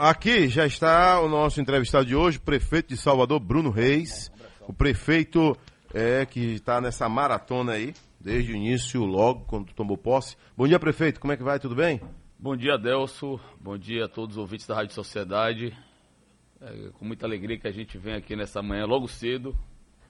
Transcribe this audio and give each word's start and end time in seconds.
aqui 0.00 0.48
já 0.48 0.66
está 0.66 1.20
o 1.20 1.28
nosso 1.28 1.60
entrevistado 1.60 2.06
de 2.06 2.16
hoje, 2.16 2.38
prefeito 2.38 2.88
de 2.88 2.96
Salvador, 2.96 3.38
Bruno 3.38 3.70
Reis. 3.70 4.30
O 4.66 4.72
prefeito 4.72 5.56
é, 5.92 6.24
que 6.24 6.54
está 6.54 6.80
nessa 6.80 7.08
maratona 7.08 7.72
aí, 7.72 7.92
desde 8.18 8.52
o 8.52 8.56
início, 8.56 9.04
logo, 9.04 9.44
quando 9.44 9.72
tomou 9.74 9.98
posse. 9.98 10.36
Bom 10.56 10.66
dia, 10.66 10.78
prefeito. 10.78 11.20
Como 11.20 11.32
é 11.32 11.36
que 11.36 11.42
vai? 11.42 11.58
Tudo 11.58 11.74
bem? 11.74 12.00
Bom 12.38 12.56
dia, 12.56 12.78
Delso. 12.78 13.38
Bom 13.60 13.76
dia 13.76 14.06
a 14.06 14.08
todos 14.08 14.36
os 14.36 14.40
ouvintes 14.40 14.66
da 14.66 14.74
Rádio 14.74 14.94
Sociedade. 14.94 15.76
É 16.60 16.90
com 16.94 17.04
muita 17.04 17.26
alegria 17.26 17.58
que 17.58 17.68
a 17.68 17.72
gente 17.72 17.98
vem 17.98 18.14
aqui 18.14 18.34
nessa 18.34 18.62
manhã, 18.62 18.86
logo 18.86 19.06
cedo, 19.08 19.56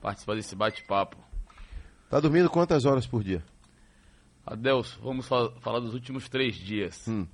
participar 0.01 0.35
desse 0.35 0.55
bate-papo. 0.55 1.17
Tá 2.09 2.21
dormindo 2.21 2.49
quantas 2.49 2.85
horas 2.85 3.07
por 3.07 3.23
dia? 3.23 3.43
Adelso, 4.47 5.01
vamos 5.03 5.29
falar 5.29 5.81
dos 5.81 5.95
últimos 5.95 6.29
três 6.29 6.55
dias. 6.55 7.07
Hum. 7.07 7.27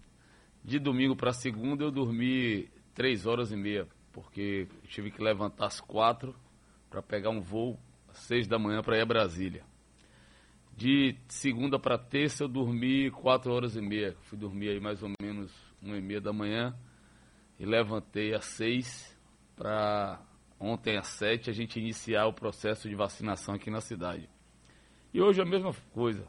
De 0.67 0.81
domingo 0.81 1.15
para 1.15 1.33
segunda 1.33 1.85
eu 1.85 1.93
dormi 1.93 2.69
três 2.93 3.25
horas 3.25 3.53
e 3.53 3.57
meia, 3.57 3.87
porque 4.13 4.67
tive 4.89 5.13
que 5.13 5.23
levantar 5.23 5.67
às 5.67 5.81
quatro 5.81 6.35
para 6.91 7.01
pegar 7.01 7.31
um 7.31 7.41
voo 7.41 7.79
às 8.09 8.19
seis 8.19 8.49
da 8.49 8.59
manhã 8.59 8.83
para 8.83 8.99
ir 8.99 9.03
a 9.03 9.07
Brasília. 9.07 9.63
De 10.77 11.15
segunda 11.29 11.79
para 11.79 11.97
terça 11.97 12.43
eu 12.43 12.49
dormi 12.49 13.13
quatro 13.13 13.53
horas 13.53 13.77
e 13.77 13.81
meia. 13.81 14.17
Fui 14.23 14.37
dormir 14.37 14.71
aí 14.71 14.81
mais 14.81 15.05
ou 15.05 15.11
menos 15.23 15.55
uma 15.81 15.97
e 15.97 16.03
meia 16.03 16.21
da 16.21 16.33
manhã 16.33 16.77
e 17.61 17.65
levantei 17.65 18.35
às 18.35 18.47
seis 18.47 19.17
para 19.55 20.21
ontem 20.59 20.99
às 20.99 21.07
sete 21.07 21.49
a 21.49 21.53
gente 21.53 21.79
iniciar 21.79 22.27
o 22.27 22.33
processo 22.33 22.89
de 22.89 22.97
vacinação 22.97 23.55
aqui 23.55 23.71
na 23.71 23.81
cidade. 23.81 24.29
E 25.15 25.23
hoje 25.23 25.41
a 25.41 25.45
mesma 25.45 25.73
coisa. 25.93 26.27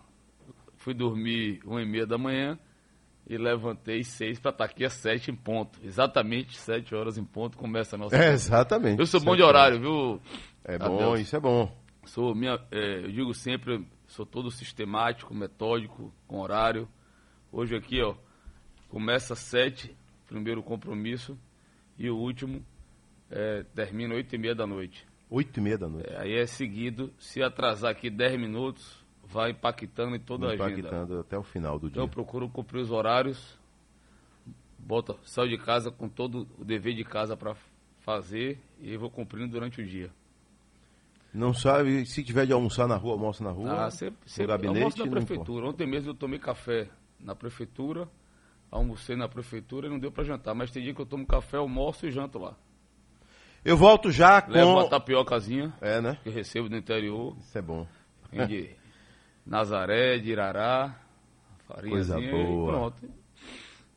Fui 0.76 0.94
dormir 0.94 1.60
uma 1.66 1.82
e 1.82 1.88
meia 1.88 2.06
da 2.06 2.20
manhã 2.20 2.60
e 3.30 3.38
levantei 3.38 4.04
seis 4.04 4.40
para 4.40 4.52
estar 4.52 4.66
aqui 4.66 4.86
às 4.86 4.94
sete 4.94 5.30
em 5.30 5.36
ponto. 5.36 5.80
Exatamente 5.84 6.58
sete 6.58 6.96
horas 6.96 7.18
em 7.18 7.26
ponto 7.26 7.58
começa 7.58 7.96
a 7.96 8.00
nossa. 8.00 8.16
É, 8.16 8.32
exatamente. 8.32 9.00
Eu 9.00 9.06
sou 9.06 9.20
bom 9.20 9.36
de 9.36 9.44
horário, 9.44 9.80
viu? 9.80 10.22
É 10.64 10.78
bom, 10.78 10.96
Adeus. 10.96 11.20
isso 11.22 11.36
é 11.36 11.40
bom. 11.40 11.72
Sou 12.06 12.34
minha, 12.34 12.58
é, 12.72 13.00
eu 13.00 13.12
digo 13.12 13.34
sempre, 13.34 13.86
sou 14.08 14.26
todo 14.26 14.50
sistemático, 14.50 15.36
metódico, 15.36 16.14
com 16.26 16.40
horário. 16.40 16.88
Hoje 17.52 17.76
aqui, 17.76 18.02
ó, 18.02 18.16
começa 18.88 19.34
às 19.34 19.40
sete, 19.40 19.94
primeiro 20.26 20.64
compromisso, 20.64 21.38
e 21.98 22.10
o 22.10 22.16
último 22.16 22.66
é, 23.30 23.64
termina 23.76 24.16
oito 24.16 24.34
e 24.34 24.38
meia 24.38 24.56
da 24.56 24.66
noite. 24.66 25.06
Oito 25.30 25.60
e 25.60 25.62
meia 25.62 25.78
da 25.78 25.90
noite. 25.90 26.10
É, 26.10 26.22
aí 26.22 26.34
é 26.34 26.46
seguido, 26.46 27.14
se 27.20 27.44
atrasar 27.44 27.92
aqui 27.92 28.10
dez 28.10 28.40
minutos, 28.40 28.97
vai 29.30 29.52
impactando 29.52 30.16
em 30.16 30.20
toda 30.20 30.48
impactando 30.48 30.64
a 30.64 30.66
agenda. 30.66 30.88
Impactando 30.88 31.20
até 31.20 31.38
o 31.38 31.44
final 31.44 31.80
do 31.80 31.88
então, 31.88 31.90
dia. 31.90 31.92
Então 31.92 32.04
eu 32.04 32.10
procuro 32.10 32.50
cumprir 32.50 32.82
os 32.82 32.92
horários, 32.92 33.58
bota, 34.78 35.16
saio 35.24 35.50
de 35.50 35.58
casa 35.58 35.92
com 35.92 36.08
todo 36.08 36.48
o 36.58 36.64
dever 36.64 36.96
de 36.96 37.04
casa 37.04 37.36
para 37.36 37.56
fazer 38.00 38.60
e 38.80 38.96
vou 38.96 39.10
cumprindo 39.10 39.50
durante 39.50 39.82
o 39.82 39.86
dia. 39.86 40.10
Não 41.34 41.54
sabe, 41.54 42.06
se 42.06 42.24
tiver 42.24 42.46
de 42.46 42.54
almoçar 42.54 42.88
na 42.88 42.96
rua, 42.96 43.14
almoça 43.14 43.44
na 43.44 43.52
rua? 43.52 43.86
Ah, 43.86 43.92
sempre, 43.92 44.18
sempre 44.26 44.48
gabinete, 44.48 44.78
almoço 44.78 45.06
na 45.06 45.12
prefeitura. 45.12 45.68
Ontem 45.68 45.86
mesmo 45.86 46.12
eu 46.12 46.16
tomei 46.16 46.40
café 46.40 46.88
na 47.20 47.36
prefeitura, 47.36 48.08
almocei 48.72 49.16
na 49.16 49.28
prefeitura 49.28 49.88
e 49.88 49.90
não 49.90 50.00
deu 50.00 50.12
para 50.12 50.24
jantar. 50.24 50.56
Mas 50.56 50.72
tem 50.72 50.82
dia 50.82 50.94
que 50.94 51.02
eu 51.02 51.06
tomo 51.06 51.28
café, 51.28 51.58
almoço 51.58 52.08
e 52.08 52.12
janto 52.12 52.40
lá. 52.40 52.56
Eu 53.64 53.76
volto 53.76 54.10
já 54.10 54.42
com... 54.42 54.52
Levo 54.52 54.72
uma 54.72 54.88
tapiocazinha. 54.88 55.74
É, 55.82 56.00
né? 56.00 56.18
Que 56.24 56.30
recebo 56.30 56.70
do 56.70 56.78
interior. 56.78 57.36
Isso 57.40 57.58
é 57.58 57.62
bom. 57.62 57.86
Nazaré, 59.48 60.20
de 60.20 60.32
Irará, 60.32 60.96
Coisa 61.90 62.20
boa. 62.20 62.72
pronto. 62.72 63.10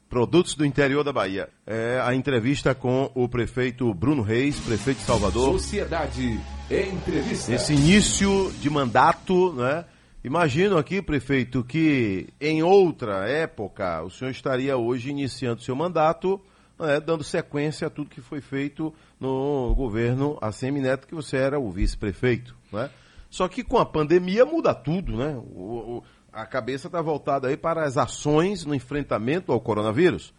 Produtos 0.08 0.54
do 0.54 0.64
interior 0.64 1.04
da 1.04 1.12
Bahia. 1.12 1.48
É 1.66 2.00
a 2.02 2.14
entrevista 2.14 2.74
com 2.74 3.10
o 3.14 3.28
prefeito 3.28 3.92
Bruno 3.94 4.22
Reis, 4.22 4.58
prefeito 4.58 4.98
de 4.98 5.04
Salvador. 5.04 5.52
Sociedade 5.52 6.40
Entrevista. 6.68 7.52
Esse 7.52 7.72
início 7.72 8.52
de 8.60 8.68
mandato, 8.68 9.52
né? 9.52 9.84
Imagino 10.22 10.76
aqui, 10.76 11.00
prefeito, 11.00 11.64
que 11.64 12.28
em 12.40 12.62
outra 12.62 13.28
época 13.28 14.02
o 14.02 14.10
senhor 14.10 14.30
estaria 14.30 14.76
hoje 14.76 15.10
iniciando 15.10 15.62
seu 15.62 15.74
mandato, 15.74 16.40
né, 16.78 17.00
dando 17.00 17.24
sequência 17.24 17.86
a 17.86 17.90
tudo 17.90 18.10
que 18.10 18.20
foi 18.20 18.40
feito 18.40 18.94
no 19.18 19.74
governo 19.74 20.36
ACM 20.40 20.80
Neto, 20.80 21.06
que 21.06 21.14
você 21.14 21.38
era 21.38 21.58
o 21.58 21.70
vice-prefeito. 21.70 22.54
Né? 22.72 22.90
Só 23.30 23.46
que 23.46 23.62
com 23.62 23.78
a 23.78 23.86
pandemia 23.86 24.44
muda 24.44 24.74
tudo, 24.74 25.16
né? 25.16 25.40
O, 25.54 25.98
o, 25.98 26.04
a 26.32 26.44
cabeça 26.44 26.88
está 26.88 27.00
voltada 27.00 27.48
aí 27.48 27.56
para 27.56 27.84
as 27.84 27.96
ações 27.96 28.66
no 28.66 28.74
enfrentamento 28.74 29.52
ao 29.52 29.60
coronavírus. 29.60 30.34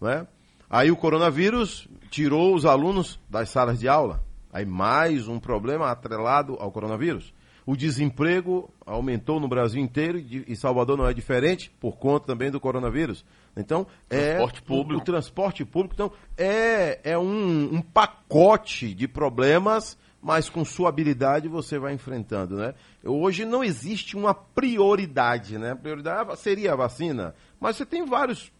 Né? 0.00 0.26
Aí 0.70 0.90
o 0.90 0.96
coronavírus 0.96 1.88
tirou 2.10 2.54
os 2.54 2.64
alunos 2.64 3.18
das 3.28 3.50
salas 3.50 3.80
de 3.80 3.88
aula. 3.88 4.24
Aí 4.52 4.64
mais 4.64 5.28
um 5.28 5.38
problema 5.38 5.90
atrelado 5.90 6.56
ao 6.58 6.70
coronavírus. 6.70 7.34
O 7.66 7.76
desemprego 7.76 8.72
aumentou 8.86 9.40
no 9.40 9.48
Brasil 9.48 9.82
inteiro 9.82 10.18
e 10.18 10.54
Salvador 10.54 10.96
não 10.96 11.08
é 11.08 11.12
diferente 11.12 11.68
por 11.80 11.96
conta 11.96 12.26
também 12.26 12.48
do 12.48 12.60
coronavírus. 12.60 13.24
Então, 13.56 13.88
é 14.08 14.34
transporte 14.34 14.62
público. 14.62 14.94
O, 14.94 15.02
o, 15.02 15.04
transporte 15.04 15.64
público. 15.64 15.94
Então, 15.94 16.12
é, 16.38 17.00
é 17.02 17.18
um, 17.18 17.74
um 17.74 17.82
pacote 17.82 18.94
de 18.94 19.08
problemas 19.08 19.98
mas 20.26 20.50
com 20.50 20.64
sua 20.64 20.88
habilidade 20.88 21.46
você 21.46 21.78
vai 21.78 21.94
enfrentando, 21.94 22.56
né? 22.56 22.74
Hoje 23.04 23.44
não 23.44 23.62
existe 23.62 24.16
uma 24.16 24.34
prioridade, 24.34 25.56
né? 25.56 25.70
A 25.70 25.76
prioridade 25.76 26.36
seria 26.40 26.72
a 26.72 26.76
vacina, 26.76 27.32
mas 27.60 27.76
você 27.76 27.86
tem 27.86 28.04
vários 28.04 28.52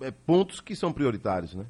é, 0.00 0.10
pontos 0.10 0.60
que 0.60 0.74
são 0.74 0.92
prioritários, 0.92 1.54
né? 1.54 1.64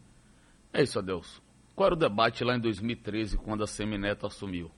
É 0.72 0.82
isso, 0.82 0.98
Adeus. 0.98 1.42
Qual 1.76 1.84
era 1.84 1.94
o 1.94 1.98
debate 1.98 2.42
lá 2.42 2.56
em 2.56 2.60
2013, 2.60 3.36
quando 3.36 3.62
a 3.62 3.66
Semineto 3.66 4.26
assumiu? 4.26 4.70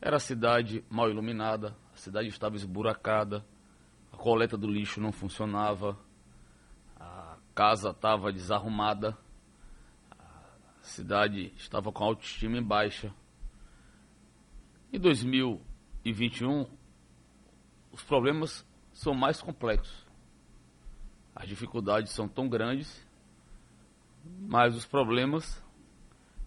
Era 0.00 0.16
a 0.16 0.20
cidade 0.20 0.84
mal 0.90 1.08
iluminada, 1.08 1.76
a 1.94 1.96
cidade 1.96 2.26
estava 2.26 2.56
esburacada, 2.56 3.46
a 4.12 4.16
coleta 4.16 4.56
do 4.56 4.66
lixo 4.66 5.00
não 5.00 5.12
funcionava, 5.12 5.96
a 6.98 7.36
casa 7.54 7.90
estava 7.90 8.32
desarrumada, 8.32 9.16
a 10.10 10.82
cidade 10.82 11.52
estava 11.56 11.92
com 11.92 12.02
a 12.02 12.08
autoestima 12.08 12.58
em 12.58 12.62
baixa. 12.64 13.14
Em 14.92 14.98
2021, 14.98 16.66
os 17.92 18.02
problemas 18.02 18.66
são 18.92 19.14
mais 19.14 19.40
complexos. 19.40 20.06
As 21.34 21.48
dificuldades 21.48 22.12
são 22.12 22.28
tão 22.28 22.48
grandes, 22.48 23.06
mas 24.24 24.74
os 24.74 24.86
problemas, 24.86 25.62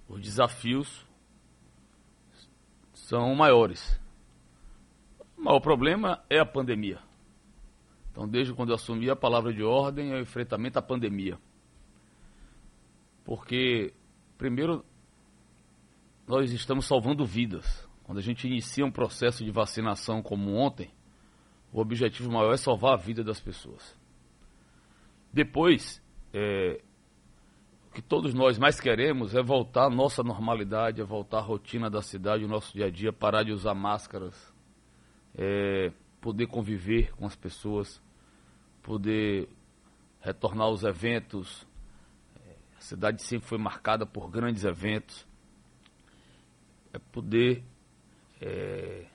os 0.08 0.22
desafios 0.22 1.06
são 2.94 3.34
maiores. 3.36 4.00
O 5.38 5.44
maior 5.44 5.60
problema 5.60 6.24
é 6.30 6.40
a 6.40 6.46
pandemia. 6.46 7.00
Então, 8.12 8.28
desde 8.28 8.54
quando 8.54 8.70
eu 8.70 8.76
assumi 8.76 9.10
a 9.10 9.16
palavra 9.16 9.54
de 9.54 9.64
ordem, 9.64 10.12
é 10.12 10.16
o 10.16 10.22
enfrentamento 10.22 10.78
à 10.78 10.82
pandemia. 10.82 11.40
Porque, 13.24 13.94
primeiro, 14.38 14.84
nós 16.28 16.52
estamos 16.52 16.86
salvando 16.86 17.26
vidas. 17.26 17.89
Quando 18.10 18.18
a 18.18 18.24
gente 18.24 18.48
inicia 18.48 18.84
um 18.84 18.90
processo 18.90 19.46
de 19.46 19.52
vacinação 19.52 20.20
como 20.20 20.56
ontem, 20.56 20.90
o 21.72 21.80
objetivo 21.80 22.32
maior 22.32 22.52
é 22.52 22.58
salvar 22.58 22.94
a 22.94 22.98
vida 22.98 23.24
das 23.24 23.40
pessoas. 23.40 23.96
Depois, 25.32 26.02
é, 26.34 26.82
o 27.88 27.92
que 27.94 28.02
todos 28.02 28.34
nós 28.34 28.58
mais 28.58 28.80
queremos 28.80 29.36
é 29.36 29.44
voltar 29.44 29.86
à 29.86 29.90
nossa 29.92 30.24
normalidade, 30.24 31.00
é 31.00 31.04
voltar 31.04 31.38
à 31.38 31.42
rotina 31.42 31.88
da 31.88 32.02
cidade, 32.02 32.44
o 32.44 32.48
nosso 32.48 32.74
dia 32.74 32.88
a 32.88 32.90
dia, 32.90 33.14
parar 33.14 33.44
de 33.44 33.52
usar 33.52 33.76
máscaras, 33.76 34.36
é, 35.38 35.92
poder 36.20 36.48
conviver 36.48 37.12
com 37.12 37.28
as 37.28 37.36
pessoas, 37.36 38.02
poder 38.82 39.48
retornar 40.20 40.66
aos 40.66 40.82
eventos. 40.82 41.64
A 42.76 42.82
cidade 42.82 43.22
sempre 43.22 43.48
foi 43.48 43.60
marcada 43.60 44.04
por 44.04 44.32
grandes 44.32 44.64
eventos. 44.64 45.28
É 46.92 46.98
poder 46.98 47.64
é, 48.42 49.06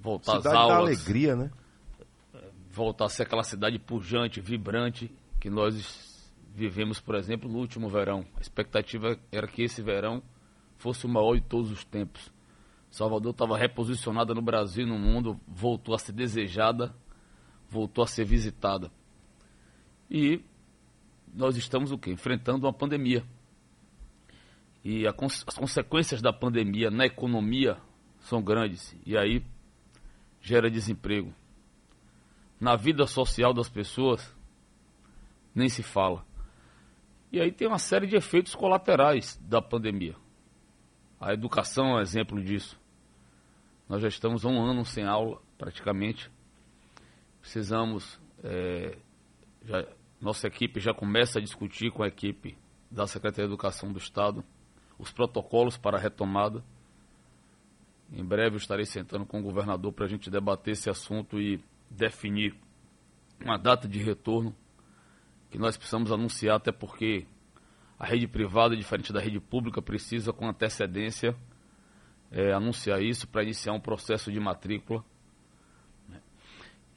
voltar 0.00 0.38
cidade 0.38 0.48
às 0.48 0.54
aulas. 0.54 0.76
Da 0.76 0.78
alegria, 0.78 1.36
né? 1.36 1.50
Voltar 2.70 3.06
a 3.06 3.08
ser 3.08 3.24
aquela 3.24 3.44
cidade 3.44 3.78
pujante, 3.78 4.40
vibrante 4.40 5.10
que 5.40 5.50
nós 5.50 6.32
vivemos, 6.54 7.00
por 7.00 7.14
exemplo, 7.14 7.50
no 7.50 7.58
último 7.58 7.88
verão. 7.88 8.26
A 8.36 8.40
expectativa 8.40 9.18
era 9.30 9.46
que 9.46 9.62
esse 9.62 9.82
verão 9.82 10.22
fosse 10.76 11.06
o 11.06 11.08
maior 11.08 11.34
de 11.34 11.42
todos 11.42 11.70
os 11.70 11.84
tempos. 11.84 12.32
Salvador 12.90 13.32
estava 13.32 13.56
reposicionada 13.56 14.34
no 14.34 14.42
Brasil 14.42 14.86
e 14.86 14.88
no 14.88 14.98
mundo, 14.98 15.40
voltou 15.48 15.94
a 15.94 15.98
ser 15.98 16.12
desejada, 16.12 16.94
voltou 17.68 18.04
a 18.04 18.06
ser 18.06 18.24
visitada. 18.24 18.90
E 20.10 20.44
nós 21.32 21.56
estamos 21.56 21.90
o 21.90 21.98
quê? 21.98 22.10
Enfrentando 22.10 22.66
uma 22.66 22.72
pandemia. 22.72 23.24
E 24.84 25.06
as 25.06 25.14
consequências 25.54 26.20
da 26.20 26.32
pandemia 26.32 26.90
na 26.90 27.06
economia 27.06 27.78
são 28.22 28.42
grandes 28.42 28.96
e 29.04 29.16
aí 29.16 29.44
gera 30.40 30.70
desemprego. 30.70 31.32
Na 32.60 32.76
vida 32.76 33.06
social 33.06 33.52
das 33.52 33.68
pessoas, 33.68 34.34
nem 35.54 35.68
se 35.68 35.82
fala. 35.82 36.24
E 37.30 37.40
aí 37.40 37.50
tem 37.50 37.66
uma 37.66 37.78
série 37.78 38.06
de 38.06 38.16
efeitos 38.16 38.54
colaterais 38.54 39.36
da 39.42 39.60
pandemia. 39.60 40.14
A 41.20 41.32
educação 41.32 41.86
é 41.86 41.94
um 41.94 42.00
exemplo 42.00 42.42
disso. 42.42 42.78
Nós 43.88 44.02
já 44.02 44.08
estamos 44.08 44.44
há 44.44 44.48
um 44.48 44.62
ano 44.62 44.84
sem 44.84 45.04
aula, 45.04 45.40
praticamente. 45.56 46.30
Precisamos. 47.40 48.20
É, 48.44 48.98
já, 49.64 49.86
nossa 50.20 50.46
equipe 50.46 50.80
já 50.80 50.92
começa 50.92 51.38
a 51.38 51.42
discutir 51.42 51.90
com 51.90 52.02
a 52.02 52.08
equipe 52.08 52.56
da 52.90 53.06
Secretaria 53.06 53.46
de 53.46 53.52
Educação 53.52 53.92
do 53.92 53.98
Estado 53.98 54.44
os 54.98 55.10
protocolos 55.10 55.76
para 55.76 55.96
a 55.96 56.00
retomada. 56.00 56.62
Em 58.12 58.22
breve 58.24 58.56
eu 58.56 58.58
estarei 58.58 58.84
sentando 58.84 59.24
com 59.24 59.40
o 59.40 59.42
governador 59.42 59.90
para 59.90 60.04
a 60.04 60.08
gente 60.08 60.30
debater 60.30 60.72
esse 60.72 60.90
assunto 60.90 61.40
e 61.40 61.58
definir 61.90 62.54
uma 63.40 63.56
data 63.56 63.88
de 63.88 63.98
retorno 63.98 64.54
que 65.50 65.58
nós 65.58 65.76
precisamos 65.76 66.12
anunciar, 66.12 66.56
até 66.56 66.70
porque 66.70 67.26
a 67.98 68.06
rede 68.06 68.26
privada, 68.26 68.76
diferente 68.76 69.12
da 69.12 69.20
rede 69.20 69.40
pública, 69.40 69.80
precisa 69.80 70.32
com 70.32 70.46
antecedência 70.46 71.34
é, 72.30 72.52
anunciar 72.52 73.02
isso 73.02 73.26
para 73.28 73.42
iniciar 73.42 73.72
um 73.72 73.80
processo 73.80 74.30
de 74.30 74.38
matrícula. 74.38 75.02
Né? 76.08 76.20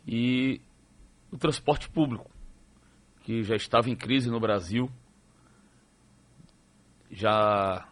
E 0.06 0.62
o 1.32 1.38
transporte 1.38 1.90
público, 1.90 2.30
que 3.24 3.42
já 3.44 3.56
estava 3.56 3.90
em 3.90 3.96
crise 3.96 4.30
no 4.30 4.40
Brasil, 4.40 4.90
já 7.10 7.88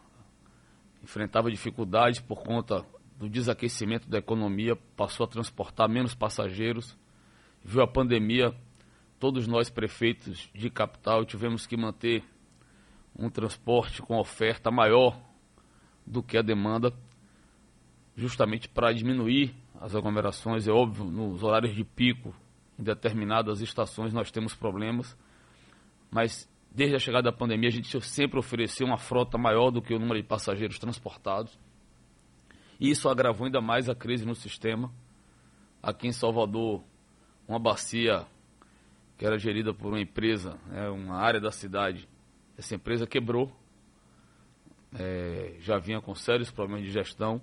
enfrentava 1.02 1.50
dificuldades 1.50 2.20
por 2.20 2.42
conta 2.42 2.84
do 3.24 3.30
desaquecimento 3.30 4.08
da 4.08 4.18
economia, 4.18 4.76
passou 4.94 5.24
a 5.24 5.28
transportar 5.28 5.88
menos 5.88 6.14
passageiros, 6.14 6.96
viu 7.64 7.82
a 7.82 7.86
pandemia 7.86 8.54
todos 9.18 9.46
nós 9.46 9.70
prefeitos 9.70 10.50
de 10.54 10.68
capital 10.68 11.24
tivemos 11.24 11.66
que 11.66 11.76
manter 11.76 12.22
um 13.18 13.30
transporte 13.30 14.02
com 14.02 14.18
oferta 14.18 14.70
maior 14.70 15.18
do 16.06 16.22
que 16.22 16.36
a 16.36 16.42
demanda, 16.42 16.92
justamente 18.14 18.68
para 18.68 18.92
diminuir 18.92 19.54
as 19.80 19.94
aglomerações. 19.94 20.68
É 20.68 20.70
óbvio, 20.70 21.06
nos 21.06 21.42
horários 21.42 21.74
de 21.74 21.82
pico, 21.82 22.34
em 22.78 22.82
determinadas 22.82 23.62
estações 23.62 24.12
nós 24.12 24.30
temos 24.30 24.54
problemas, 24.54 25.16
mas 26.10 26.46
desde 26.70 26.96
a 26.96 26.98
chegada 26.98 27.30
da 27.30 27.36
pandemia 27.36 27.70
a 27.70 27.72
gente 27.72 27.98
sempre 28.02 28.38
ofereceu 28.38 28.86
uma 28.86 28.98
frota 28.98 29.38
maior 29.38 29.70
do 29.70 29.80
que 29.80 29.94
o 29.94 29.98
número 29.98 30.20
de 30.20 30.28
passageiros 30.28 30.78
transportados. 30.78 31.58
Isso 32.90 33.08
agravou 33.08 33.46
ainda 33.46 33.62
mais 33.62 33.88
a 33.88 33.94
crise 33.94 34.26
no 34.26 34.34
sistema. 34.34 34.92
Aqui 35.82 36.06
em 36.06 36.12
Salvador, 36.12 36.84
uma 37.48 37.58
bacia 37.58 38.26
que 39.16 39.24
era 39.24 39.38
gerida 39.38 39.72
por 39.72 39.88
uma 39.88 40.00
empresa, 40.00 40.58
né, 40.66 40.90
uma 40.90 41.16
área 41.16 41.40
da 41.40 41.50
cidade. 41.50 42.06
Essa 42.58 42.74
empresa 42.74 43.06
quebrou, 43.06 43.50
é, 44.94 45.56
já 45.60 45.78
vinha 45.78 45.98
com 46.02 46.14
sérios 46.14 46.50
problemas 46.50 46.84
de 46.84 46.92
gestão. 46.92 47.40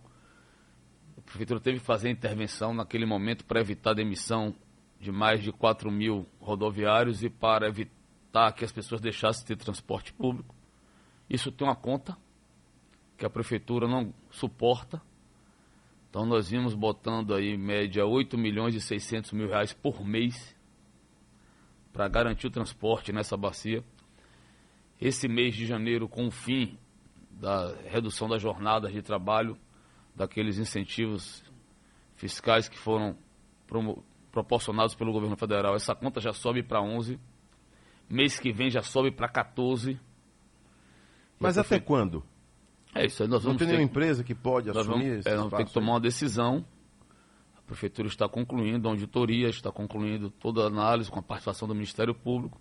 A 1.17 1.21
prefeitura 1.21 1.59
teve 1.59 1.79
que 1.79 1.85
fazer 1.85 2.11
intervenção 2.11 2.71
naquele 2.71 3.07
momento 3.07 3.43
para 3.43 3.59
evitar 3.59 3.91
a 3.91 3.95
demissão 3.95 4.53
de 4.99 5.11
mais 5.11 5.41
de 5.41 5.51
4 5.51 5.91
mil 5.91 6.27
rodoviários 6.39 7.23
e 7.23 7.31
para 7.31 7.67
evitar 7.67 8.51
que 8.53 8.63
as 8.63 8.71
pessoas 8.71 9.01
deixassem 9.01 9.41
de 9.41 9.47
ter 9.47 9.55
transporte 9.55 10.13
público. 10.13 10.53
Isso 11.27 11.51
tem 11.51 11.67
uma 11.67 11.75
conta 11.75 12.15
que 13.17 13.25
a 13.25 13.29
prefeitura 13.29 13.87
não 13.87 14.13
suporta. 14.29 15.01
Então 16.11 16.25
nós 16.25 16.49
vimos 16.49 16.75
botando 16.75 17.33
aí 17.33 17.53
em 17.53 17.57
média 17.57 18.05
8 18.05 18.37
milhões 18.37 18.75
e 18.75 18.81
600 18.81 19.31
mil 19.31 19.47
reais 19.47 19.71
por 19.71 20.05
mês 20.05 20.53
para 21.93 22.05
garantir 22.09 22.47
o 22.47 22.51
transporte 22.51 23.13
nessa 23.13 23.37
bacia. 23.37 23.81
Esse 24.99 25.29
mês 25.29 25.55
de 25.55 25.65
janeiro, 25.65 26.09
com 26.09 26.27
o 26.27 26.31
fim 26.31 26.77
da 27.31 27.73
redução 27.85 28.27
das 28.27 28.41
jornadas 28.41 28.91
de 28.91 29.01
trabalho, 29.01 29.57
daqueles 30.13 30.57
incentivos 30.57 31.45
fiscais 32.17 32.67
que 32.67 32.77
foram 32.77 33.17
proporcionados 34.33 34.93
pelo 34.93 35.13
governo 35.13 35.37
federal, 35.37 35.75
essa 35.75 35.95
conta 35.95 36.19
já 36.19 36.33
sobe 36.33 36.61
para 36.61 36.81
11. 36.81 37.17
Mês 38.09 38.37
que 38.37 38.51
vem 38.51 38.69
já 38.69 38.81
sobe 38.81 39.11
para 39.11 39.29
14. 39.29 39.97
Mas 41.39 41.57
até 41.57 41.79
quando? 41.79 42.21
É 42.93 43.05
isso 43.05 43.23
aí, 43.23 43.29
nós 43.29 43.43
vamos 43.43 43.53
Não 43.53 43.57
tem 43.57 43.67
ter... 43.67 43.73
nenhuma 43.73 43.89
empresa 43.89 44.23
que 44.23 44.35
pode 44.35 44.67
nós 44.67 44.77
assumir 44.77 45.09
vamos, 45.09 45.19
esse 45.19 45.29
é, 45.29 45.35
nós 45.35 45.43
temos 45.43 45.49
que 45.49 45.61
espaço 45.61 45.73
tomar 45.73 45.87
aí? 45.87 45.93
uma 45.93 45.99
decisão. 45.99 46.65
A 47.57 47.61
prefeitura 47.61 48.07
está 48.07 48.27
concluindo 48.27 48.87
a 48.87 48.91
auditoria, 48.91 49.47
está 49.47 49.71
concluindo 49.71 50.29
toda 50.29 50.63
a 50.63 50.67
análise 50.67 51.09
com 51.09 51.19
a 51.19 51.23
participação 51.23 51.67
do 51.67 51.73
Ministério 51.73 52.13
Público, 52.13 52.59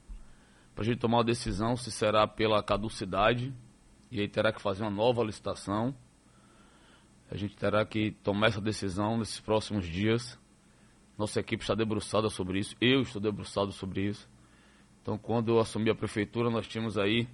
para 0.75 0.83
a 0.83 0.87
gente 0.87 0.99
tomar 0.99 1.19
uma 1.19 1.25
decisão 1.25 1.77
se 1.77 1.91
será 1.91 2.29
pela 2.29 2.63
caducidade, 2.63 3.53
e 4.11 4.21
aí 4.21 4.29
terá 4.29 4.53
que 4.53 4.63
fazer 4.63 4.83
uma 4.83 4.91
nova 4.91 5.25
licitação. 5.25 5.95
A 7.29 7.37
gente 7.37 7.57
terá 7.57 7.85
que 7.85 8.13
tomar 8.23 8.49
essa 8.49 8.61
decisão 8.61 9.19
nesses 9.19 9.41
próximos 9.41 9.85
dias. 9.87 10.39
Nossa 11.19 11.41
equipe 11.41 11.63
está 11.63 11.75
debruçada 11.75 12.29
sobre 12.29 12.61
isso, 12.61 12.77
eu 12.81 13.03
estou 13.03 13.21
debruçado 13.21 13.73
sobre 13.73 14.07
isso. 14.07 14.29
Então, 15.03 15.19
quando 15.19 15.51
eu 15.51 15.59
assumi 15.59 15.91
a 15.91 15.95
prefeitura, 15.95 16.51
nós 16.51 16.67
tínhamos 16.67 16.97
aí 16.97 17.29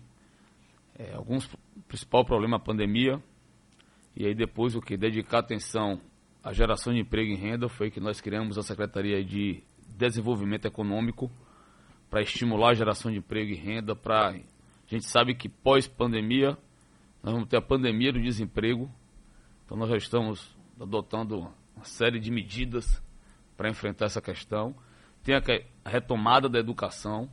é, 0.98 1.14
alguns 1.14 1.48
principal 1.96 2.26
problema 2.26 2.58
a 2.58 2.60
pandemia. 2.60 3.22
E 4.14 4.26
aí 4.26 4.34
depois 4.34 4.76
o 4.76 4.82
que? 4.82 4.98
Dedicar 4.98 5.38
atenção 5.38 5.98
à 6.44 6.52
geração 6.52 6.92
de 6.92 7.00
emprego 7.00 7.32
e 7.32 7.34
renda 7.34 7.70
foi 7.70 7.90
que 7.90 7.98
nós 7.98 8.20
criamos 8.20 8.58
a 8.58 8.62
Secretaria 8.62 9.24
de 9.24 9.62
Desenvolvimento 9.88 10.66
Econômico 10.66 11.30
para 12.10 12.20
estimular 12.20 12.70
a 12.70 12.74
geração 12.74 13.10
de 13.10 13.16
emprego 13.16 13.50
e 13.50 13.54
renda 13.54 13.96
para 13.96 14.28
a 14.28 14.34
gente 14.86 15.06
sabe 15.06 15.34
que 15.34 15.48
pós 15.48 15.88
pandemia 15.88 16.56
nós 17.22 17.32
vamos 17.32 17.48
ter 17.48 17.56
a 17.56 17.62
pandemia 17.62 18.12
do 18.12 18.20
desemprego. 18.20 18.92
Então 19.64 19.76
nós 19.76 19.88
já 19.88 19.96
estamos 19.96 20.54
adotando 20.78 21.50
uma 21.74 21.84
série 21.84 22.20
de 22.20 22.30
medidas 22.30 23.02
para 23.56 23.70
enfrentar 23.70 24.04
essa 24.04 24.20
questão. 24.20 24.76
Tem 25.24 25.34
a 25.34 25.42
retomada 25.88 26.46
da 26.48 26.58
educação 26.58 27.28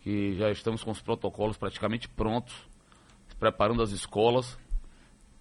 que 0.00 0.34
já 0.34 0.50
estamos 0.50 0.82
com 0.82 0.90
os 0.90 1.00
protocolos 1.00 1.56
praticamente 1.56 2.08
prontos, 2.08 2.54
preparando 3.38 3.82
as 3.82 3.90
escolas 3.90 4.58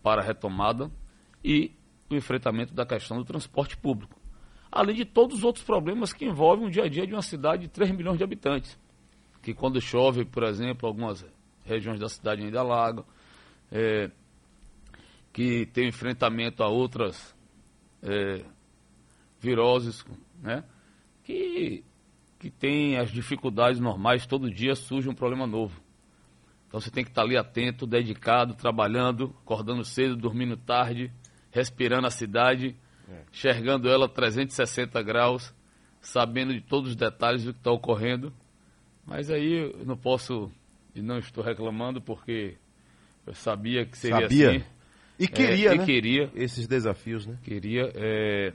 para 0.03 0.21
a 0.21 0.23
retomada 0.23 0.91
e 1.43 1.71
o 2.09 2.15
enfrentamento 2.15 2.73
da 2.73 2.85
questão 2.85 3.17
do 3.17 3.25
transporte 3.25 3.77
público. 3.77 4.19
Além 4.71 4.95
de 4.95 5.05
todos 5.05 5.37
os 5.37 5.43
outros 5.43 5.63
problemas 5.63 6.11
que 6.11 6.25
envolvem 6.25 6.67
o 6.67 6.69
dia 6.69 6.83
a 6.83 6.89
dia 6.89 7.07
de 7.07 7.13
uma 7.13 7.21
cidade 7.21 7.63
de 7.63 7.67
3 7.69 7.91
milhões 7.91 8.17
de 8.17 8.23
habitantes. 8.23 8.77
Que 9.41 9.53
quando 9.53 9.79
chove, 9.79 10.25
por 10.25 10.43
exemplo, 10.43 10.87
algumas 10.87 11.25
regiões 11.63 11.99
da 11.99 12.09
cidade 12.09 12.43
ainda 12.43 12.59
alagam, 12.59 13.05
é, 13.71 14.11
que 15.31 15.65
tem 15.67 15.87
enfrentamento 15.87 16.63
a 16.63 16.67
outras 16.67 17.35
é, 18.03 18.43
viroses, 19.39 20.05
né? 20.41 20.63
que 21.23 21.83
que 22.45 22.51
tem 22.51 22.97
as 22.97 23.09
dificuldades 23.09 23.79
normais, 23.79 24.27
todo 24.27 24.51
dia 24.51 24.75
surge 24.75 25.09
um 25.09 25.15
problema 25.15 25.47
novo. 25.47 25.81
Então 26.75 26.81
você 26.81 26.91
tem 26.91 27.05
que 27.05 27.09
estar 27.09 27.21
ali 27.21 27.37
atento, 27.37 27.87
dedicado, 27.87 28.53
trabalhando, 28.53 29.33
acordando 29.45 29.81
cedo, 29.85 30.13
dormindo 30.17 30.57
tarde, 30.57 31.09
respirando 31.49 32.05
a 32.05 32.11
cidade, 32.11 32.75
enxergando 33.31 33.87
ela 33.87 34.09
360 34.09 35.01
graus, 35.01 35.55
sabendo 36.01 36.53
de 36.53 36.59
todos 36.59 36.89
os 36.89 36.95
detalhes 36.97 37.45
do 37.45 37.53
que 37.53 37.59
está 37.59 37.71
ocorrendo. 37.71 38.33
Mas 39.05 39.31
aí 39.31 39.71
eu 39.73 39.85
não 39.85 39.95
posso 39.95 40.51
e 40.93 41.01
não 41.01 41.17
estou 41.17 41.41
reclamando 41.41 42.01
porque 42.01 42.57
eu 43.25 43.33
sabia 43.33 43.85
que 43.85 43.97
seria 43.97 44.27
Sabia? 44.27 44.49
assim. 44.49 44.63
E 45.17 45.27
queria, 45.29 45.69
É, 45.69 45.75
e 45.75 45.77
né? 45.77 45.85
queria. 45.85 46.31
Esses 46.35 46.67
desafios, 46.67 47.25
né? 47.25 47.37
Queria. 47.41 47.89
é, 47.95 48.51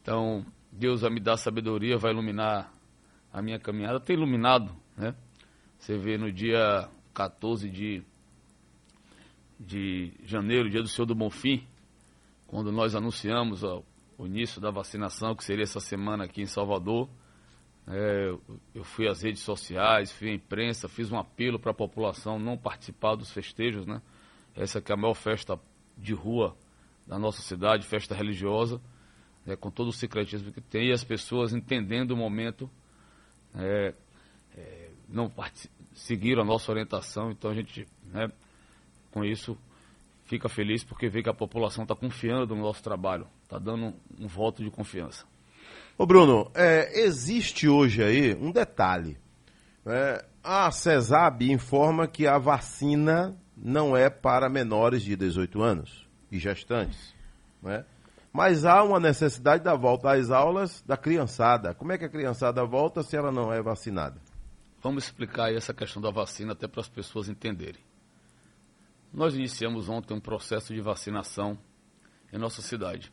então, 0.00 0.46
Deus 0.70 1.00
vai 1.00 1.10
me 1.10 1.18
dar 1.18 1.36
sabedoria, 1.36 1.98
vai 1.98 2.12
iluminar 2.12 2.72
a 3.32 3.42
minha 3.42 3.58
caminhada. 3.58 3.98
Tem 3.98 4.14
iluminado, 4.14 4.72
né? 4.96 5.16
Você 5.80 5.98
vê 5.98 6.16
no 6.16 6.30
dia 6.30 6.88
14 7.16 7.70
de, 7.70 8.02
de 9.58 10.12
janeiro, 10.24 10.68
dia 10.68 10.82
do 10.82 10.88
Senhor 10.88 11.06
do 11.06 11.14
Bonfim, 11.14 11.66
quando 12.46 12.70
nós 12.70 12.94
anunciamos 12.94 13.64
ó, 13.64 13.82
o 14.18 14.26
início 14.26 14.60
da 14.60 14.70
vacinação, 14.70 15.34
que 15.34 15.42
seria 15.42 15.62
essa 15.62 15.80
semana 15.80 16.24
aqui 16.24 16.42
em 16.42 16.46
Salvador. 16.46 17.08
é, 17.88 18.34
eu- 18.74 18.84
fui 18.84 19.06
às 19.08 19.22
redes 19.22 19.42
sociais, 19.42 20.10
fui 20.10 20.28
à 20.30 20.34
imprensa, 20.34 20.88
fiz 20.88 21.10
um 21.12 21.16
apelo 21.18 21.56
para 21.58 21.70
a 21.70 21.74
população 21.74 22.36
não 22.36 22.58
participar 22.58 23.14
dos 23.14 23.30
festejos, 23.30 23.86
né? 23.86 24.02
Essa 24.56 24.80
que 24.80 24.90
é 24.90 24.94
a 24.94 24.98
maior 24.98 25.14
festa 25.14 25.56
de 25.96 26.12
rua 26.12 26.56
da 27.06 27.16
nossa 27.16 27.40
cidade, 27.42 27.86
festa 27.86 28.12
religiosa, 28.12 28.80
né, 29.46 29.54
com 29.54 29.70
todo 29.70 29.88
o 29.88 29.92
secretismo 29.92 30.52
que 30.52 30.60
tem, 30.60 30.88
e 30.88 30.92
as 30.92 31.04
pessoas 31.04 31.52
entendendo 31.54 32.10
o 32.10 32.16
momento, 32.16 32.68
é, 33.54 33.94
é, 34.56 34.90
não 35.08 35.30
seguiram 35.96 36.42
a 36.42 36.44
nossa 36.44 36.70
orientação, 36.70 37.30
então 37.30 37.50
a 37.50 37.54
gente, 37.54 37.88
né, 38.12 38.30
com 39.10 39.24
isso, 39.24 39.58
fica 40.26 40.48
feliz 40.48 40.84
porque 40.84 41.08
vê 41.08 41.22
que 41.22 41.28
a 41.28 41.34
população 41.34 41.82
está 41.82 41.96
confiando 41.96 42.54
no 42.54 42.62
nosso 42.62 42.82
trabalho, 42.82 43.26
está 43.42 43.58
dando 43.58 43.86
um, 43.86 43.94
um 44.20 44.26
voto 44.28 44.62
de 44.62 44.70
confiança. 44.70 45.24
Ô 45.98 46.04
Bruno, 46.04 46.50
é, 46.54 47.00
existe 47.00 47.66
hoje 47.66 48.04
aí 48.04 48.34
um 48.34 48.52
detalhe. 48.52 49.16
né? 49.84 50.20
A 50.44 50.70
CESAB 50.70 51.50
informa 51.50 52.06
que 52.06 52.26
a 52.26 52.38
vacina 52.38 53.34
não 53.56 53.96
é 53.96 54.10
para 54.10 54.48
menores 54.48 55.02
de 55.02 55.16
18 55.16 55.62
anos 55.62 56.06
e 56.30 56.38
gestantes. 56.38 57.14
Né? 57.62 57.84
Mas 58.32 58.66
há 58.66 58.82
uma 58.84 59.00
necessidade 59.00 59.64
da 59.64 59.74
volta 59.74 60.12
às 60.12 60.30
aulas 60.30 60.84
da 60.86 60.96
criançada. 60.96 61.72
Como 61.72 61.90
é 61.90 61.98
que 61.98 62.04
a 62.04 62.08
criançada 62.10 62.62
volta 62.64 63.02
se 63.02 63.16
ela 63.16 63.32
não 63.32 63.50
é 63.50 63.62
vacinada? 63.62 64.20
Vamos 64.86 65.02
explicar 65.02 65.52
essa 65.52 65.74
questão 65.74 66.00
da 66.00 66.12
vacina 66.12 66.52
até 66.52 66.68
para 66.68 66.80
as 66.80 66.88
pessoas 66.88 67.28
entenderem. 67.28 67.82
Nós 69.12 69.34
iniciamos 69.34 69.88
ontem 69.88 70.14
um 70.14 70.20
processo 70.20 70.72
de 70.72 70.80
vacinação 70.80 71.58
em 72.32 72.38
nossa 72.38 72.62
cidade. 72.62 73.12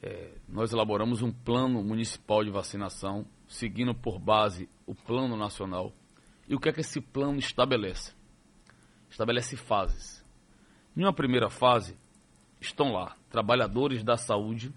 É, 0.00 0.32
nós 0.48 0.72
elaboramos 0.72 1.20
um 1.20 1.30
plano 1.30 1.84
municipal 1.84 2.42
de 2.42 2.48
vacinação, 2.48 3.26
seguindo 3.46 3.94
por 3.94 4.18
base 4.18 4.66
o 4.86 4.94
plano 4.94 5.36
nacional. 5.36 5.92
E 6.48 6.54
o 6.54 6.58
que 6.58 6.70
é 6.70 6.72
que 6.72 6.80
esse 6.80 7.02
plano 7.02 7.38
estabelece? 7.38 8.14
Estabelece 9.10 9.58
fases. 9.58 10.24
Em 10.96 11.02
uma 11.02 11.12
primeira 11.12 11.50
fase, 11.50 11.98
estão 12.58 12.94
lá 12.94 13.14
trabalhadores 13.28 14.02
da 14.02 14.16
saúde, 14.16 14.72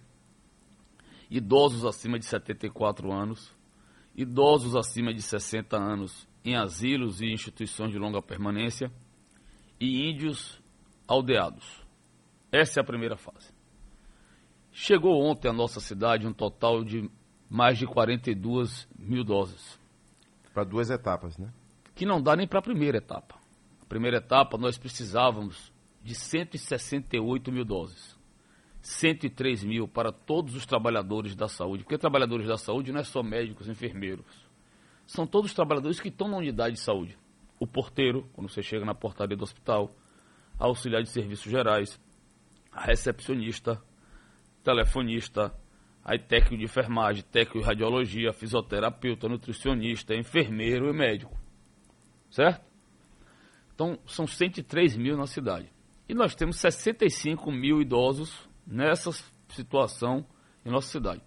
idosos 1.32 1.86
acima 1.86 2.20
de 2.20 2.26
74 2.26 3.14
anos, 3.14 3.55
idosos 4.16 4.76
acima 4.76 5.14
de 5.14 5.22
60 5.22 5.78
anos 5.78 6.28
em 6.44 6.56
asilos 6.56 7.22
e 7.22 7.26
instituições 7.26 7.92
de 7.92 7.98
longa 7.98 8.22
permanência 8.22 8.92
e 9.80 10.10
índios 10.10 10.62
aldeados. 11.08 11.84
Essa 12.52 12.80
é 12.80 12.82
a 12.82 12.86
primeira 12.86 13.18
fase. 13.18 13.54
Chegou 14.72 15.24
ontem 15.24 15.50
à 15.50 15.54
nossa 15.54 15.80
cidade 15.80 16.28
um 16.28 16.34
total 16.34 16.84
de 16.84 17.10
mais 17.50 17.78
de 17.78 17.86
42 17.86 18.88
mil 18.98 19.24
doses. 19.24 19.80
Para 20.54 20.64
duas 20.64 20.90
etapas, 20.90 21.38
né? 21.38 21.52
Que 21.94 22.06
não 22.06 22.22
dá 22.22 22.36
nem 22.36 22.48
para 22.48 22.60
a 22.60 22.62
primeira 22.62 22.98
etapa. 22.98 23.36
A 23.82 23.86
primeira 23.86 24.18
etapa 24.18 24.58
nós 24.58 24.78
precisávamos 24.78 25.72
de 26.04 26.14
168 26.14 27.52
mil 27.52 27.66
doses. 27.66 28.15
103 28.86 29.64
mil 29.64 29.88
para 29.88 30.12
todos 30.12 30.56
os 30.56 30.64
trabalhadores 30.64 31.36
da 31.36 31.48
saúde. 31.48 31.84
Porque 31.84 31.98
trabalhadores 31.98 32.46
da 32.46 32.56
saúde 32.56 32.92
não 32.92 33.00
é 33.00 33.04
só 33.04 33.24
médicos, 33.24 33.68
enfermeiros. 33.68 34.48
São 35.08 35.26
todos 35.26 35.50
os 35.50 35.56
trabalhadores 35.56 36.00
que 36.00 36.10
estão 36.10 36.28
na 36.28 36.38
unidade 36.38 36.76
de 36.76 36.82
saúde. 36.82 37.18
O 37.60 37.66
porteiro, 37.66 38.30
quando 38.34 38.48
você 38.48 38.62
chega 38.62 38.86
na 38.86 38.94
portaria 38.94 39.36
do 39.36 39.44
hospital, 39.44 39.96
a 40.60 40.66
auxiliar 40.66 41.02
de 41.02 41.10
serviços 41.10 41.52
gerais, 41.52 42.00
a 42.72 42.86
recepcionista, 42.86 43.82
telefonista, 44.64 45.52
aí 46.04 46.20
técnico 46.20 46.58
de 46.58 46.66
enfermagem, 46.66 47.24
técnico 47.24 47.62
de 47.62 47.66
radiologia, 47.66 48.34
fisioterapeuta, 48.34 49.28
nutricionista, 49.28 50.14
enfermeiro 50.14 50.88
e 50.88 50.94
médico. 50.94 51.36
Certo? 52.30 52.64
Então, 53.74 53.98
são 54.06 54.28
103 54.28 54.96
mil 54.96 55.18
na 55.18 55.26
cidade. 55.26 55.74
E 56.08 56.14
nós 56.14 56.36
temos 56.36 56.58
65 56.58 57.52
mil 57.52 57.82
idosos 57.82 58.48
nessa 58.66 59.12
situação 59.50 60.26
em 60.66 60.72
nossa 60.72 60.88
cidade. 60.88 61.22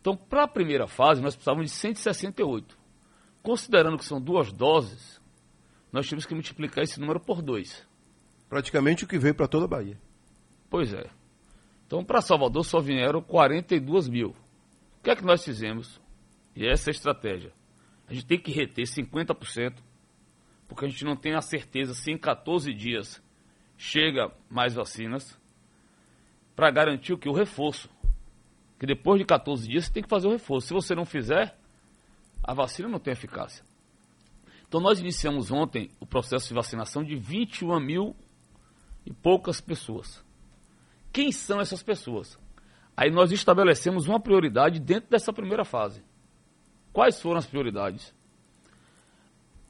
Então, 0.00 0.16
para 0.16 0.44
a 0.44 0.48
primeira 0.48 0.86
fase, 0.86 1.20
nós 1.20 1.34
precisávamos 1.34 1.70
de 1.70 1.76
168. 1.76 2.78
Considerando 3.42 3.98
que 3.98 4.04
são 4.04 4.20
duas 4.20 4.52
doses, 4.52 5.20
nós 5.92 6.06
tínhamos 6.06 6.26
que 6.26 6.34
multiplicar 6.34 6.84
esse 6.84 6.98
número 6.98 7.20
por 7.20 7.42
dois. 7.42 7.86
Praticamente 8.48 9.04
o 9.04 9.06
que 9.06 9.18
veio 9.18 9.34
para 9.34 9.48
toda 9.48 9.66
a 9.66 9.68
Bahia. 9.68 10.00
Pois 10.68 10.92
é. 10.94 11.10
Então, 11.86 12.04
para 12.04 12.20
Salvador 12.20 12.64
só 12.64 12.80
vieram 12.80 13.20
42 13.20 14.08
mil. 14.08 14.30
O 14.30 15.02
que 15.02 15.10
é 15.10 15.16
que 15.16 15.24
nós 15.24 15.44
fizemos? 15.44 16.00
E 16.54 16.66
essa 16.66 16.90
é 16.90 16.92
a 16.92 16.94
estratégia. 16.94 17.52
A 18.06 18.12
gente 18.12 18.26
tem 18.26 18.38
que 18.38 18.50
reter 18.50 18.84
50%, 18.84 19.74
porque 20.68 20.84
a 20.84 20.88
gente 20.88 21.04
não 21.04 21.16
tem 21.16 21.34
a 21.34 21.40
certeza 21.40 21.94
se 21.94 22.10
em 22.10 22.18
14 22.18 22.72
dias 22.72 23.22
chega 23.76 24.30
mais 24.48 24.74
vacinas 24.74 25.39
para 26.60 26.70
garantir 26.70 27.14
o 27.14 27.16
que? 27.16 27.26
O 27.26 27.32
reforço. 27.32 27.88
Que 28.78 28.84
depois 28.84 29.18
de 29.18 29.24
14 29.24 29.66
dias 29.66 29.86
você 29.86 29.92
tem 29.94 30.02
que 30.02 30.10
fazer 30.10 30.28
o 30.28 30.32
reforço. 30.32 30.66
Se 30.66 30.74
você 30.74 30.94
não 30.94 31.06
fizer, 31.06 31.58
a 32.44 32.52
vacina 32.52 32.86
não 32.86 32.98
tem 32.98 33.12
eficácia. 33.12 33.64
Então 34.68 34.78
nós 34.78 35.00
iniciamos 35.00 35.50
ontem 35.50 35.90
o 35.98 36.04
processo 36.04 36.48
de 36.48 36.54
vacinação 36.54 37.02
de 37.02 37.16
21 37.16 37.80
mil 37.80 38.14
e 39.06 39.10
poucas 39.10 39.58
pessoas. 39.58 40.22
Quem 41.10 41.32
são 41.32 41.62
essas 41.62 41.82
pessoas? 41.82 42.38
Aí 42.94 43.10
nós 43.10 43.32
estabelecemos 43.32 44.06
uma 44.06 44.20
prioridade 44.20 44.78
dentro 44.78 45.08
dessa 45.08 45.32
primeira 45.32 45.64
fase. 45.64 46.04
Quais 46.92 47.22
foram 47.22 47.38
as 47.38 47.46
prioridades? 47.46 48.14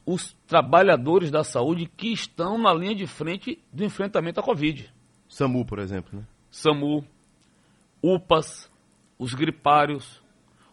Os 0.05 0.33
trabalhadores 0.45 1.31
da 1.31 1.45
saúde 1.45 1.87
que 1.87 2.13
estão 2.13 2.59
na 2.59 2.75
linha 2.75 2.97
de 2.97 3.07
frente 3.07 3.63
do 3.73 3.85
enfrentamento 3.85 4.41
à 4.41 4.43
Covid. 4.43 4.93
SAMU, 5.29 5.65
por 5.65 5.79
exemplo, 5.79 6.19
né? 6.19 6.27
SAMU, 6.51 7.05
UPAs, 8.03 8.71
os 9.19 9.35
gripários, 9.35 10.23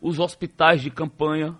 os 0.01 0.19
hospitais 0.19 0.81
de 0.81 0.89
campanha 0.89 1.55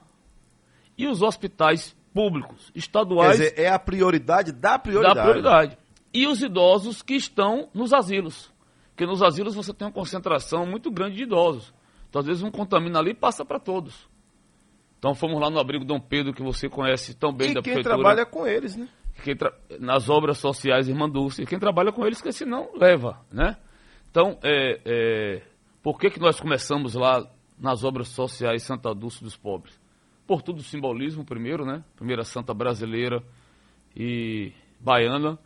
e 0.97 1.07
os 1.07 1.21
hospitais 1.21 1.95
públicos, 2.13 2.71
estaduais. 2.73 3.37
Quer 3.37 3.49
dizer, 3.49 3.59
é 3.59 3.69
a 3.69 3.77
prioridade 3.77 4.51
da 4.51 4.79
prioridade. 4.79 5.15
Da 5.15 5.23
prioridade. 5.23 5.77
E 6.13 6.25
os 6.25 6.41
idosos 6.41 7.01
que 7.01 7.13
estão 7.13 7.69
nos 7.73 7.93
asilos. 7.93 8.51
Porque 8.89 9.05
nos 9.05 9.21
asilos 9.21 9.53
você 9.53 9.73
tem 9.73 9.87
uma 9.87 9.93
concentração 9.93 10.65
muito 10.65 10.89
grande 10.89 11.17
de 11.17 11.23
idosos. 11.23 11.71
Então, 12.09 12.21
às 12.21 12.25
vezes, 12.25 12.41
um 12.41 12.49
contamina 12.49 12.97
ali 12.97 13.11
e 13.11 13.13
passa 13.13 13.45
para 13.45 13.59
todos. 13.59 14.09
Então, 14.97 15.13
fomos 15.13 15.39
lá 15.39 15.49
no 15.51 15.59
abrigo 15.59 15.85
Dom 15.85 15.99
Pedro, 15.99 16.33
que 16.33 16.41
você 16.41 16.67
conhece 16.67 17.13
tão 17.13 17.31
bem 17.31 17.51
e 17.51 17.53
da 17.53 17.61
quem 17.61 17.73
prefeitura. 17.73 17.95
trabalha 17.95 18.25
com 18.25 18.47
eles, 18.47 18.75
né? 18.75 18.87
Tra... 19.37 19.53
Nas 19.79 20.09
obras 20.09 20.39
sociais 20.39 20.87
Irmã 20.87 21.07
Dulce. 21.07 21.43
E 21.43 21.45
quem 21.45 21.59
trabalha 21.59 21.91
com 21.91 22.05
eles, 22.05 22.21
que 22.21 22.31
senão 22.31 22.69
leva, 22.75 23.19
né? 23.31 23.57
Então, 24.09 24.39
é, 24.43 24.81
é, 24.85 25.41
por 25.83 25.99
que, 25.99 26.09
que 26.09 26.19
nós 26.19 26.39
começamos 26.39 26.95
lá 26.95 27.25
nas 27.57 27.83
obras 27.83 28.09
sociais 28.09 28.63
Santa 28.63 28.93
Dulce 28.93 29.23
dos 29.23 29.35
Pobres? 29.35 29.79
Por 30.25 30.41
tudo 30.41 30.59
o 30.59 30.63
simbolismo, 30.63 31.23
primeiro, 31.23 31.65
né? 31.65 31.83
Primeira 31.95 32.23
santa 32.23 32.53
brasileira 32.53 33.23
e 33.95 34.51
baiana. 34.79 35.39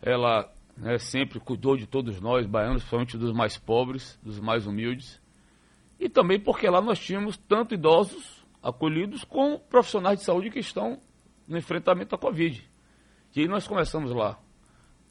Ela 0.00 0.50
né, 0.76 0.98
sempre 0.98 1.38
cuidou 1.38 1.76
de 1.76 1.86
todos 1.86 2.20
nós, 2.20 2.46
baianos, 2.46 2.82
principalmente 2.82 3.18
dos 3.18 3.32
mais 3.32 3.58
pobres, 3.58 4.18
dos 4.22 4.40
mais 4.40 4.66
humildes. 4.66 5.20
E 5.98 6.08
também 6.08 6.40
porque 6.40 6.68
lá 6.68 6.80
nós 6.80 6.98
tínhamos 6.98 7.36
tanto 7.36 7.74
idosos 7.74 8.44
acolhidos 8.62 9.24
como 9.24 9.58
profissionais 9.58 10.18
de 10.18 10.24
saúde 10.24 10.50
que 10.50 10.58
estão 10.58 11.00
no 11.46 11.58
enfrentamento 11.58 12.14
à 12.14 12.18
Covid. 12.18 12.68
E 13.36 13.40
aí 13.40 13.48
nós 13.48 13.66
começamos 13.66 14.12
lá, 14.12 14.38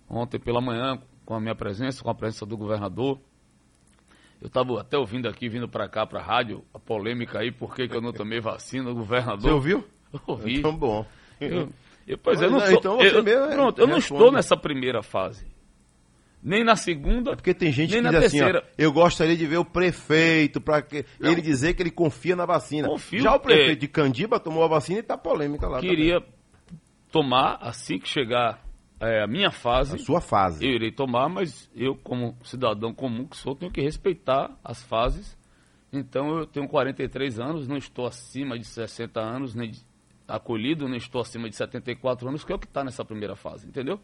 ontem 0.10 0.40
pela 0.40 0.62
manhã, 0.62 1.00
com 1.26 1.34
a 1.34 1.40
minha 1.40 1.56
presença, 1.56 2.04
com 2.04 2.10
a 2.10 2.16
presença 2.16 2.46
do 2.46 2.58
governador. 2.58 3.20
Eu 4.42 4.48
estava 4.48 4.82
até 4.82 4.98
ouvindo 4.98 5.28
aqui, 5.28 5.48
vindo 5.48 5.70
para 5.70 5.88
cá, 5.88 6.06
para 6.06 6.20
a 6.20 6.24
rádio, 6.24 6.66
a 6.74 6.80
polêmica 6.80 7.40
aí, 7.40 7.52
por 7.52 7.74
que, 7.74 7.88
que 7.88 7.96
eu 7.96 8.02
não 8.02 8.12
tomei 8.12 8.42
vacina, 8.42 8.90
o 8.90 8.96
governador. 8.96 9.42
Você 9.42 9.50
ouviu? 9.50 9.86
Eu 10.14 10.20
ouvi. 10.28 10.60
Então, 10.60 10.76
bom. 10.76 11.06
Eu, 11.40 11.70
eu, 12.06 12.18
pois 12.18 12.42
é, 12.42 12.46
eu 12.46 12.52
não 12.52 12.60
sou, 12.60 12.72
então 12.72 12.98
você 12.98 13.16
eu, 13.16 13.24
mesmo 13.24 13.48
pronto, 13.48 13.80
eu 13.80 13.88
não 13.88 13.98
estou 13.98 14.32
nessa 14.32 14.56
primeira 14.56 15.02
fase. 15.02 15.48
Nem 16.44 16.64
na 16.64 16.76
segunda. 16.76 17.32
É 17.32 17.36
porque 17.36 17.54
tem 17.54 17.72
gente 17.72 17.96
que 17.96 18.02
diz 18.02 18.12
terceira. 18.12 18.60
assim, 18.60 18.68
ó, 18.68 18.74
eu 18.78 18.92
gostaria 18.92 19.38
de 19.38 19.48
ver 19.48 19.58
o 19.58 19.66
prefeito 19.66 20.60
para 20.60 20.86
ele 21.22 21.42
dizer 21.42 21.74
que 21.74 21.82
ele 21.82 21.90
confia 21.90 22.36
na 22.36 22.46
vacina. 22.46 22.90
Confio, 22.90 23.22
Já 23.22 23.34
o 23.34 23.40
prefeito 23.40 23.72
é, 23.72 23.76
de 23.76 23.88
Candiba 23.88 24.42
tomou 24.42 24.62
a 24.64 24.68
vacina 24.68 24.98
e 24.98 25.00
está 25.00 25.18
polêmica 25.18 25.70
lá. 25.70 25.80
Queria 25.80 26.20
também. 26.20 26.34
tomar 27.10 27.60
assim 27.62 27.98
que 27.98 28.10
chegar 28.10 28.62
é, 29.00 29.24
a 29.24 29.28
minha 29.28 29.52
fase. 29.52 29.96
A 29.96 30.00
sua 30.00 30.22
fase. 30.22 30.66
Eu 30.66 30.72
irei 30.72 30.92
tomar, 30.92 31.30
mas 31.30 31.70
eu, 31.76 31.96
como 31.96 32.38
cidadão 32.44 32.94
comum 32.94 33.28
que 33.28 33.38
sou, 33.38 33.56
tenho 33.56 33.72
que 33.72 33.82
respeitar 33.82 34.58
as 34.64 34.82
fases. 34.84 35.38
Então 35.92 36.40
eu 36.40 36.48
tenho 36.48 36.68
43 36.68 37.40
anos, 37.40 37.68
não 37.68 37.78
estou 37.78 38.08
acima 38.08 38.58
de 38.58 38.66
60 38.66 39.20
anos, 39.20 39.54
nem 39.54 39.72
acolhido, 40.28 40.88
nem 40.88 40.98
estou 40.98 41.22
acima 41.22 41.50
de 41.50 41.56
74 41.56 42.28
anos, 42.28 42.44
que 42.44 42.52
é 42.52 42.56
o 42.56 42.60
que 42.60 42.66
está 42.66 42.84
nessa 42.84 43.06
primeira 43.06 43.36
fase, 43.36 43.68
entendeu? 43.68 44.00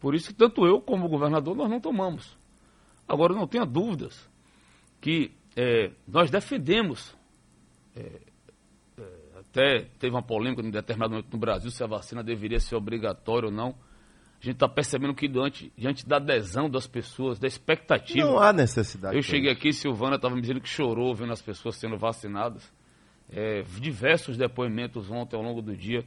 Por 0.00 0.14
isso 0.14 0.28
que 0.28 0.34
tanto 0.34 0.66
eu 0.66 0.80
como 0.80 1.06
o 1.06 1.08
governador 1.08 1.54
nós 1.54 1.70
não 1.70 1.80
tomamos. 1.80 2.36
Agora 3.06 3.34
não 3.34 3.46
tenha 3.46 3.64
dúvidas 3.64 4.28
que 5.00 5.32
é, 5.56 5.92
nós 6.06 6.30
defendemos. 6.30 7.16
É, 7.94 8.20
é, 8.98 9.38
até 9.38 9.80
teve 9.98 10.14
uma 10.14 10.22
polêmica 10.22 10.62
em 10.62 10.70
determinado 10.70 11.12
momento 11.12 11.32
no 11.32 11.38
Brasil 11.38 11.70
se 11.70 11.82
a 11.82 11.86
vacina 11.86 12.22
deveria 12.22 12.60
ser 12.60 12.76
obrigatória 12.76 13.48
ou 13.48 13.54
não. 13.54 13.74
A 14.40 14.44
gente 14.44 14.54
está 14.54 14.68
percebendo 14.68 15.14
que 15.14 15.26
diante, 15.26 15.72
diante 15.76 16.06
da 16.06 16.16
adesão 16.16 16.70
das 16.70 16.86
pessoas, 16.86 17.40
da 17.40 17.48
expectativa. 17.48 18.24
Não 18.24 18.38
há 18.38 18.52
necessidade. 18.52 19.16
Eu 19.16 19.22
cheguei 19.22 19.50
aqui, 19.50 19.72
Silvana 19.72 20.14
estava 20.14 20.34
me 20.34 20.40
dizendo 20.40 20.60
que 20.60 20.68
chorou 20.68 21.12
vendo 21.14 21.32
as 21.32 21.42
pessoas 21.42 21.76
sendo 21.76 21.98
vacinadas. 21.98 22.72
É, 23.30 23.62
diversos 23.80 24.36
depoimentos 24.36 25.10
ontem 25.10 25.36
ao 25.36 25.42
longo 25.42 25.60
do 25.60 25.76
dia. 25.76 26.04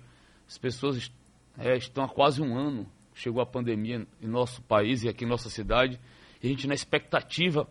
As 0.47 0.57
pessoas 0.57 1.11
é, 1.57 1.75
estão 1.75 2.05
há 2.05 2.09
quase 2.09 2.41
um 2.41 2.57
ano. 2.57 2.87
Chegou 3.13 3.41
a 3.41 3.45
pandemia 3.45 4.07
em 4.21 4.27
nosso 4.27 4.61
país 4.61 5.03
e 5.03 5.09
aqui 5.09 5.25
em 5.25 5.27
nossa 5.27 5.49
cidade. 5.49 5.99
E 6.41 6.47
a 6.47 6.49
gente 6.49 6.67
na 6.67 6.73
expectativa 6.73 7.67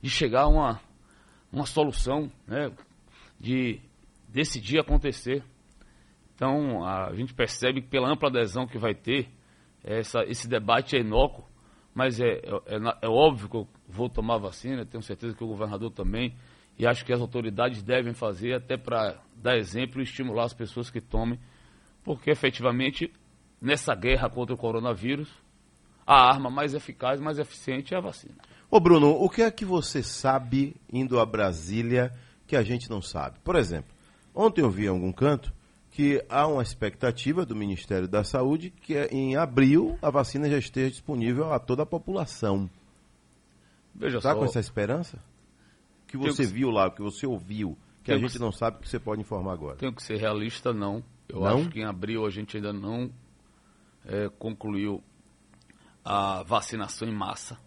de 0.00 0.08
chegar 0.08 0.42
a 0.42 0.48
uma, 0.48 0.80
uma 1.52 1.66
solução, 1.66 2.32
né, 2.46 2.72
de 3.38 3.80
desse 4.26 4.58
dia 4.60 4.80
acontecer. 4.80 5.42
Então, 6.34 6.84
a 6.84 7.14
gente 7.14 7.34
percebe 7.34 7.82
que 7.82 7.88
pela 7.88 8.10
ampla 8.10 8.28
adesão 8.28 8.66
que 8.66 8.78
vai 8.78 8.94
ter, 8.94 9.28
essa, 9.84 10.24
esse 10.24 10.48
debate 10.48 10.96
é 10.96 11.00
inócuo, 11.00 11.44
mas 11.94 12.20
é, 12.20 12.26
é, 12.26 12.76
é, 12.76 12.98
é 13.02 13.08
óbvio 13.08 13.48
que 13.48 13.56
eu 13.56 13.68
vou 13.88 14.08
tomar 14.08 14.38
vacina, 14.38 14.84
tenho 14.84 15.02
certeza 15.02 15.34
que 15.34 15.44
o 15.44 15.48
governador 15.48 15.90
também, 15.90 16.34
e 16.78 16.86
acho 16.86 17.04
que 17.04 17.12
as 17.12 17.20
autoridades 17.20 17.82
devem 17.82 18.14
fazer 18.14 18.54
até 18.54 18.76
para 18.76 19.16
dar 19.36 19.56
exemplo 19.56 20.00
e 20.00 20.04
estimular 20.04 20.44
as 20.44 20.54
pessoas 20.54 20.90
que 20.90 21.00
tomem, 21.00 21.38
porque 22.04 22.30
efetivamente 22.30 23.12
nessa 23.60 23.94
guerra 23.94 24.30
contra 24.30 24.54
o 24.54 24.58
coronavírus, 24.58 25.28
a 26.06 26.28
arma 26.28 26.48
mais 26.48 26.72
eficaz, 26.72 27.20
mais 27.20 27.38
eficiente 27.38 27.94
é 27.94 27.98
a 27.98 28.00
vacina. 28.00 28.36
Ô 28.70 28.80
Bruno, 28.80 29.10
o 29.10 29.28
que 29.28 29.42
é 29.42 29.50
que 29.50 29.64
você 29.64 30.02
sabe 30.02 30.76
indo 30.92 31.18
a 31.18 31.26
Brasília 31.26 32.14
que 32.46 32.56
a 32.56 32.62
gente 32.62 32.88
não 32.88 33.02
sabe? 33.02 33.38
Por 33.40 33.56
exemplo, 33.56 33.94
ontem 34.34 34.62
eu 34.62 34.70
vi 34.70 34.84
em 34.84 34.88
algum 34.88 35.12
canto 35.12 35.52
que 35.98 36.24
há 36.28 36.46
uma 36.46 36.62
expectativa 36.62 37.44
do 37.44 37.56
Ministério 37.56 38.06
da 38.06 38.22
Saúde 38.22 38.70
que 38.70 38.96
é 38.96 39.08
em 39.08 39.34
abril 39.34 39.98
a 40.00 40.10
vacina 40.10 40.48
já 40.48 40.56
esteja 40.56 40.88
disponível 40.88 41.52
a 41.52 41.58
toda 41.58 41.82
a 41.82 41.86
população. 41.86 42.70
Veja 43.92 44.18
Está 44.18 44.32
só. 44.32 44.38
com 44.38 44.44
essa 44.44 44.60
esperança? 44.60 45.20
que 46.06 46.16
você 46.16 46.46
que... 46.46 46.52
viu 46.52 46.70
lá, 46.70 46.86
o 46.86 46.92
que 46.92 47.02
você 47.02 47.26
ouviu, 47.26 47.76
que 48.04 48.12
Tenho 48.12 48.18
a 48.18 48.20
gente 48.20 48.34
que... 48.34 48.38
não 48.38 48.52
sabe 48.52 48.78
que 48.78 48.88
você 48.88 49.00
pode 49.00 49.20
informar 49.22 49.54
agora? 49.54 49.76
Tenho 49.76 49.92
que 49.92 50.00
ser 50.00 50.18
realista, 50.18 50.72
não. 50.72 51.02
Eu 51.28 51.40
não? 51.40 51.46
acho 51.48 51.68
que 51.68 51.80
em 51.80 51.84
abril 51.84 52.24
a 52.24 52.30
gente 52.30 52.56
ainda 52.56 52.72
não 52.72 53.10
é, 54.06 54.28
concluiu 54.38 55.02
a 56.04 56.44
vacinação 56.44 57.08
em 57.08 57.12
massa. 57.12 57.58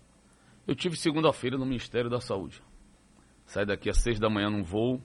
Eu 0.65 0.73
tive 0.73 0.95
segunda-feira 0.95 1.57
no 1.57 1.65
Ministério 1.65 2.09
da 2.09 2.21
Saúde. 2.21 2.63
Saí 3.45 3.65
daqui 3.65 3.89
às 3.89 3.97
seis 3.97 4.17
da 4.17 4.29
manhã 4.29 4.50
num 4.50 4.63
voo, 4.63 5.01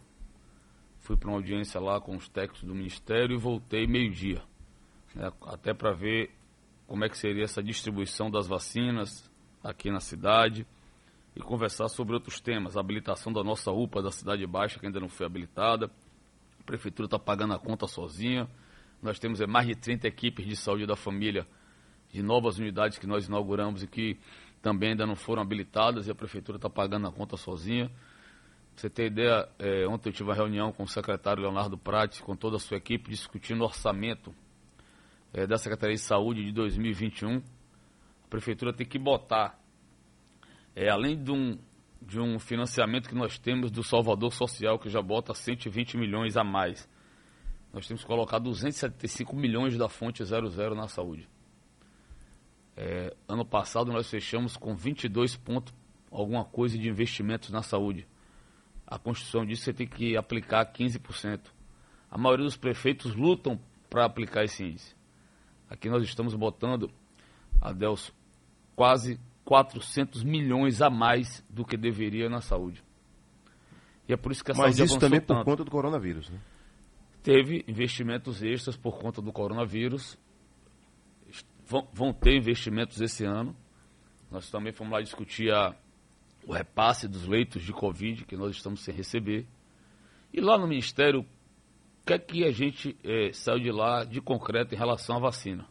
fui 1.06 1.16
para 1.16 1.28
uma 1.28 1.36
audiência 1.36 1.80
lá 1.80 2.00
com 2.00 2.16
os 2.16 2.28
técnicos 2.28 2.64
do 2.64 2.74
Ministério 2.74 3.36
e 3.36 3.38
voltei 3.38 3.86
meio-dia. 3.86 4.42
Né, 5.14 5.30
até 5.42 5.72
para 5.72 5.92
ver 5.92 6.32
como 6.84 7.04
é 7.04 7.08
que 7.08 7.16
seria 7.16 7.44
essa 7.44 7.62
distribuição 7.62 8.28
das 8.28 8.48
vacinas 8.48 9.30
aqui 9.62 9.88
na 9.88 10.00
cidade 10.00 10.66
e 11.36 11.40
conversar 11.40 11.88
sobre 11.88 12.14
outros 12.14 12.40
temas. 12.40 12.76
A 12.76 12.80
habilitação 12.80 13.32
da 13.32 13.44
nossa 13.44 13.70
UPA 13.70 14.02
da 14.02 14.10
Cidade 14.10 14.44
Baixa, 14.48 14.80
que 14.80 14.86
ainda 14.86 14.98
não 14.98 15.08
foi 15.08 15.26
habilitada. 15.26 15.88
A 16.58 16.62
Prefeitura 16.64 17.06
está 17.06 17.20
pagando 17.20 17.54
a 17.54 17.58
conta 17.58 17.86
sozinha. 17.86 18.48
Nós 19.00 19.20
temos 19.20 19.40
é, 19.40 19.46
mais 19.46 19.68
de 19.68 19.76
30 19.76 20.08
equipes 20.08 20.44
de 20.44 20.56
saúde 20.56 20.86
da 20.86 20.96
família, 20.96 21.46
de 22.12 22.20
novas 22.20 22.58
unidades 22.58 22.98
que 22.98 23.06
nós 23.06 23.28
inauguramos 23.28 23.84
e 23.84 23.86
que 23.86 24.18
também 24.60 24.90
ainda 24.90 25.06
não 25.06 25.14
foram 25.14 25.42
habilitadas 25.42 26.08
e 26.08 26.10
a 26.10 26.14
Prefeitura 26.16 26.58
está 26.58 26.68
pagando 26.68 27.06
a 27.06 27.12
conta 27.12 27.36
sozinha. 27.36 27.92
Você 28.76 28.90
ter 28.90 29.06
ideia, 29.06 29.48
é, 29.58 29.88
ontem 29.88 30.10
eu 30.10 30.12
tive 30.12 30.28
uma 30.28 30.34
reunião 30.34 30.70
com 30.70 30.82
o 30.82 30.88
secretário 30.88 31.42
Leonardo 31.42 31.78
Prates, 31.78 32.20
com 32.20 32.36
toda 32.36 32.56
a 32.56 32.58
sua 32.58 32.76
equipe, 32.76 33.08
discutindo 33.08 33.62
o 33.62 33.64
orçamento 33.64 34.34
é, 35.32 35.46
da 35.46 35.56
Secretaria 35.56 35.94
de 35.94 36.02
Saúde 36.02 36.44
de 36.44 36.52
2021. 36.52 37.38
A 37.38 38.28
Prefeitura 38.28 38.74
tem 38.74 38.86
que 38.86 38.98
botar 38.98 39.58
é, 40.74 40.90
além 40.90 41.16
de 41.16 41.32
um, 41.32 41.58
de 42.02 42.20
um 42.20 42.38
financiamento 42.38 43.08
que 43.08 43.14
nós 43.14 43.38
temos 43.38 43.70
do 43.70 43.82
Salvador 43.82 44.30
Social, 44.34 44.78
que 44.78 44.90
já 44.90 45.00
bota 45.00 45.32
120 45.32 45.96
milhões 45.96 46.36
a 46.36 46.44
mais, 46.44 46.86
nós 47.72 47.86
temos 47.86 48.02
que 48.02 48.06
colocar 48.06 48.38
275 48.38 49.34
milhões 49.34 49.78
da 49.78 49.88
fonte 49.88 50.22
00 50.22 50.74
na 50.74 50.86
saúde. 50.86 51.26
É, 52.76 53.16
ano 53.26 53.46
passado 53.46 53.90
nós 53.90 54.10
fechamos 54.10 54.54
com 54.54 54.76
22 54.76 55.34
pontos, 55.34 55.72
alguma 56.10 56.44
coisa 56.44 56.76
de 56.76 56.86
investimentos 56.86 57.48
na 57.48 57.62
saúde. 57.62 58.06
A 58.86 58.98
Constituição 58.98 59.44
diz 59.44 59.58
que 59.58 59.64
você 59.64 59.72
tem 59.72 59.86
que 59.86 60.16
aplicar 60.16 60.64
15%. 60.72 61.40
A 62.10 62.16
maioria 62.16 62.44
dos 62.44 62.56
prefeitos 62.56 63.14
lutam 63.14 63.60
para 63.90 64.04
aplicar 64.04 64.44
esse 64.44 64.64
índice. 64.64 64.94
Aqui 65.68 65.88
nós 65.88 66.04
estamos 66.04 66.34
botando, 66.34 66.90
Adelso, 67.60 68.14
quase 68.76 69.18
400 69.44 70.22
milhões 70.22 70.80
a 70.80 70.88
mais 70.88 71.44
do 71.50 71.64
que 71.64 71.76
deveria 71.76 72.28
na 72.28 72.40
saúde. 72.40 72.84
E 74.08 74.12
é 74.12 74.16
por 74.16 74.30
isso 74.30 74.44
que 74.44 74.52
a 74.52 74.54
Mas 74.54 74.76
saúde 74.76 74.90
isso 74.90 74.98
também 75.00 75.20
por 75.20 75.44
conta 75.44 75.64
do 75.64 75.70
coronavírus, 75.70 76.30
né? 76.30 76.38
Teve 77.22 77.64
investimentos 77.66 78.40
extras 78.40 78.76
por 78.76 78.98
conta 78.98 79.20
do 79.20 79.32
coronavírus. 79.32 80.16
Vão, 81.66 81.88
vão 81.92 82.12
ter 82.12 82.36
investimentos 82.36 83.00
esse 83.00 83.24
ano. 83.24 83.56
Nós 84.30 84.48
também 84.48 84.72
fomos 84.72 84.92
lá 84.92 85.00
discutir 85.00 85.52
a, 85.52 85.74
o 86.46 86.52
repasse 86.52 87.08
dos 87.08 87.26
leitos 87.26 87.62
de 87.62 87.72
Covid 87.72 88.24
que 88.24 88.36
nós 88.36 88.54
estamos 88.54 88.80
sem 88.80 88.94
receber. 88.94 89.46
E 90.32 90.40
lá 90.40 90.56
no 90.56 90.68
Ministério, 90.68 91.20
o 91.20 91.26
que 92.06 92.12
é 92.12 92.18
que 92.18 92.44
a 92.44 92.52
gente 92.52 92.96
é, 93.02 93.32
saiu 93.32 93.58
de 93.58 93.72
lá 93.72 94.04
de 94.04 94.20
concreto 94.20 94.72
em 94.72 94.78
relação 94.78 95.16
à 95.16 95.18
vacina? 95.18 95.66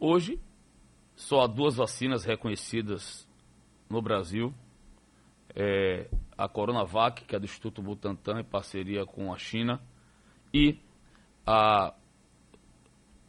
Hoje, 0.00 0.40
só 1.14 1.42
há 1.42 1.46
duas 1.46 1.76
vacinas 1.76 2.24
reconhecidas 2.24 3.28
no 3.90 4.00
Brasil. 4.00 4.54
É 5.54 6.08
a 6.36 6.48
Coronavac, 6.48 7.24
que 7.24 7.36
é 7.36 7.38
do 7.38 7.44
Instituto 7.44 7.82
Butantan, 7.82 8.40
em 8.40 8.44
parceria 8.44 9.06
com 9.06 9.32
a 9.32 9.38
China, 9.38 9.80
e 10.52 10.78
a 11.46 11.94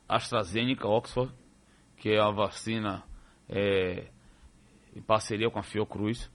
AstraZeneca 0.08 0.88
Oxford, 0.88 1.32
que 1.98 2.10
é 2.10 2.20
a 2.20 2.32
vacina 2.32 3.04
é, 3.48 4.08
em 4.96 5.02
parceria 5.02 5.50
com 5.50 5.60
a 5.60 5.64
Fiocruz. 5.64 6.32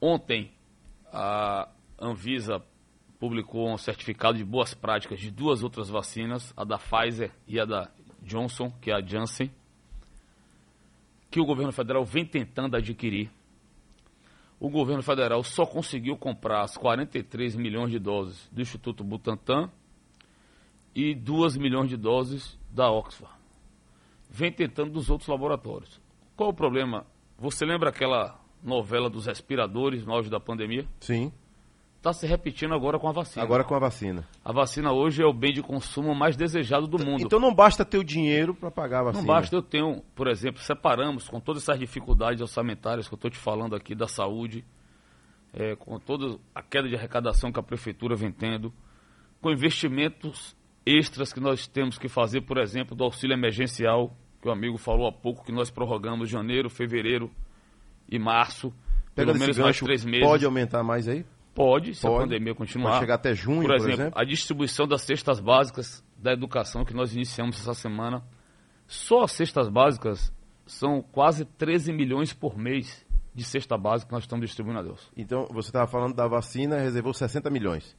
Ontem, 0.00 0.52
a 1.12 1.68
Anvisa 1.98 2.62
publicou 3.18 3.72
um 3.72 3.78
certificado 3.78 4.36
de 4.36 4.44
boas 4.44 4.74
práticas 4.74 5.18
de 5.18 5.30
duas 5.30 5.62
outras 5.62 5.88
vacinas, 5.88 6.52
a 6.56 6.64
da 6.64 6.78
Pfizer 6.78 7.32
e 7.48 7.58
a 7.58 7.64
da 7.64 7.90
Johnson, 8.22 8.70
que 8.80 8.90
é 8.90 8.94
a 8.94 9.00
Janssen 9.00 9.50
que 11.36 11.40
o 11.40 11.44
governo 11.44 11.70
federal 11.72 12.02
vem 12.02 12.24
tentando 12.24 12.76
adquirir. 12.76 13.30
O 14.58 14.70
governo 14.70 15.02
federal 15.02 15.42
só 15.42 15.66
conseguiu 15.66 16.16
comprar 16.16 16.62
as 16.62 16.78
43 16.78 17.54
milhões 17.56 17.90
de 17.90 17.98
doses 17.98 18.48
do 18.50 18.62
Instituto 18.62 19.04
Butantan 19.04 19.70
e 20.94 21.14
2 21.14 21.58
milhões 21.58 21.90
de 21.90 21.96
doses 21.98 22.58
da 22.70 22.90
Oxford. 22.90 23.34
Vem 24.30 24.50
tentando 24.50 24.92
dos 24.92 25.10
outros 25.10 25.28
laboratórios. 25.28 26.00
Qual 26.36 26.50
o 26.50 26.54
problema? 26.54 27.06
Você 27.38 27.64
lembra 27.64 27.90
aquela 27.90 28.38
novela 28.62 29.08
dos 29.08 29.26
respiradores 29.26 30.04
no 30.04 30.12
auge 30.12 30.30
da 30.30 30.38
pandemia? 30.38 30.86
Sim 31.00 31.32
está 32.08 32.12
se 32.12 32.26
repetindo 32.26 32.72
agora 32.72 32.98
com 32.98 33.08
a 33.08 33.12
vacina. 33.12 33.44
Agora 33.44 33.64
com 33.64 33.74
a 33.74 33.78
vacina. 33.78 34.26
A 34.44 34.52
vacina 34.52 34.92
hoje 34.92 35.22
é 35.22 35.26
o 35.26 35.32
bem 35.32 35.52
de 35.52 35.62
consumo 35.62 36.14
mais 36.14 36.36
desejado 36.36 36.86
do 36.86 37.04
mundo. 37.04 37.22
Então 37.22 37.40
não 37.40 37.52
basta 37.52 37.84
ter 37.84 37.98
o 37.98 38.04
dinheiro 38.04 38.54
para 38.54 38.70
pagar 38.70 39.00
a 39.00 39.04
vacina. 39.04 39.22
Não 39.22 39.26
basta 39.26 39.56
eu 39.56 39.62
tenho, 39.62 40.02
por 40.14 40.28
exemplo, 40.28 40.60
separamos 40.60 41.28
com 41.28 41.40
todas 41.40 41.62
essas 41.62 41.78
dificuldades 41.78 42.40
orçamentárias 42.40 43.08
que 43.08 43.14
eu 43.14 43.16
estou 43.16 43.30
te 43.30 43.38
falando 43.38 43.74
aqui 43.74 43.94
da 43.94 44.06
saúde, 44.06 44.64
é, 45.52 45.74
com 45.74 45.98
toda 45.98 46.38
a 46.54 46.62
queda 46.62 46.88
de 46.88 46.94
arrecadação 46.94 47.50
que 47.50 47.58
a 47.58 47.62
prefeitura 47.62 48.14
vem 48.14 48.30
tendo, 48.30 48.72
com 49.40 49.50
investimentos 49.50 50.56
extras 50.84 51.32
que 51.32 51.40
nós 51.40 51.66
temos 51.66 51.98
que 51.98 52.08
fazer, 52.08 52.42
por 52.42 52.58
exemplo, 52.58 52.94
do 52.94 53.02
auxílio 53.02 53.34
emergencial, 53.34 54.16
que 54.46 54.50
o 54.50 54.52
amigo 54.52 54.78
falou 54.78 55.08
há 55.08 55.12
pouco, 55.12 55.44
que 55.44 55.50
nós 55.50 55.70
prorrogamos 55.70 56.30
janeiro, 56.30 56.70
fevereiro 56.70 57.28
e 58.08 58.16
março, 58.16 58.72
pelo 59.12 59.36
menos 59.36 59.58
mais 59.58 59.80
três 59.80 60.04
meses. 60.04 60.24
Pode 60.24 60.44
aumentar 60.44 60.84
mais 60.84 61.08
aí? 61.08 61.26
Pode, 61.52 61.96
se 61.96 62.02
Pode. 62.02 62.14
a 62.14 62.18
pandemia 62.20 62.54
continuar. 62.54 62.90
Pode 62.90 63.00
chegar 63.00 63.14
até 63.16 63.34
junho, 63.34 63.62
por 63.62 63.74
exemplo, 63.74 63.96
por 63.96 64.02
exemplo, 64.02 64.20
A 64.20 64.24
distribuição 64.24 64.86
das 64.86 65.02
cestas 65.02 65.40
básicas 65.40 66.04
da 66.16 66.32
educação 66.32 66.84
que 66.84 66.94
nós 66.94 67.12
iniciamos 67.12 67.58
essa 67.58 67.74
semana, 67.74 68.22
só 68.86 69.24
as 69.24 69.32
cestas 69.32 69.68
básicas 69.68 70.32
são 70.64 71.02
quase 71.02 71.44
13 71.44 71.92
milhões 71.92 72.32
por 72.32 72.56
mês 72.56 73.04
de 73.34 73.42
cesta 73.42 73.76
básica 73.76 74.08
que 74.08 74.14
nós 74.14 74.22
estamos 74.22 74.46
distribuindo 74.46 74.78
a 74.78 74.82
Deus. 74.82 75.10
Então, 75.16 75.48
você 75.50 75.70
estava 75.70 75.88
falando 75.88 76.14
da 76.14 76.28
vacina, 76.28 76.78
reservou 76.78 77.12
60 77.12 77.50
milhões. 77.50 77.96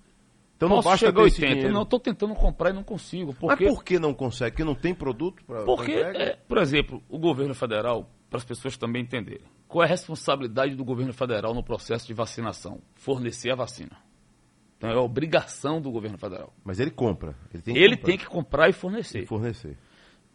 Então 0.57 0.69
Posso 0.69 0.83
não 0.83 0.91
basta 0.91 1.05
chegar 1.05 1.21
a 1.21 1.23
80. 1.23 1.69
Não, 1.69 1.83
estou 1.83 1.99
tentando 1.99 2.33
comprar 2.33 2.71
e 2.71 2.73
não 2.73 2.83
consigo. 2.83 3.31
Porque... 3.33 3.63
Mas 3.63 3.73
por 3.75 3.83
que 3.83 3.99
não 3.99 4.11
consegue? 4.11 4.51
Porque 4.51 4.63
não 4.63 4.73
tem 4.73 4.93
produto 4.93 5.43
para 5.45 5.63
Porque, 5.63 5.91
é, 5.91 6.35
por 6.47 6.57
exemplo, 6.57 7.01
o 7.07 7.19
governo 7.19 7.53
federal, 7.53 8.09
para 8.27 8.37
as 8.37 8.43
pessoas 8.43 8.75
também 8.75 9.03
entenderem, 9.03 9.45
qual 9.67 9.83
é 9.83 9.85
a 9.85 9.89
responsabilidade 9.89 10.75
do 10.75 10.83
governo 10.83 11.13
federal 11.13 11.53
no 11.53 11.63
processo 11.63 12.07
de 12.07 12.13
vacinação? 12.13 12.81
Fornecer 12.95 13.51
a 13.51 13.55
vacina. 13.55 13.97
Então 14.77 14.89
é 14.89 14.95
a 14.95 15.01
obrigação 15.01 15.79
do 15.79 15.91
governo 15.91 16.17
federal. 16.17 16.51
Mas 16.63 16.79
ele 16.79 16.91
compra. 16.91 17.35
Ele 17.53 17.61
tem 17.61 17.73
que, 17.75 17.79
ele 17.79 17.95
comprar. 17.95 18.07
Tem 18.07 18.17
que 18.17 18.25
comprar 18.25 18.69
e 18.69 18.73
fornecer. 18.73 19.23
E 19.23 19.25
fornecer. 19.27 19.77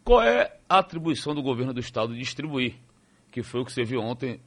Qual 0.05 0.23
é 0.23 0.57
a 0.69 0.79
atribuição 0.79 1.35
do 1.35 1.43
governo 1.43 1.75
do 1.75 1.81
estado 1.81 2.13
de 2.13 2.21
distribuir? 2.21 2.77
Que 3.33 3.43
foi 3.43 3.61
o 3.61 3.65
que 3.65 3.73
você 3.73 3.83
viu 3.83 4.01
ontem, 4.01 4.41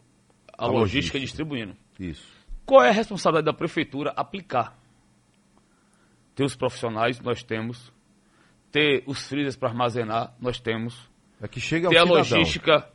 a, 0.58 0.66
a 0.66 0.68
logística, 0.68 0.80
logística 0.80 1.20
distribuindo. 1.20 1.76
Isso. 2.00 2.26
Qual 2.66 2.82
é 2.82 2.90
a 2.90 2.94
responsabilidade 2.94 3.46
da 3.46 3.54
prefeitura 3.54 4.14
aplicar? 4.16 4.78
Ter 6.36 6.43
os 6.43 6.56
profissionais, 6.56 7.19
nós 7.21 7.41
temos. 7.43 7.93
Ter 8.71 9.04
os 9.08 9.28
freezers 9.28 9.56
para 9.56 9.69
armazenar, 9.69 10.36
nós 10.39 10.60
temos. 10.60 11.10
É 11.41 11.48
que 11.48 11.60
chega 11.60 11.89
Ter 11.89 11.95
cidadão. 11.95 12.15
a 12.15 12.17
logística 12.19 12.89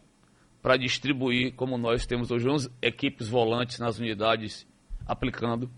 para 0.63 0.77
distribuir, 0.77 1.55
como 1.55 1.79
nós 1.79 2.07
temos 2.07 2.31
hoje 2.31 2.49
11 2.49 2.71
equipes 2.83 3.29
volantes 3.29 3.79
nas 3.79 3.99
unidades 3.99 4.67
aplicando, 5.07 5.71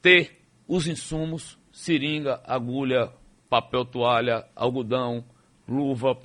ter 0.00 0.40
os 0.68 0.86
insumos 0.86 1.58
seringa, 1.72 2.40
agulha, 2.44 3.12
papel 3.48 3.84
toalha, 3.84 4.46
algodão, 4.54 5.24
luva, 5.68 6.16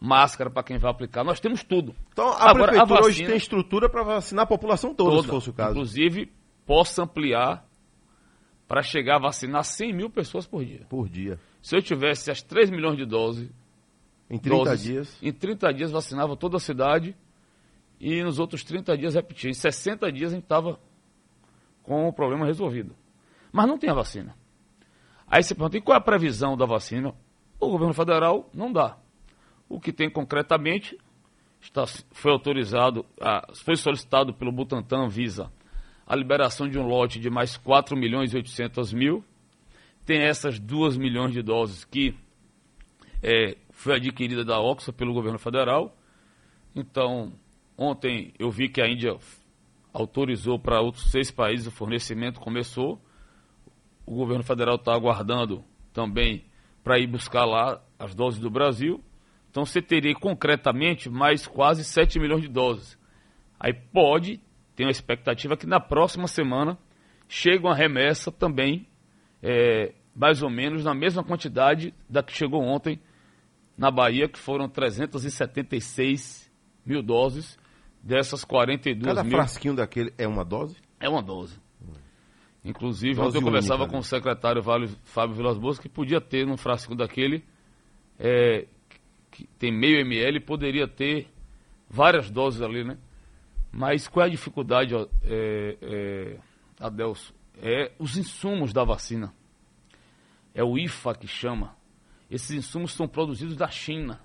máscara 0.00 0.50
para 0.50 0.62
quem 0.62 0.78
vai 0.78 0.90
aplicar. 0.90 1.22
Nós 1.22 1.38
temos 1.38 1.62
tudo. 1.62 1.94
Então 2.12 2.28
a 2.28 2.50
Agora, 2.50 2.72
prefeitura 2.72 2.80
a 2.80 2.84
vacina, 2.84 3.06
hoje 3.06 3.26
tem 3.26 3.36
estrutura 3.36 3.88
para 3.88 4.02
vacinar 4.02 4.44
a 4.44 4.46
população 4.46 4.94
toda, 4.94 5.10
toda, 5.10 5.22
se 5.22 5.28
fosse 5.28 5.50
o 5.50 5.52
caso. 5.52 5.70
Inclusive, 5.70 6.32
possa 6.66 7.04
ampliar 7.04 7.64
para 8.72 8.82
chegar 8.82 9.16
a 9.16 9.18
vacinar 9.18 9.64
100 9.64 9.92
mil 9.92 10.08
pessoas 10.08 10.46
por 10.46 10.64
dia. 10.64 10.86
Por 10.88 11.06
dia. 11.06 11.38
Se 11.60 11.76
eu 11.76 11.82
tivesse 11.82 12.30
as 12.30 12.40
3 12.40 12.70
milhões 12.70 12.96
de 12.96 13.04
doses. 13.04 13.50
Em 14.30 14.38
30 14.38 14.56
doses, 14.56 14.82
dias? 14.82 15.18
Em 15.20 15.30
30 15.30 15.74
dias 15.74 15.90
vacinava 15.90 16.34
toda 16.38 16.56
a 16.56 16.58
cidade 16.58 17.14
e 18.00 18.22
nos 18.22 18.38
outros 18.38 18.64
30 18.64 18.96
dias 18.96 19.14
repetia. 19.14 19.50
Em 19.50 19.52
60 19.52 20.10
dias 20.10 20.32
a 20.32 20.36
gente 20.36 20.44
estava 20.44 20.80
com 21.82 22.08
o 22.08 22.12
problema 22.14 22.46
resolvido. 22.46 22.96
Mas 23.52 23.66
não 23.66 23.76
tem 23.76 23.90
a 23.90 23.94
vacina. 23.94 24.34
Aí 25.26 25.42
você 25.42 25.54
pergunta, 25.54 25.76
e 25.76 25.82
qual 25.82 25.94
é 25.94 25.98
a 25.98 26.02
previsão 26.02 26.56
da 26.56 26.64
vacina? 26.64 27.14
O 27.60 27.68
governo 27.68 27.92
federal 27.92 28.48
não 28.54 28.72
dá. 28.72 28.96
O 29.68 29.78
que 29.78 29.92
tem 29.92 30.08
concretamente 30.08 30.96
está, 31.60 31.84
foi 31.86 32.32
autorizado, 32.32 33.04
foi 33.66 33.76
solicitado 33.76 34.32
pelo 34.32 34.50
Butantan 34.50 35.08
Visa 35.08 35.52
a 36.06 36.16
liberação 36.16 36.68
de 36.68 36.78
um 36.78 36.86
lote 36.86 37.18
de 37.18 37.30
mais 37.30 37.56
4 37.56 37.96
milhões 37.96 38.32
e 38.32 38.36
800 38.36 38.92
mil. 38.92 39.24
Tem 40.04 40.20
essas 40.22 40.58
2 40.58 40.96
milhões 40.96 41.32
de 41.32 41.42
doses 41.42 41.84
que 41.84 42.14
é, 43.22 43.56
foi 43.70 43.96
adquirida 43.96 44.44
da 44.44 44.60
Oxford 44.60 44.96
pelo 44.96 45.14
governo 45.14 45.38
federal. 45.38 45.96
Então, 46.74 47.32
ontem 47.76 48.32
eu 48.38 48.50
vi 48.50 48.68
que 48.68 48.80
a 48.80 48.88
Índia 48.88 49.16
autorizou 49.92 50.58
para 50.58 50.80
outros 50.80 51.10
seis 51.10 51.30
países 51.30 51.66
o 51.66 51.70
fornecimento, 51.70 52.40
começou. 52.40 53.00
O 54.04 54.14
governo 54.14 54.42
federal 54.42 54.76
está 54.76 54.92
aguardando 54.94 55.64
também 55.92 56.44
para 56.82 56.98
ir 56.98 57.06
buscar 57.06 57.44
lá 57.44 57.80
as 57.98 58.14
doses 58.14 58.40
do 58.40 58.50
Brasil. 58.50 59.02
Então 59.50 59.64
você 59.64 59.82
teria 59.82 60.14
concretamente 60.14 61.10
mais 61.10 61.46
quase 61.46 61.84
7 61.84 62.18
milhões 62.18 62.42
de 62.42 62.48
doses. 62.48 62.98
Aí 63.60 63.72
pode, 63.72 64.40
tem 64.74 64.86
uma 64.86 64.92
expectativa 64.92 65.56
que 65.56 65.66
na 65.66 65.80
próxima 65.80 66.26
semana 66.26 66.78
chegue 67.28 67.64
uma 67.64 67.74
remessa 67.74 68.30
também, 68.30 68.86
é, 69.42 69.92
mais 70.14 70.42
ou 70.42 70.50
menos 70.50 70.84
na 70.84 70.94
mesma 70.94 71.24
quantidade 71.24 71.94
da 72.08 72.22
que 72.22 72.32
chegou 72.32 72.62
ontem 72.62 73.00
na 73.76 73.90
Bahia, 73.90 74.28
que 74.28 74.38
foram 74.38 74.68
376 74.68 76.50
mil 76.84 77.02
doses 77.02 77.58
dessas 78.02 78.44
42 78.44 79.02
Cada 79.02 79.22
mil. 79.22 79.32
Cada 79.32 79.44
frasquinho 79.44 79.74
daquele 79.74 80.12
é 80.18 80.26
uma 80.26 80.44
dose? 80.44 80.76
É 81.00 81.08
uma 81.08 81.22
dose. 81.22 81.60
Inclusive, 82.64 83.14
dose 83.14 83.28
ontem 83.28 83.38
eu 83.38 83.42
conversava 83.42 83.82
única, 83.82 83.90
com 83.90 83.96
né? 83.96 84.00
o 84.00 84.04
secretário 84.04 84.62
Fábio 85.04 85.34
Vilas 85.34 85.58
Boas 85.58 85.78
que 85.78 85.88
podia 85.88 86.20
ter 86.20 86.46
num 86.46 86.56
frasquinho 86.56 86.96
daquele, 86.96 87.44
é, 88.18 88.66
que 89.30 89.46
tem 89.58 89.72
meio 89.72 89.98
ml, 90.00 90.38
poderia 90.40 90.86
ter 90.86 91.28
várias 91.88 92.30
doses 92.30 92.62
ali, 92.62 92.84
né? 92.84 92.98
Mas 93.72 94.06
qual 94.06 94.24
é 94.24 94.28
a 94.28 94.30
dificuldade, 94.30 94.94
é, 94.94 95.08
é, 95.80 96.38
Adelso? 96.78 97.34
É 97.56 97.92
os 97.98 98.16
insumos 98.16 98.72
da 98.72 98.84
vacina. 98.84 99.34
É 100.54 100.62
o 100.62 100.76
IFA 100.76 101.14
que 101.14 101.26
chama. 101.26 101.74
Esses 102.30 102.50
insumos 102.50 102.92
são 102.92 103.08
produzidos 103.08 103.56
da 103.56 103.68
China 103.68 104.20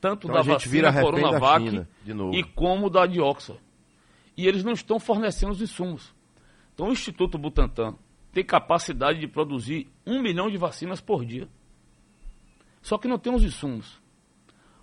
tanto 0.00 0.28
então 0.28 0.36
da 0.36 0.42
vacina 0.42 0.92
Coronavac 0.92 1.70
da 1.70 1.86
e 2.32 2.42
como 2.42 2.88
da 2.88 3.06
de 3.06 3.20
Oxford. 3.20 3.60
E 4.36 4.46
eles 4.46 4.62
não 4.62 4.72
estão 4.72 5.00
fornecendo 5.00 5.52
os 5.52 5.60
insumos. 5.60 6.14
Então 6.74 6.88
o 6.88 6.92
Instituto 6.92 7.36
Butantan 7.36 7.96
tem 8.32 8.44
capacidade 8.44 9.18
de 9.18 9.26
produzir 9.26 9.88
um 10.06 10.22
milhão 10.22 10.48
de 10.48 10.56
vacinas 10.56 11.00
por 11.00 11.24
dia. 11.24 11.48
Só 12.80 12.96
que 12.96 13.08
não 13.08 13.18
tem 13.18 13.34
os 13.34 13.42
insumos. 13.42 14.00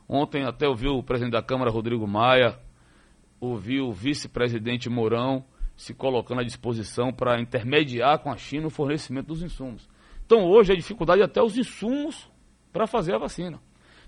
Ontem 0.07 0.43
até 0.43 0.67
ouvi 0.67 0.87
o 0.87 1.01
presidente 1.01 1.31
da 1.31 1.41
Câmara, 1.41 1.71
Rodrigo 1.71 2.05
Maia, 2.05 2.59
ouvi 3.39 3.81
o 3.81 3.91
vice-presidente 3.91 4.89
Mourão 4.89 5.45
se 5.75 5.93
colocando 5.93 6.41
à 6.41 6.43
disposição 6.43 7.11
para 7.11 7.39
intermediar 7.39 8.19
com 8.19 8.31
a 8.31 8.37
China 8.37 8.67
o 8.67 8.69
fornecimento 8.69 9.27
dos 9.27 9.41
insumos. 9.41 9.89
Então 10.25 10.45
hoje 10.45 10.71
a 10.71 10.75
dificuldade 10.75 11.21
é 11.21 11.25
até 11.25 11.41
os 11.41 11.57
insumos 11.57 12.29
para 12.71 12.87
fazer 12.87 13.13
a 13.13 13.17
vacina. 13.17 13.59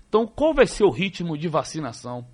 Então, 0.08 0.26
qual 0.26 0.54
vai 0.54 0.66
ser 0.66 0.84
o 0.84 0.90
ritmo 0.90 1.36
de 1.36 1.48
vacinação? 1.48 2.26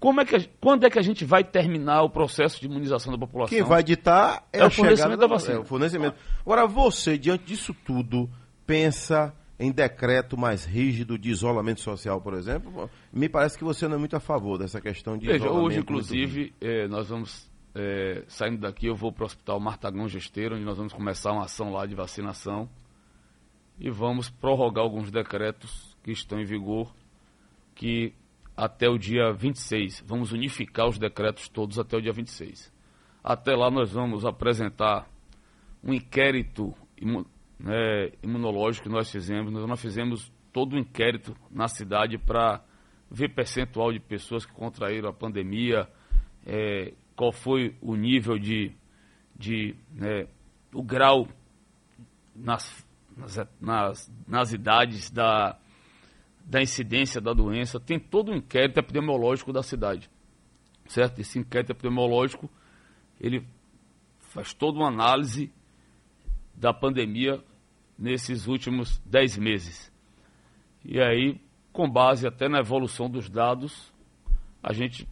Como 0.00 0.20
é 0.20 0.24
que, 0.24 0.48
quando 0.60 0.84
é 0.84 0.90
que 0.90 0.98
a 0.98 1.02
gente 1.02 1.24
vai 1.24 1.42
terminar 1.42 2.02
o 2.02 2.10
processo 2.10 2.60
de 2.60 2.66
imunização 2.66 3.12
da 3.12 3.18
população? 3.18 3.56
Quem 3.56 3.66
vai 3.66 3.82
ditar 3.82 4.46
é, 4.52 4.60
é 4.60 4.64
o 4.64 4.70
fornecimento 4.70 5.18
da, 5.18 5.26
da 5.26 5.34
vacina. 5.34 5.54
É 5.54 5.58
o 5.58 5.64
fornecimento. 5.64 6.16
Agora, 6.40 6.66
você, 6.66 7.18
diante 7.18 7.44
disso 7.44 7.74
tudo, 7.84 8.30
pensa 8.66 9.34
em 9.58 9.72
decreto 9.72 10.36
mais 10.38 10.64
rígido 10.64 11.18
de 11.18 11.30
isolamento 11.30 11.80
social, 11.80 12.20
por 12.20 12.34
exemplo? 12.34 12.88
Me 13.12 13.28
parece 13.28 13.58
que 13.58 13.64
você 13.64 13.88
não 13.88 13.96
é 13.96 13.98
muito 13.98 14.16
a 14.16 14.20
favor 14.20 14.56
dessa 14.58 14.80
questão 14.80 15.18
de 15.18 15.26
Veja, 15.26 15.38
isolamento. 15.44 15.66
hoje, 15.66 15.78
inclusive, 15.80 16.54
é, 16.60 16.86
nós 16.86 17.08
vamos, 17.08 17.50
é, 17.74 18.24
saindo 18.28 18.58
daqui, 18.60 18.86
eu 18.86 18.94
vou 18.94 19.12
para 19.12 19.24
o 19.24 19.26
Hospital 19.26 19.58
Martagão 19.58 20.08
Gesteiro, 20.08 20.54
onde 20.54 20.64
nós 20.64 20.76
vamos 20.76 20.92
começar 20.92 21.32
uma 21.32 21.44
ação 21.44 21.72
lá 21.72 21.86
de 21.86 21.94
vacinação 21.94 22.68
e 23.80 23.90
vamos 23.90 24.28
prorrogar 24.30 24.84
alguns 24.84 25.10
decretos 25.10 25.96
que 26.02 26.12
estão 26.12 26.40
em 26.40 26.44
vigor, 26.44 26.94
que 27.74 28.12
até 28.56 28.88
o 28.88 28.98
dia 28.98 29.32
26, 29.32 30.02
vamos 30.06 30.32
unificar 30.32 30.88
os 30.88 30.98
decretos 30.98 31.48
todos 31.48 31.78
até 31.78 31.96
o 31.96 32.02
dia 32.02 32.12
26. 32.12 32.72
Até 33.22 33.54
lá 33.54 33.70
nós 33.70 33.92
vamos 33.92 34.24
apresentar 34.24 35.08
um 35.82 35.92
inquérito 35.92 36.74
né, 37.58 38.10
imunológico 38.22 38.88
que 38.88 38.92
nós 38.92 39.10
fizemos. 39.10 39.52
Nós 39.52 39.66
não 39.66 39.76
fizemos 39.76 40.32
todo 40.52 40.74
o 40.74 40.78
inquérito 40.78 41.36
na 41.50 41.68
cidade 41.68 42.18
para 42.18 42.62
ver 43.10 43.34
percentual 43.34 43.92
de 43.92 44.00
pessoas 44.00 44.44
que 44.44 44.52
contraíram 44.52 45.08
a 45.08 45.12
pandemia, 45.12 45.88
é, 46.46 46.92
qual 47.16 47.32
foi 47.32 47.76
o 47.80 47.96
nível 47.96 48.38
de, 48.38 48.72
de 49.36 49.74
né, 49.92 50.26
o 50.72 50.82
grau 50.82 51.26
nas, 52.34 52.86
nas, 53.16 53.48
nas, 53.60 54.12
nas 54.26 54.52
idades 54.52 55.10
da, 55.10 55.58
da 56.44 56.62
incidência 56.62 57.20
da 57.20 57.32
doença, 57.32 57.80
tem 57.80 57.98
todo 57.98 58.30
um 58.30 58.36
inquérito 58.36 58.78
epidemiológico 58.78 59.52
da 59.52 59.62
cidade, 59.62 60.08
certo? 60.86 61.20
Esse 61.20 61.38
inquérito 61.38 61.72
epidemiológico, 61.72 62.48
ele 63.20 63.46
faz 64.30 64.54
toda 64.54 64.78
uma 64.78 64.88
análise 64.88 65.52
da 66.58 66.74
pandemia 66.74 67.42
nesses 67.96 68.46
últimos 68.46 68.98
10 69.06 69.38
meses. 69.38 69.92
E 70.84 71.00
aí, 71.00 71.40
com 71.72 71.88
base 71.88 72.26
até 72.26 72.48
na 72.48 72.58
evolução 72.58 73.08
dos 73.08 73.30
dados, 73.30 73.92
a 74.62 74.72
gente 74.72 75.08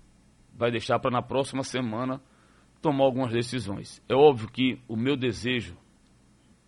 vai 0.53 0.71
deixar 0.71 0.99
para 0.99 1.11
na 1.11 1.23
próxima 1.23 1.63
semana 1.63 2.21
tomar 2.83 3.05
algumas 3.05 3.33
decisões. 3.33 4.03
É 4.09 4.15
óbvio 4.15 4.51
que 4.51 4.81
o 4.89 4.97
meu 4.97 5.17
desejo 5.17 5.77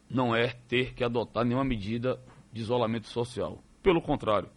não 0.08 0.34
é 0.34 0.48
ter 0.68 0.94
que 0.94 1.04
adotar 1.04 1.44
nenhuma 1.44 1.64
medida 1.64 2.20
de 2.52 2.60
isolamento 2.60 3.08
social. 3.08 3.62
Pelo 3.82 4.00
contrário, 4.00 4.48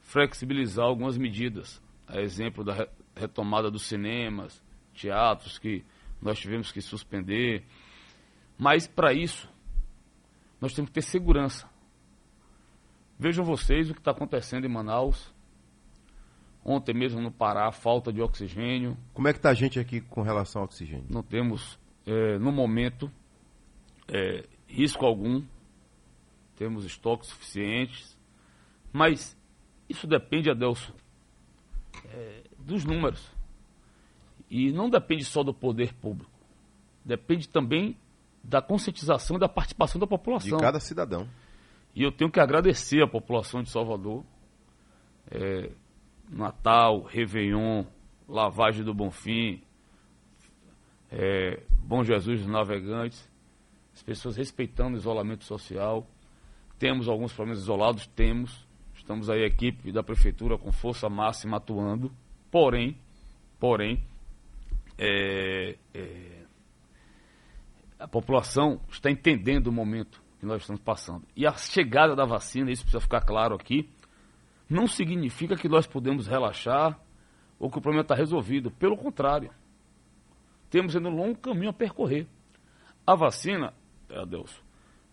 flexibilizar 0.00 0.86
algumas 0.86 1.18
medidas. 1.18 1.82
A 2.06 2.20
exemplo 2.20 2.64
da 2.64 2.88
retomada 3.14 3.70
dos 3.70 3.82
cinemas, 3.82 4.62
teatros 4.94 5.58
que 5.58 5.84
nós 6.20 6.38
tivemos 6.38 6.72
que 6.72 6.80
suspender. 6.80 7.64
Mas 8.58 8.86
para 8.86 9.12
isso, 9.12 9.48
nós 10.60 10.72
temos 10.72 10.90
que 10.90 10.94
ter 10.94 11.02
segurança. 11.02 11.68
Vejam 13.18 13.44
vocês 13.44 13.90
o 13.90 13.94
que 13.94 14.00
está 14.00 14.10
acontecendo 14.10 14.64
em 14.64 14.68
Manaus. 14.68 15.32
Ontem 16.64 16.94
mesmo 16.94 17.20
no 17.20 17.30
Pará, 17.30 17.70
falta 17.70 18.12
de 18.12 18.22
oxigênio. 18.22 18.96
Como 19.12 19.28
é 19.28 19.32
que 19.32 19.38
está 19.38 19.50
a 19.50 19.54
gente 19.54 19.78
aqui 19.78 20.00
com 20.00 20.22
relação 20.22 20.62
ao 20.62 20.66
oxigênio? 20.66 21.06
Não 21.10 21.22
temos, 21.22 21.78
é, 22.06 22.38
no 22.38 22.50
momento, 22.50 23.10
é, 24.08 24.46
risco 24.66 25.04
algum. 25.04 25.42
Temos 26.56 26.84
estoques 26.84 27.28
suficientes. 27.28 28.18
Mas 28.92 29.36
isso 29.88 30.06
depende, 30.06 30.50
Adelson, 30.50 30.92
é, 32.06 32.44
dos 32.58 32.84
números. 32.84 33.30
E 34.48 34.72
não 34.72 34.88
depende 34.88 35.24
só 35.24 35.42
do 35.42 35.52
poder 35.52 35.92
público. 35.94 36.30
Depende 37.04 37.48
também 37.48 37.96
da 38.44 38.60
conscientização 38.60 39.36
e 39.36 39.40
da 39.40 39.48
participação 39.48 39.98
da 39.98 40.06
população. 40.06 40.58
De 40.58 40.62
cada 40.62 40.78
cidadão. 40.78 41.26
E 41.94 42.02
eu 42.02 42.12
tenho 42.12 42.30
que 42.30 42.38
agradecer 42.38 43.02
a 43.02 43.08
população 43.08 43.62
de 43.62 43.70
Salvador. 43.70 44.24
É, 45.30 45.70
Natal, 46.28 47.02
Réveillon, 47.02 47.84
Lavagem 48.28 48.84
do 48.84 48.94
Bonfim, 48.94 49.62
é, 51.10 51.62
Bom 51.78 52.02
Jesus 52.02 52.40
dos 52.40 52.48
Navegantes, 52.48 53.30
as 53.94 54.02
pessoas 54.02 54.36
respeitando 54.36 54.96
o 54.96 54.98
isolamento 54.98 55.44
social. 55.44 56.06
Temos 56.78 57.08
alguns 57.08 57.32
problemas 57.32 57.62
isolados? 57.62 58.06
Temos. 58.08 58.66
Estamos 58.94 59.28
aí, 59.28 59.42
a 59.42 59.46
equipe 59.46 59.92
da 59.92 60.02
prefeitura 60.02 60.58
com 60.58 60.72
força 60.72 61.08
máxima 61.08 61.58
atuando. 61.58 62.10
Porém, 62.50 62.98
porém, 63.60 64.02
é, 64.98 65.76
é, 65.92 66.33
a 67.98 68.08
população 68.08 68.80
está 68.90 69.10
entendendo 69.10 69.68
o 69.68 69.72
momento 69.72 70.22
que 70.38 70.46
nós 70.46 70.62
estamos 70.62 70.82
passando. 70.82 71.26
E 71.36 71.46
a 71.46 71.52
chegada 71.54 72.14
da 72.14 72.24
vacina, 72.24 72.70
isso 72.70 72.82
precisa 72.82 73.00
ficar 73.00 73.22
claro 73.22 73.54
aqui, 73.54 73.88
não 74.68 74.86
significa 74.86 75.56
que 75.56 75.68
nós 75.68 75.86
podemos 75.86 76.26
relaxar 76.26 76.98
ou 77.58 77.70
que 77.70 77.78
o 77.78 77.80
problema 77.80 78.02
está 78.02 78.14
resolvido. 78.14 78.70
Pelo 78.70 78.96
contrário, 78.96 79.50
temos 80.70 80.96
ainda 80.96 81.08
um 81.08 81.16
longo 81.16 81.38
caminho 81.38 81.70
a 81.70 81.72
percorrer. 81.72 82.26
A 83.06 83.14
vacina, 83.14 83.72
Deus, 84.28 84.62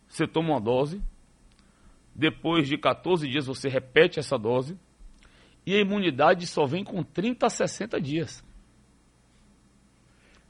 você 0.07 0.27
toma 0.27 0.49
uma 0.51 0.61
dose, 0.61 1.01
depois 2.15 2.67
de 2.67 2.77
14 2.77 3.27
dias 3.27 3.45
você 3.45 3.69
repete 3.69 4.19
essa 4.19 4.37
dose, 4.37 4.77
e 5.65 5.75
a 5.75 5.79
imunidade 5.79 6.47
só 6.47 6.65
vem 6.65 6.83
com 6.83 7.03
30 7.03 7.45
a 7.45 7.49
60 7.49 8.01
dias. 8.01 8.43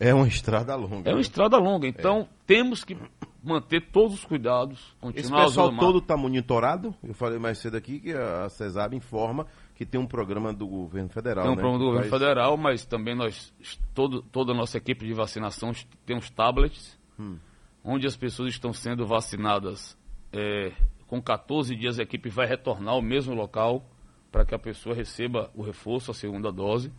É 0.02 0.12
uma 0.16 0.28
estrada 0.28 0.76
longa. 0.76 1.08
É 1.08 1.14
uma 1.14 1.18
né? 1.18 1.22
estrada 1.22 1.58
longa. 1.58 1.88
Então, 1.88 2.22
é. 2.22 2.28
temos 2.48 2.84
que 2.84 2.98
manter 3.44 3.92
todos 3.92 4.16
os 4.16 4.26
cuidados, 4.26 4.96
continuar 5.00 5.44
Esse 5.44 5.50
pessoal 5.50 5.78
todo 5.78 6.00
está 6.00 6.18
monitorado? 6.18 6.96
Eu 7.04 7.14
falei 7.14 7.38
mais 7.38 7.60
cedo 7.60 7.78
aqui 7.78 8.00
que 8.00 8.12
a 8.12 8.50
CESAB 8.50 8.96
informa 8.96 9.46
que 9.76 9.86
tem 9.86 10.02
um 10.02 10.08
programa 10.08 10.52
do 10.52 10.68
governo 10.68 11.10
federal. 11.10 11.44
Tem 11.44 11.54
um 11.54 11.56
né? 11.56 11.62
programa 11.62 11.80
do 11.80 11.92
governo 11.92 12.10
federal, 12.10 12.58
mas 12.58 12.84
também 12.84 13.16
nós, 13.16 13.54
todo, 13.94 14.24
toda 14.24 14.54
a 14.54 14.56
nossa 14.56 14.78
equipe 14.78 15.06
de 15.06 15.14
vacinação 15.14 15.72
tem 16.04 16.18
uns 16.18 16.32
tablets, 16.32 17.00
hum. 17.20 17.38
onde 17.84 18.08
as 18.08 18.18
pessoas 18.18 18.50
estão 18.50 18.74
sendo 18.74 19.06
vacinadas. 19.06 19.96
É, 20.34 20.72
com 21.06 21.22
14 21.22 21.76
dias 21.76 22.00
a 22.00 22.04
equipe 22.04 22.30
vai 22.30 22.48
retornar 22.48 22.96
ao 22.96 23.02
mesmo 23.02 23.36
local 23.36 23.86
para 24.32 24.46
que 24.46 24.56
a 24.56 24.60
pessoa 24.60 24.96
receba 24.96 25.52
o 25.54 25.62
reforço, 25.62 26.10
a 26.10 26.14
segunda 26.14 26.52
dose. 26.52 26.92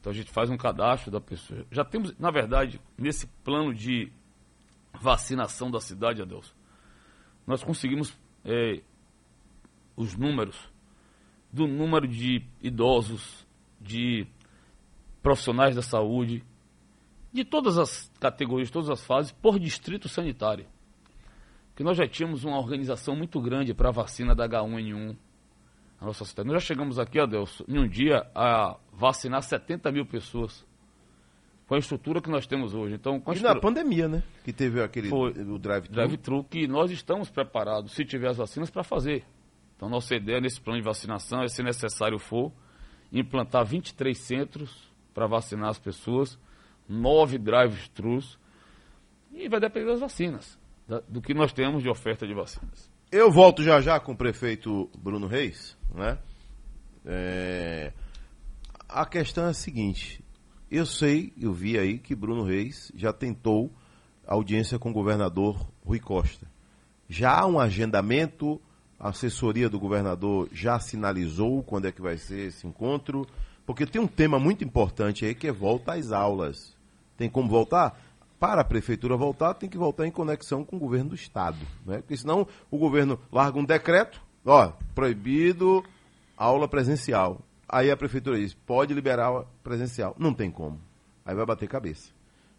Então 0.00 0.12
a 0.12 0.14
gente 0.14 0.30
faz 0.30 0.48
um 0.50 0.56
cadastro 0.56 1.10
da 1.10 1.20
pessoa. 1.20 1.66
Já 1.70 1.84
temos, 1.84 2.16
na 2.18 2.30
verdade, 2.30 2.80
nesse 2.96 3.26
plano 3.44 3.74
de 3.74 4.12
vacinação 4.92 5.70
da 5.70 5.80
cidade, 5.80 6.22
Adelson, 6.22 6.54
nós 7.46 7.62
conseguimos 7.62 8.16
é, 8.44 8.80
os 9.96 10.16
números 10.16 10.56
do 11.52 11.66
número 11.66 12.06
de 12.06 12.44
idosos, 12.62 13.46
de 13.80 14.26
profissionais 15.22 15.74
da 15.74 15.82
saúde, 15.82 16.44
de 17.32 17.44
todas 17.44 17.78
as 17.78 18.10
categorias, 18.20 18.70
todas 18.70 18.90
as 18.90 19.04
fases, 19.04 19.32
por 19.32 19.58
distrito 19.58 20.08
sanitário. 20.08 20.66
Que 21.74 21.82
nós 21.84 21.96
já 21.96 22.06
tínhamos 22.06 22.44
uma 22.44 22.58
organização 22.58 23.14
muito 23.14 23.40
grande 23.40 23.74
para 23.74 23.88
a 23.88 23.92
vacina 23.92 24.34
da 24.34 24.48
H1N1 24.48 25.16
na 26.00 26.06
nossa 26.06 26.24
cidade. 26.24 26.48
Nós 26.48 26.62
já 26.62 26.66
chegamos 26.68 26.98
aqui, 26.98 27.18
Adelson, 27.18 27.64
em 27.68 27.78
um 27.78 27.88
dia 27.88 28.26
a 28.34 28.76
vacinar 28.92 29.42
70 29.42 29.90
mil 29.92 30.06
pessoas 30.06 30.66
com 31.66 31.74
a 31.74 31.78
estrutura 31.78 32.22
que 32.22 32.30
nós 32.30 32.46
temos 32.46 32.74
hoje. 32.74 32.94
Então, 32.94 33.20
com 33.20 33.30
a 33.30 33.34
e 33.34 33.40
na 33.40 33.54
pandemia, 33.54 34.08
né? 34.08 34.22
Que 34.42 34.52
teve 34.52 34.82
aquele 34.82 35.08
Foi, 35.08 35.30
o 35.30 35.58
drive-thru. 35.58 35.94
Drive-thru 35.94 36.44
que 36.44 36.66
nós 36.66 36.90
estamos 36.90 37.28
preparados, 37.30 37.92
se 37.92 38.04
tiver 38.04 38.28
as 38.28 38.38
vacinas, 38.38 38.70
para 38.70 38.82
fazer. 38.82 39.24
Então, 39.76 39.88
nossa 39.88 40.14
ideia 40.16 40.40
nesse 40.40 40.60
plano 40.60 40.80
de 40.80 40.84
vacinação 40.84 41.42
é, 41.42 41.48
se 41.48 41.62
necessário 41.62 42.18
for, 42.18 42.52
implantar 43.12 43.64
23 43.66 44.16
centros 44.16 44.90
para 45.12 45.26
vacinar 45.26 45.68
as 45.68 45.78
pessoas, 45.78 46.38
nove 46.88 47.38
drive-thrus, 47.38 48.38
e 49.30 49.48
vai 49.48 49.60
depender 49.60 49.86
das 49.86 50.00
vacinas, 50.00 50.58
do 51.06 51.20
que 51.20 51.34
nós 51.34 51.52
temos 51.52 51.82
de 51.82 51.88
oferta 51.88 52.26
de 52.26 52.32
vacinas. 52.32 52.90
Eu 53.10 53.30
volto 53.30 53.62
já 53.62 53.80
já 53.80 53.98
com 53.98 54.12
o 54.12 54.16
prefeito 54.16 54.90
Bruno 54.98 55.26
Reis, 55.26 55.74
né? 55.94 56.18
É... 57.06 57.90
A 58.86 59.06
questão 59.06 59.46
é 59.46 59.48
a 59.48 59.54
seguinte: 59.54 60.22
eu 60.70 60.84
sei, 60.84 61.32
eu 61.40 61.50
vi 61.50 61.78
aí 61.78 61.98
que 61.98 62.14
Bruno 62.14 62.44
Reis 62.44 62.92
já 62.94 63.10
tentou 63.10 63.72
audiência 64.26 64.78
com 64.78 64.90
o 64.90 64.92
governador 64.92 65.66
Rui 65.82 65.98
Costa. 65.98 66.46
Já 67.08 67.40
há 67.40 67.46
um 67.46 67.58
agendamento, 67.58 68.60
a 69.00 69.08
assessoria 69.08 69.70
do 69.70 69.80
governador 69.80 70.46
já 70.52 70.78
sinalizou 70.78 71.62
quando 71.62 71.86
é 71.86 71.92
que 71.92 72.02
vai 72.02 72.18
ser 72.18 72.48
esse 72.48 72.66
encontro, 72.66 73.26
porque 73.64 73.86
tem 73.86 74.02
um 74.02 74.06
tema 74.06 74.38
muito 74.38 74.62
importante 74.62 75.24
aí 75.24 75.34
que 75.34 75.48
é 75.48 75.52
volta 75.52 75.94
às 75.94 76.12
aulas. 76.12 76.76
Tem 77.16 77.30
como 77.30 77.48
voltar? 77.48 77.98
Para 78.38 78.60
a 78.60 78.64
prefeitura 78.64 79.16
voltar, 79.16 79.54
tem 79.54 79.68
que 79.68 79.76
voltar 79.76 80.06
em 80.06 80.10
conexão 80.10 80.64
com 80.64 80.76
o 80.76 80.78
governo 80.78 81.10
do 81.10 81.14
estado, 81.14 81.58
né? 81.84 81.98
Porque 81.98 82.16
senão 82.16 82.46
o 82.70 82.78
governo 82.78 83.18
larga 83.32 83.58
um 83.58 83.64
decreto, 83.64 84.22
ó, 84.46 84.72
proibido 84.94 85.84
aula 86.36 86.68
presencial. 86.68 87.40
Aí 87.68 87.90
a 87.90 87.96
prefeitura 87.96 88.38
diz, 88.38 88.54
pode 88.54 88.94
liberar 88.94 89.44
presencial. 89.62 90.14
Não 90.18 90.32
tem 90.32 90.50
como. 90.50 90.80
Aí 91.24 91.34
vai 91.34 91.44
bater 91.44 91.68
cabeça. 91.68 92.10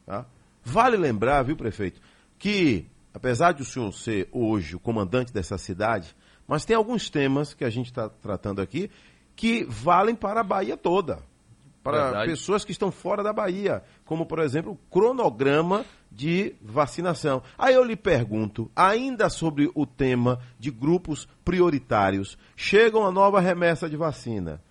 Tá? 0.06 0.26
Vale 0.64 0.98
lembrar, 0.98 1.42
viu, 1.44 1.56
prefeito, 1.56 2.02
que 2.38 2.86
apesar 3.14 3.54
de 3.54 3.62
o 3.62 3.66
senhor 3.66 3.92
ser 3.94 4.28
hoje 4.32 4.76
o 4.76 4.80
comandante 4.80 5.34
dessa 5.34 5.58
cidade, 5.58 6.16
mas 6.48 6.66
tem 6.66 6.76
alguns 6.76 7.10
temas 7.10 7.54
que 7.54 7.64
a 7.64 7.70
gente 7.70 7.88
está 7.88 8.10
tratando 8.10 8.62
aqui 8.62 8.92
que 9.36 9.64
valem 9.64 10.16
para 10.16 10.42
a 10.42 10.44
Bahia 10.44 10.76
toda. 10.76 11.24
Para 11.92 12.04
Verdade. 12.06 12.32
pessoas 12.32 12.66
que 12.66 12.72
estão 12.72 12.92
fora 12.92 13.24
da 13.24 13.34
Bahia, 13.34 13.84
como 14.06 14.26
por 14.26 14.40
exemplo 14.40 14.74
o 14.74 14.76
cronograma 14.90 15.86
de 16.12 16.56
vacinação. 16.62 17.42
Aí 17.58 17.74
eu 17.74 17.84
lhe 17.84 17.96
pergunto, 17.96 18.72
ainda 18.76 19.30
sobre 19.30 19.72
o 19.76 19.86
tema 19.86 20.40
de 20.58 20.72
grupos 20.72 21.28
prioritários, 21.46 22.38
chega 22.56 22.98
uma 22.98 23.12
nova 23.12 23.40
remessa 23.40 23.90
de 23.90 23.96
vacina. 23.96 24.62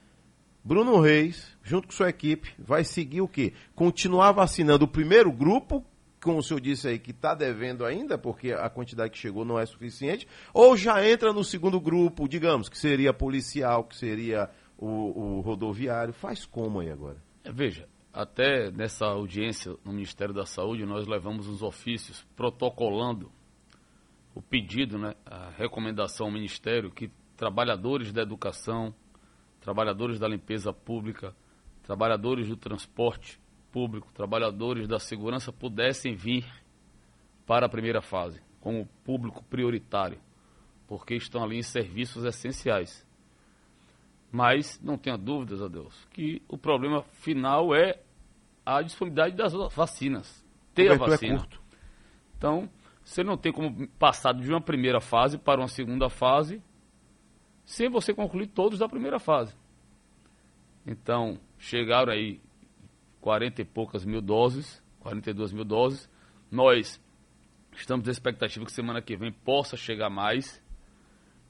Bruno 0.65 1.01
Reis, 1.01 1.57
junto 1.63 1.89
com 1.89 1.95
sua 1.95 2.11
equipe, 2.11 2.53
vai 2.59 2.85
seguir 2.85 3.23
o 3.23 3.29
quê? 3.29 3.53
Continuar 3.75 4.33
vacinando 4.33 4.85
o 4.85 4.89
primeiro 4.89 5.33
grupo, 5.33 5.85
como 6.21 6.39
o 6.39 6.43
senhor 6.43 6.61
disse 6.61 6.89
aí, 6.89 6.99
que 6.99 7.13
está 7.13 7.35
devendo 7.35 7.85
ainda, 7.85 8.19
porque 8.19 8.53
a 8.53 8.69
quantidade 8.69 9.13
que 9.13 9.19
chegou 9.19 9.45
não 9.45 9.59
é 9.59 9.65
suficiente, 9.65 10.27
ou 10.53 10.77
já 10.77 11.07
entra 11.09 11.33
no 11.33 11.45
segundo 11.45 11.81
grupo, 11.81 12.29
digamos, 12.29 12.69
que 12.69 12.77
seria 12.77 13.15
policial, 13.15 13.85
que 13.85 13.97
seria 13.97 14.51
o, 14.79 14.87
o 14.87 15.41
rodoviário. 15.41 16.15
Faz 16.15 16.47
como 16.47 16.81
aí 16.81 16.91
agora? 16.91 17.21
É, 17.45 17.53
veja, 17.53 17.89
até 18.13 18.71
nessa 18.71 19.07
audiência 19.07 19.77
no 19.85 19.93
Ministério 19.93 20.33
da 20.33 20.47
Saúde, 20.47 20.87
nós 20.87 21.07
levamos 21.07 21.49
os 21.49 21.63
ofícios 21.63 22.25
protocolando 22.37 23.31
o 24.35 24.41
pedido, 24.41 24.99
né, 24.99 25.15
a 25.27 25.51
recomendação 25.51 26.27
ao 26.27 26.33
Ministério 26.33 26.91
que 26.93 27.11
trabalhadores 27.37 28.13
da 28.13 28.23
educação, 28.23 28.95
trabalhadores 29.61 30.19
da 30.19 30.29
limpeza 30.29 30.73
pública, 30.73 31.35
trabalhadores 31.83 32.49
do 32.49 32.57
transporte 32.57 33.41
público, 33.73 34.13
trabalhadores 34.13 34.87
da 34.87 34.99
segurança 34.99 35.53
pudessem 35.53 36.15
vir 36.15 36.47
para 37.47 37.67
a 37.67 37.69
primeira 37.69 38.03
fase, 38.03 38.43
como 38.61 38.87
público 39.05 39.43
prioritário, 39.45 40.21
porque 40.87 41.15
estão 41.15 41.43
ali 41.43 41.57
em 41.57 41.63
serviços 41.63 42.25
essenciais. 42.25 43.08
Mas 44.31 44.81
não 44.83 44.99
tenha 44.99 45.17
dúvidas, 45.17 45.63
a 45.63 45.69
Deus, 45.69 46.07
que 46.11 46.43
o 46.49 46.59
problema 46.59 47.03
final 47.03 47.75
é 47.75 48.01
a 48.65 48.83
disponibilidade 48.83 49.35
das 49.35 49.53
vacinas. 49.75 50.45
Ter 50.75 50.91
a 50.91 50.95
é 50.95 50.99
vacina. 50.99 51.35
É 51.35 51.39
curto. 51.39 51.63
Então, 52.37 52.69
você 53.03 53.25
não 53.25 53.37
tem 53.37 53.53
como 53.53 53.89
passar 53.99 54.35
de 54.35 54.49
uma 54.51 54.61
primeira 54.61 55.01
fase 55.01 55.39
para 55.39 55.61
uma 55.61 55.69
segunda 55.69 56.11
fase 56.11 56.63
sem 57.65 57.89
você 57.91 58.15
concluir 58.15 58.47
todos 58.47 58.79
da 58.79 58.89
primeira 58.89 59.19
fase. 59.19 59.55
Então, 60.87 61.39
chegaram 61.59 62.13
aí 62.13 62.41
40 63.21 63.61
e 63.61 63.65
poucas 63.65 64.05
mil 64.05 64.23
doses, 64.23 64.83
42 65.01 65.53
mil 65.53 65.65
doses. 65.65 66.09
Nós 66.51 66.99
estamos 67.73 68.07
na 68.07 68.13
expectativa 68.13 68.65
que 68.65 68.73
semana 68.73 69.03
que 69.03 69.17
vem 69.17 69.33
possa 69.33 69.77
chegar 69.77 70.09
mais. 70.09 70.63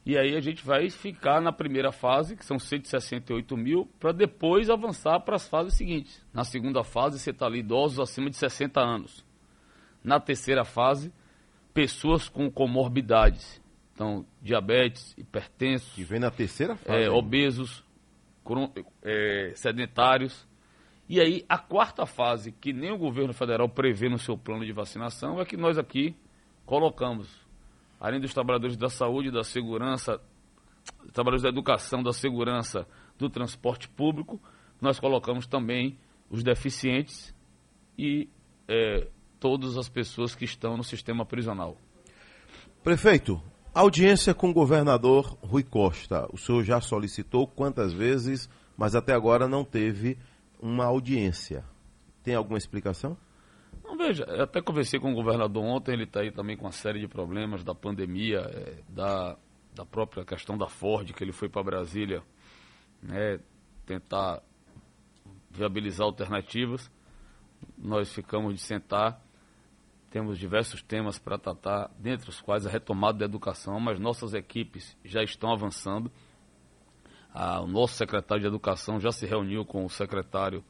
E 0.08 0.16
aí 0.16 0.34
a 0.34 0.40
gente 0.40 0.64
vai 0.64 0.88
ficar 0.88 1.38
na 1.38 1.52
primeira 1.52 1.92
fase, 1.92 2.34
que 2.34 2.42
são 2.42 2.58
168 2.58 3.54
mil, 3.58 3.84
para 4.00 4.10
depois 4.10 4.70
avançar 4.70 5.20
para 5.20 5.36
as 5.36 5.46
fases 5.46 5.74
seguintes. 5.74 6.26
Na 6.32 6.44
segunda 6.44 6.82
fase, 6.82 7.18
você 7.18 7.28
está 7.28 7.44
ali 7.44 7.58
idosos 7.58 8.00
acima 8.00 8.30
de 8.30 8.36
60 8.38 8.80
anos. 8.80 9.22
Na 10.02 10.18
terceira 10.18 10.64
fase, 10.64 11.12
pessoas 11.74 12.26
com 12.26 12.50
comorbidades. 12.50 13.62
Então, 13.92 14.24
diabetes, 14.40 15.14
hipertensos. 15.18 15.92
Que 15.92 16.04
vem 16.04 16.20
na 16.20 16.30
terceira 16.30 16.74
fase. 16.74 17.02
É, 17.02 17.10
obesos, 17.10 17.84
é, 19.02 19.52
sedentários. 19.56 20.48
E 21.06 21.20
aí, 21.20 21.44
a 21.46 21.58
quarta 21.58 22.06
fase, 22.06 22.50
que 22.50 22.72
nem 22.72 22.90
o 22.90 22.96
governo 22.96 23.34
federal 23.34 23.68
prevê 23.68 24.08
no 24.08 24.18
seu 24.18 24.38
plano 24.38 24.64
de 24.64 24.72
vacinação, 24.72 25.38
é 25.38 25.44
que 25.44 25.58
nós 25.58 25.76
aqui 25.76 26.16
colocamos, 26.64 27.28
além 28.00 28.20
dos 28.20 28.32
trabalhadores 28.32 28.76
da 28.76 28.88
saúde, 28.88 29.30
da 29.30 29.42
segurança, 29.42 30.20
trabalhadores 31.12 31.42
da 31.42 31.48
educação, 31.48 32.02
da 32.02 32.12
segurança, 32.12 32.86
do 33.18 33.28
transporte 33.28 33.88
público, 33.88 34.40
nós 34.80 35.00
colocamos 35.00 35.46
também 35.46 35.98
os 36.30 36.42
deficientes 36.42 37.34
e 37.98 38.28
é, 38.68 39.08
todas 39.40 39.76
as 39.76 39.88
pessoas 39.88 40.34
que 40.34 40.44
estão 40.44 40.76
no 40.76 40.84
sistema 40.84 41.24
prisional. 41.26 41.76
Prefeito, 42.82 43.42
Audiência 43.78 44.34
com 44.34 44.50
o 44.50 44.52
governador 44.52 45.38
Rui 45.40 45.62
Costa. 45.62 46.26
O 46.32 46.36
senhor 46.36 46.64
já 46.64 46.80
solicitou 46.80 47.46
quantas 47.46 47.92
vezes, 47.92 48.50
mas 48.76 48.96
até 48.96 49.12
agora 49.12 49.46
não 49.46 49.64
teve 49.64 50.18
uma 50.60 50.84
audiência. 50.86 51.64
Tem 52.24 52.34
alguma 52.34 52.58
explicação? 52.58 53.16
Veja, 53.98 54.24
até 54.40 54.62
conversei 54.62 55.00
com 55.00 55.10
o 55.10 55.14
governador 55.14 55.64
ontem, 55.64 55.92
ele 55.92 56.04
está 56.04 56.20
aí 56.20 56.30
também 56.30 56.56
com 56.56 56.66
uma 56.66 56.70
série 56.70 57.00
de 57.00 57.08
problemas 57.08 57.64
da 57.64 57.74
pandemia, 57.74 58.38
é, 58.38 58.80
da, 58.88 59.36
da 59.74 59.84
própria 59.84 60.24
questão 60.24 60.56
da 60.56 60.68
Ford, 60.68 61.12
que 61.12 61.24
ele 61.24 61.32
foi 61.32 61.48
para 61.48 61.64
Brasília 61.64 62.22
né, 63.02 63.40
tentar 63.84 64.40
viabilizar 65.50 66.06
alternativas. 66.06 66.88
Nós 67.76 68.12
ficamos 68.12 68.54
de 68.54 68.60
sentar, 68.60 69.20
temos 70.12 70.38
diversos 70.38 70.80
temas 70.80 71.18
para 71.18 71.36
tratar, 71.36 71.90
dentre 71.98 72.30
os 72.30 72.40
quais 72.40 72.64
a 72.68 72.70
retomada 72.70 73.18
da 73.18 73.24
educação, 73.24 73.80
mas 73.80 73.98
nossas 73.98 74.32
equipes 74.32 74.96
já 75.04 75.24
estão 75.24 75.52
avançando. 75.52 76.08
O 77.34 77.66
nosso 77.66 77.94
secretário 77.94 78.42
de 78.42 78.46
Educação 78.46 79.00
já 79.00 79.10
se 79.10 79.26
reuniu 79.26 79.64
com 79.64 79.84
o 79.84 79.90
secretário 79.90 80.64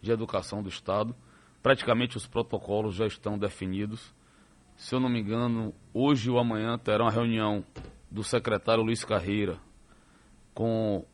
de 0.00 0.12
Educação 0.12 0.62
do 0.62 0.68
Estado. 0.68 1.16
Praticamente 1.62 2.16
os 2.16 2.26
protocolos 2.26 2.94
já 2.94 3.06
estão 3.06 3.38
definidos. 3.38 4.14
Se 4.76 4.94
eu 4.94 5.00
não 5.00 5.10
me 5.10 5.20
engano, 5.20 5.74
hoje 5.92 6.30
ou 6.30 6.38
amanhã 6.38 6.78
terá 6.78 7.04
uma 7.04 7.10
reunião 7.10 7.64
do 8.10 8.24
secretário 8.24 8.82
Luiz 8.82 9.04
Carreira 9.04 9.58
com 10.54 11.04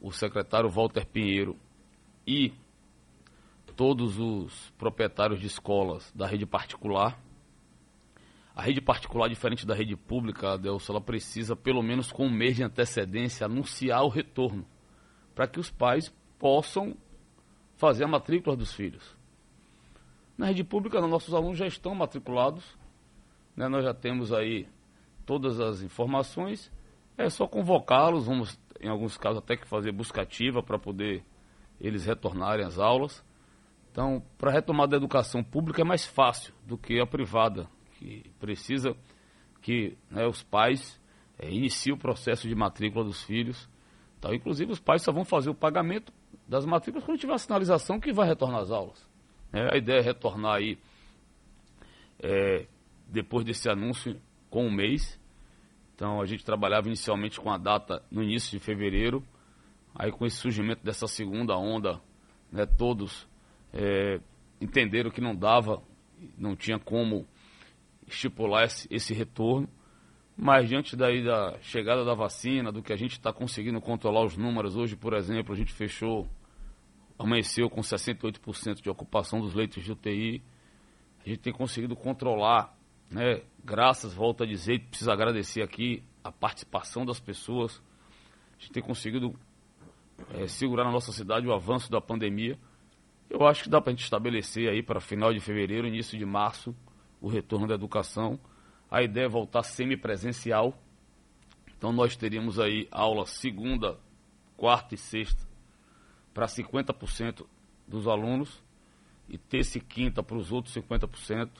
o 0.00 0.12
secretário 0.12 0.70
Walter 0.70 1.04
Pinheiro 1.04 1.56
e 2.26 2.52
todos 3.74 4.18
os 4.18 4.70
proprietários 4.78 5.40
de 5.40 5.46
escolas 5.46 6.12
da 6.12 6.26
rede 6.26 6.46
particular. 6.46 7.20
A 8.54 8.62
rede 8.62 8.80
particular, 8.80 9.28
diferente 9.28 9.64
da 9.66 9.74
rede 9.74 9.96
pública, 9.96 10.54
Adelson, 10.54 10.92
ela 10.92 11.00
precisa, 11.00 11.54
pelo 11.54 11.82
menos 11.82 12.10
com 12.10 12.26
um 12.26 12.32
mês 12.32 12.56
de 12.56 12.64
antecedência, 12.64 13.46
anunciar 13.46 14.02
o 14.02 14.08
retorno, 14.08 14.66
para 15.32 15.46
que 15.46 15.60
os 15.60 15.70
pais 15.70 16.12
possam 16.38 16.96
fazer 17.76 18.04
a 18.04 18.08
matrícula 18.08 18.56
dos 18.56 18.72
filhos. 18.72 19.17
Na 20.38 20.46
rede 20.46 20.62
pública, 20.62 21.00
nossos 21.00 21.34
alunos 21.34 21.58
já 21.58 21.66
estão 21.66 21.96
matriculados, 21.96 22.64
né? 23.56 23.66
nós 23.66 23.84
já 23.84 23.92
temos 23.92 24.32
aí 24.32 24.68
todas 25.26 25.58
as 25.58 25.82
informações, 25.82 26.72
é 27.16 27.28
só 27.28 27.48
convocá-los, 27.48 28.26
vamos, 28.26 28.56
em 28.80 28.88
alguns 28.88 29.18
casos, 29.18 29.38
até 29.38 29.56
que 29.56 29.66
fazer 29.66 29.90
busca 29.90 30.22
ativa 30.22 30.62
para 30.62 30.78
poder 30.78 31.24
eles 31.80 32.04
retornarem 32.06 32.64
às 32.64 32.78
aulas. 32.78 33.24
Então, 33.90 34.22
para 34.38 34.50
a 34.50 34.54
retomada 34.54 34.92
da 34.92 34.96
educação 34.96 35.42
pública 35.42 35.82
é 35.82 35.84
mais 35.84 36.06
fácil 36.06 36.54
do 36.64 36.78
que 36.78 37.00
a 37.00 37.06
privada, 37.06 37.68
que 37.98 38.30
precisa 38.38 38.96
que 39.60 39.98
né, 40.08 40.24
os 40.24 40.44
pais 40.44 41.00
é, 41.36 41.50
iniciem 41.50 41.94
o 41.94 41.98
processo 41.98 42.46
de 42.46 42.54
matrícula 42.54 43.04
dos 43.04 43.24
filhos. 43.24 43.68
Então, 44.16 44.32
inclusive, 44.32 44.70
os 44.70 44.78
pais 44.78 45.02
só 45.02 45.10
vão 45.10 45.24
fazer 45.24 45.50
o 45.50 45.54
pagamento 45.54 46.12
das 46.46 46.64
matrículas 46.64 47.04
quando 47.04 47.18
tiver 47.18 47.34
a 47.34 47.38
sinalização 47.38 47.98
que 47.98 48.12
vai 48.12 48.28
retornar 48.28 48.60
às 48.60 48.70
aulas. 48.70 49.08
É, 49.52 49.74
a 49.74 49.76
ideia 49.76 49.98
é 49.98 50.02
retornar 50.02 50.56
aí, 50.56 50.78
é, 52.20 52.66
depois 53.06 53.44
desse 53.44 53.68
anúncio, 53.68 54.20
com 54.50 54.66
um 54.66 54.70
mês. 54.70 55.18
Então, 55.94 56.20
a 56.20 56.26
gente 56.26 56.44
trabalhava 56.44 56.86
inicialmente 56.86 57.40
com 57.40 57.50
a 57.50 57.58
data 57.58 58.02
no 58.10 58.22
início 58.22 58.50
de 58.50 58.64
fevereiro. 58.64 59.24
Aí, 59.94 60.12
com 60.12 60.26
esse 60.26 60.36
surgimento 60.36 60.84
dessa 60.84 61.08
segunda 61.08 61.56
onda, 61.56 62.00
né, 62.52 62.66
todos 62.66 63.26
é, 63.72 64.20
entenderam 64.60 65.10
que 65.10 65.20
não 65.20 65.34
dava, 65.34 65.82
não 66.36 66.54
tinha 66.54 66.78
como 66.78 67.26
estipular 68.06 68.64
esse, 68.64 68.86
esse 68.90 69.12
retorno. 69.14 69.68
Mas 70.36 70.68
diante 70.68 70.94
daí 70.94 71.24
da 71.24 71.58
chegada 71.60 72.04
da 72.04 72.14
vacina, 72.14 72.70
do 72.70 72.80
que 72.80 72.92
a 72.92 72.96
gente 72.96 73.12
está 73.12 73.32
conseguindo 73.32 73.80
controlar 73.80 74.24
os 74.24 74.36
números, 74.36 74.76
hoje, 74.76 74.94
por 74.94 75.12
exemplo, 75.14 75.52
a 75.52 75.56
gente 75.56 75.72
fechou 75.72 76.28
amanheceu 77.18 77.68
com 77.68 77.80
68% 77.80 78.80
de 78.80 78.88
ocupação 78.88 79.40
dos 79.40 79.52
leitos 79.52 79.82
de 79.82 79.90
UTI. 79.90 80.42
A 81.24 81.28
gente 81.28 81.40
tem 81.40 81.52
conseguido 81.52 81.96
controlar, 81.96 82.74
né? 83.10 83.42
Graças, 83.64 84.14
volto 84.14 84.44
a 84.44 84.46
dizer, 84.46 84.80
preciso 84.88 85.10
agradecer 85.10 85.62
aqui 85.62 86.02
a 86.22 86.30
participação 86.30 87.04
das 87.04 87.18
pessoas. 87.18 87.82
A 88.56 88.60
gente 88.60 88.72
tem 88.72 88.82
conseguido 88.82 89.34
é, 90.34 90.46
segurar 90.46 90.84
na 90.84 90.92
nossa 90.92 91.12
cidade 91.12 91.46
o 91.46 91.52
avanço 91.52 91.90
da 91.90 92.00
pandemia. 92.00 92.56
Eu 93.28 93.46
acho 93.46 93.64
que 93.64 93.68
dá 93.68 93.80
para 93.80 93.90
a 93.90 93.94
gente 93.94 94.04
estabelecer 94.04 94.70
aí 94.70 94.82
para 94.82 95.00
final 95.00 95.34
de 95.34 95.40
fevereiro, 95.40 95.86
início 95.86 96.16
de 96.16 96.24
março, 96.24 96.74
o 97.20 97.28
retorno 97.28 97.66
da 97.66 97.74
educação. 97.74 98.38
A 98.90 99.02
ideia 99.02 99.26
é 99.26 99.28
voltar 99.28 99.64
semipresencial. 99.64 100.72
Então 101.76 101.92
nós 101.92 102.16
teríamos 102.16 102.58
aí 102.58 102.88
aula 102.90 103.26
segunda, 103.26 103.98
quarta 104.56 104.94
e 104.94 104.98
sexta 104.98 105.47
para 106.38 106.46
50% 106.46 107.44
dos 107.84 108.06
alunos 108.06 108.62
e 109.28 109.36
terça 109.36 109.76
e 109.76 109.80
quinta 109.80 110.22
para 110.22 110.36
os 110.36 110.52
outros 110.52 110.72
50%. 110.72 111.50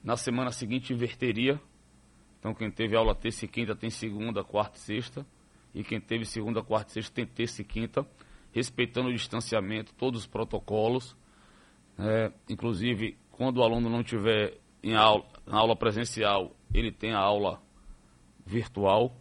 Na 0.00 0.16
semana 0.16 0.52
seguinte 0.52 0.92
inverteria. 0.92 1.60
Então 2.38 2.54
quem 2.54 2.70
teve 2.70 2.94
aula 2.94 3.12
terça 3.12 3.46
e 3.46 3.48
quinta 3.48 3.74
tem 3.74 3.90
segunda, 3.90 4.44
quarta 4.44 4.78
e 4.78 4.80
sexta. 4.80 5.26
E 5.74 5.82
quem 5.82 6.00
teve 6.00 6.24
segunda, 6.24 6.62
quarta 6.62 6.92
e 6.92 6.94
sexta 6.94 7.12
tem 7.12 7.26
terça 7.26 7.62
e 7.62 7.64
quinta, 7.64 8.06
respeitando 8.52 9.08
o 9.08 9.12
distanciamento, 9.12 9.92
todos 9.94 10.20
os 10.20 10.26
protocolos. 10.28 11.16
É, 11.98 12.30
inclusive, 12.48 13.18
quando 13.32 13.56
o 13.56 13.64
aluno 13.64 13.90
não 13.90 14.04
tiver 14.04 14.56
em 14.84 14.94
aula, 14.94 15.26
na 15.44 15.58
aula 15.58 15.74
presencial, 15.74 16.54
ele 16.72 16.92
tem 16.92 17.12
a 17.12 17.18
aula 17.18 17.60
virtual 18.46 19.19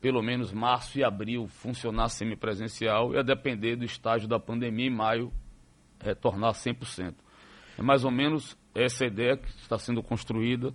pelo 0.00 0.22
menos 0.22 0.52
março 0.52 0.98
e 0.98 1.04
abril, 1.04 1.46
funcionar 1.46 2.08
semipresencial 2.08 3.12
e 3.14 3.18
a 3.18 3.22
depender 3.22 3.76
do 3.76 3.84
estágio 3.84 4.26
da 4.26 4.40
pandemia, 4.40 4.86
em 4.86 4.90
maio, 4.90 5.32
retornar 6.00 6.52
100%. 6.52 7.14
É 7.78 7.82
mais 7.82 8.04
ou 8.04 8.10
menos 8.10 8.56
essa 8.74 9.04
ideia 9.04 9.36
que 9.36 9.48
está 9.48 9.78
sendo 9.78 10.02
construída 10.02 10.72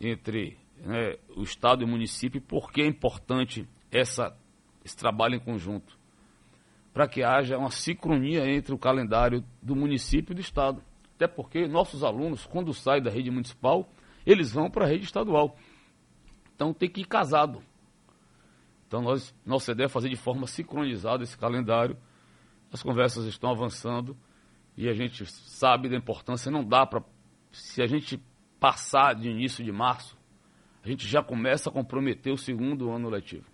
entre 0.00 0.58
né, 0.78 1.16
o 1.36 1.42
Estado 1.42 1.82
e 1.82 1.84
o 1.84 1.88
município. 1.88 2.40
Por 2.40 2.72
que 2.72 2.82
é 2.82 2.86
importante 2.86 3.68
essa, 3.90 4.36
esse 4.84 4.96
trabalho 4.96 5.36
em 5.36 5.40
conjunto? 5.40 5.96
Para 6.92 7.06
que 7.06 7.22
haja 7.22 7.56
uma 7.56 7.70
sincronia 7.70 8.44
entre 8.44 8.74
o 8.74 8.78
calendário 8.78 9.44
do 9.62 9.76
município 9.76 10.32
e 10.32 10.34
do 10.34 10.40
Estado. 10.40 10.82
Até 11.14 11.28
porque 11.28 11.68
nossos 11.68 12.02
alunos, 12.02 12.44
quando 12.44 12.74
saem 12.74 13.02
da 13.02 13.10
rede 13.10 13.30
municipal, 13.30 13.88
eles 14.26 14.52
vão 14.52 14.68
para 14.68 14.84
a 14.84 14.88
rede 14.88 15.04
estadual. 15.04 15.56
Então 16.54 16.74
tem 16.74 16.90
que 16.90 17.02
ir 17.02 17.06
casado 17.06 17.62
então, 18.92 19.00
nós, 19.00 19.34
nossa 19.46 19.72
ideia 19.72 19.86
é 19.86 19.88
fazer 19.88 20.10
de 20.10 20.16
forma 20.16 20.46
sincronizada 20.46 21.22
esse 21.24 21.38
calendário. 21.38 21.96
As 22.70 22.82
conversas 22.82 23.24
estão 23.24 23.50
avançando 23.50 24.14
e 24.76 24.86
a 24.86 24.92
gente 24.92 25.24
sabe 25.24 25.88
da 25.88 25.96
importância. 25.96 26.50
Não 26.50 26.62
dá 26.62 26.84
para. 26.84 27.02
Se 27.50 27.80
a 27.80 27.86
gente 27.86 28.22
passar 28.60 29.14
de 29.14 29.30
início 29.30 29.64
de 29.64 29.72
março, 29.72 30.18
a 30.84 30.88
gente 30.88 31.08
já 31.08 31.22
começa 31.22 31.70
a 31.70 31.72
comprometer 31.72 32.34
o 32.34 32.36
segundo 32.36 32.90
ano 32.90 33.08
letivo. 33.08 33.46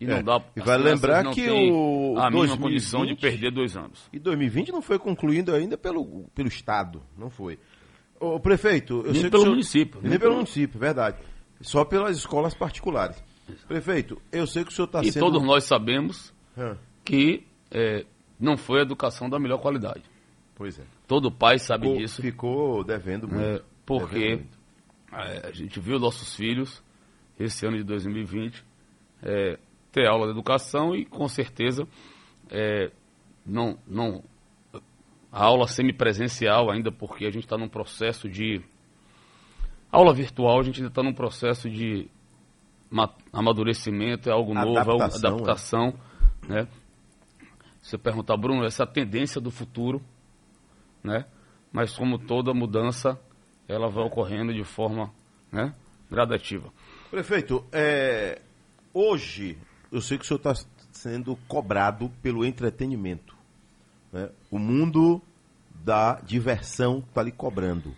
E 0.00 0.06
não 0.06 0.18
é, 0.18 0.22
dá. 0.22 0.40
E 0.54 0.60
vai 0.60 0.78
lembrar 0.78 1.28
que 1.32 1.50
o 1.50 2.16
a 2.16 2.30
2020, 2.30 2.32
mesma 2.40 2.56
condição 2.58 3.04
de 3.04 3.16
perder 3.16 3.50
dois 3.50 3.76
anos. 3.76 4.08
E 4.12 4.20
2020 4.20 4.70
não 4.70 4.80
foi 4.80 5.00
concluído 5.00 5.52
ainda 5.52 5.76
pelo, 5.76 6.28
pelo 6.32 6.46
Estado, 6.46 7.02
não 7.16 7.28
foi. 7.28 7.58
O 8.20 8.38
prefeito, 8.38 9.02
eu 9.04 9.12
nem 9.12 9.20
sei 9.20 9.30
pelo 9.30 9.42
senhor, 9.42 9.50
município. 9.50 10.00
Nem, 10.00 10.10
nem 10.10 10.18
pelo 10.20 10.36
município, 10.36 10.78
verdade. 10.78 11.18
Só 11.60 11.84
pelas 11.84 12.16
escolas 12.16 12.54
particulares. 12.54 13.20
Prefeito, 13.66 14.20
eu 14.32 14.46
sei 14.46 14.64
que 14.64 14.70
o 14.70 14.74
senhor 14.74 14.86
está 14.86 15.02
sendo... 15.02 15.16
E 15.16 15.20
todos 15.20 15.42
nós 15.42 15.64
sabemos 15.64 16.32
que 17.04 17.46
é, 17.70 18.04
não 18.38 18.56
foi 18.56 18.80
a 18.80 18.82
educação 18.82 19.28
da 19.28 19.38
melhor 19.38 19.58
qualidade. 19.58 20.02
Pois 20.54 20.78
é. 20.78 20.84
Todo 21.06 21.30
pai 21.30 21.58
sabe 21.58 21.86
ficou, 21.86 21.98
disso. 21.98 22.22
Ficou 22.22 22.84
devendo 22.84 23.28
muito. 23.28 23.42
É, 23.42 23.62
porque 23.86 24.18
devendo 24.18 24.38
muito. 24.40 24.58
É, 25.12 25.48
a 25.48 25.52
gente 25.52 25.80
viu 25.80 25.98
nossos 25.98 26.34
filhos, 26.36 26.82
esse 27.38 27.66
ano 27.66 27.78
de 27.78 27.84
2020, 27.84 28.64
é, 29.22 29.58
ter 29.92 30.06
aula 30.06 30.26
de 30.26 30.32
educação 30.32 30.94
e 30.94 31.04
com 31.04 31.26
certeza 31.28 31.86
é, 32.50 32.90
não, 33.46 33.78
não 33.86 34.22
a 35.30 35.44
aula 35.44 35.66
semipresencial 35.66 36.70
ainda, 36.70 36.90
porque 36.90 37.24
a 37.26 37.30
gente 37.30 37.44
está 37.44 37.56
num 37.56 37.68
processo 37.68 38.28
de 38.28 38.60
aula 39.90 40.12
virtual, 40.12 40.60
a 40.60 40.62
gente 40.62 40.80
ainda 40.80 40.90
está 40.90 41.02
num 41.02 41.12
processo 41.12 41.68
de 41.68 42.08
amadurecimento, 43.32 44.28
é 44.28 44.32
algo 44.32 44.54
novo, 44.54 44.76
é 44.76 44.80
adaptação, 44.80 45.34
adaptação 45.34 45.94
é. 46.44 46.48
né? 46.48 46.68
Você 47.80 47.96
perguntar, 47.96 48.36
Bruno, 48.36 48.64
essa 48.64 48.82
é 48.82 48.84
a 48.84 48.86
tendência 48.86 49.40
do 49.40 49.50
futuro, 49.50 50.02
né? 51.02 51.24
Mas 51.72 51.96
como 51.96 52.18
toda 52.18 52.52
mudança, 52.52 53.18
ela 53.66 53.88
vai 53.88 54.04
ocorrendo 54.04 54.52
de 54.52 54.64
forma 54.64 55.12
né, 55.52 55.74
gradativa. 56.10 56.72
Prefeito, 57.10 57.64
é, 57.70 58.40
hoje 58.92 59.58
eu 59.92 60.00
sei 60.00 60.18
que 60.18 60.24
o 60.24 60.26
senhor 60.26 60.38
está 60.38 60.54
sendo 60.92 61.36
cobrado 61.46 62.10
pelo 62.22 62.44
entretenimento. 62.44 63.36
Né? 64.12 64.30
O 64.50 64.58
mundo 64.58 65.22
da 65.84 66.14
diversão 66.20 66.98
está 66.98 67.22
lhe 67.22 67.32
cobrando. 67.32 67.94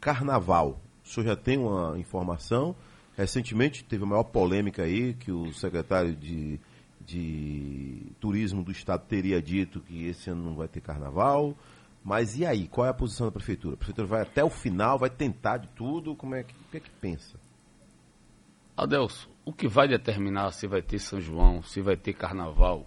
Carnaval, 0.00 0.80
o 1.04 1.08
senhor 1.08 1.26
já 1.26 1.36
tem 1.36 1.58
uma 1.58 1.98
informação? 1.98 2.74
Recentemente 3.16 3.84
teve 3.84 4.04
a 4.04 4.06
maior 4.06 4.24
polêmica 4.24 4.82
aí, 4.82 5.14
que 5.14 5.30
o 5.30 5.52
secretário 5.52 6.16
de, 6.16 6.58
de 7.00 8.12
Turismo 8.18 8.62
do 8.62 8.72
Estado 8.72 9.04
teria 9.06 9.40
dito 9.40 9.80
que 9.80 10.06
esse 10.06 10.30
ano 10.30 10.42
não 10.42 10.54
vai 10.54 10.68
ter 10.68 10.80
carnaval. 10.80 11.56
Mas 12.04 12.36
e 12.38 12.44
aí? 12.44 12.66
Qual 12.66 12.86
é 12.86 12.90
a 12.90 12.94
posição 12.94 13.26
da 13.26 13.32
prefeitura? 13.32 13.74
A 13.74 13.76
prefeitura 13.76 14.06
vai 14.06 14.22
até 14.22 14.42
o 14.42 14.50
final, 14.50 14.98
vai 14.98 15.10
tentar 15.10 15.58
de 15.58 15.68
tudo? 15.68 16.16
Como 16.16 16.34
é 16.34 16.42
que, 16.42 16.52
o 16.52 16.70
que 16.70 16.76
é 16.78 16.80
que 16.80 16.90
pensa? 16.90 17.38
Adelso, 18.76 19.28
o 19.44 19.52
que 19.52 19.68
vai 19.68 19.86
determinar 19.86 20.50
se 20.50 20.66
vai 20.66 20.82
ter 20.82 20.98
São 20.98 21.20
João, 21.20 21.62
se 21.62 21.80
vai 21.80 21.96
ter 21.96 22.14
carnaval, 22.14 22.86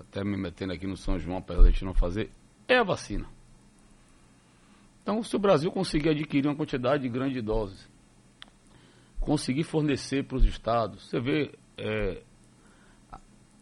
até 0.00 0.22
me 0.22 0.36
metendo 0.36 0.72
aqui 0.72 0.86
no 0.86 0.96
São 0.96 1.18
João, 1.18 1.40
de 1.40 1.52
a 1.52 1.70
gente 1.70 1.84
não 1.84 1.92
fazer, 1.92 2.30
é 2.68 2.78
a 2.78 2.84
vacina. 2.84 3.26
Então, 5.02 5.22
se 5.22 5.34
o 5.34 5.38
Brasil 5.38 5.72
conseguir 5.72 6.10
adquirir 6.10 6.46
uma 6.46 6.56
quantidade 6.56 7.08
grande 7.08 7.34
de 7.34 7.42
doses, 7.42 7.88
conseguir 9.28 9.64
fornecer 9.64 10.24
para 10.24 10.38
os 10.38 10.44
estados, 10.46 11.06
você 11.06 11.20
vê, 11.20 11.52
é, 11.76 12.22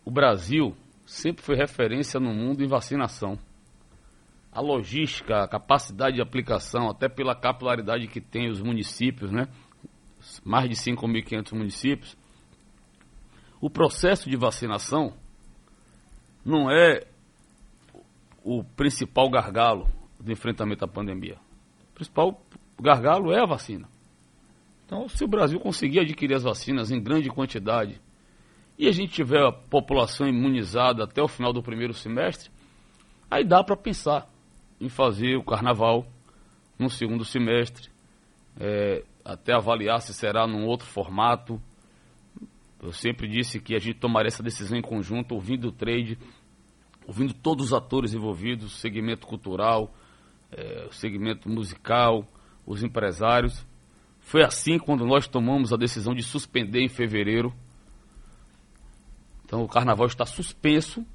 o 0.05 0.13
Brasil 0.13 0.77
sempre 1.05 1.43
foi 1.43 1.57
referência 1.57 2.21
no 2.21 2.33
mundo 2.33 2.63
em 2.63 2.69
vacinação. 2.69 3.37
A 4.53 4.61
logística, 4.61 5.43
a 5.43 5.49
capacidade 5.49 6.15
de 6.15 6.23
aplicação, 6.23 6.89
até 6.89 7.09
pela 7.09 7.35
capilaridade 7.35 8.07
que 8.07 8.21
tem 8.21 8.49
os 8.49 8.63
municípios, 8.63 9.33
né? 9.33 9.49
mais 10.45 10.71
de 10.71 10.77
5.500 10.77 11.53
municípios, 11.53 12.17
o 13.61 13.69
processo 13.69 14.31
de 14.31 14.37
vacinação 14.37 15.15
não 16.45 16.71
é 16.71 17.09
o 18.45 18.63
principal 18.63 19.29
gargalo 19.29 19.89
do 20.21 20.31
enfrentamento 20.31 20.85
à 20.85 20.89
pandemia. 20.89 21.39
O 21.91 21.95
principal 21.95 22.41
gargalo 22.81 23.33
é 23.33 23.43
a 23.43 23.47
vacina. 23.47 23.96
Então, 24.87 25.09
se 25.09 25.25
o 25.25 25.29
Brasil 25.29 25.59
conseguir 25.59 25.99
adquirir 25.99 26.37
as 26.37 26.45
vacinas 26.45 26.93
em 26.93 27.03
grande 27.03 27.29
quantidade 27.29 28.01
e 28.79 28.87
a 28.87 28.93
gente 28.93 29.13
tiver 29.13 29.45
a 29.45 29.51
população 29.51 30.29
imunizada 30.29 31.03
até 31.03 31.21
o 31.21 31.27
final 31.27 31.53
do 31.53 31.61
primeiro 31.61 31.93
semestre, 31.93 32.51
aí 33.29 33.45
dá 33.45 33.65
para 33.65 33.77
pensar 33.77 34.31
em 34.81 34.89
fazer 34.89 35.37
o 35.37 35.43
carnaval 35.43 36.07
no 36.79 36.89
segundo 36.89 37.25
semestre, 37.25 37.89
é, 38.61 39.03
até 39.25 39.53
avaliar 39.53 40.01
se 40.01 40.15
será 40.15 40.47
num 40.47 40.67
outro 40.67 40.87
formato. 40.87 41.61
Eu 42.81 42.93
sempre 42.93 43.27
disse 43.27 43.59
que 43.59 43.75
a 43.75 43.81
gente 43.81 43.99
tomaria 43.99 44.29
essa 44.29 44.43
decisão 44.43 44.79
em 44.79 44.83
conjunto, 44.83 45.35
ouvindo 45.35 45.69
o 45.69 45.73
trade, 45.73 46.17
ouvindo 47.09 47.35
todos 47.35 47.67
os 47.67 47.73
atores 47.73 48.15
envolvidos, 48.15 48.79
segmento 48.79 49.27
cultural, 49.27 49.93
é, 50.53 50.87
segmento 50.93 51.49
musical, 51.49 52.25
os 52.65 52.85
empresários. 52.85 53.67
Foi 54.27 54.43
assim 54.43 54.77
quando 54.77 55.07
nós 55.07 55.29
tomamos 55.29 55.73
a 55.73 55.77
decisão 55.77 56.13
de 56.13 56.21
suspender 56.21 56.81
em 56.81 56.89
fevereiro. 56.89 57.55
Então 59.45 59.63
o 59.63 59.69
carnaval 59.69 60.09
está 60.09 60.27
suspenso 60.27 61.07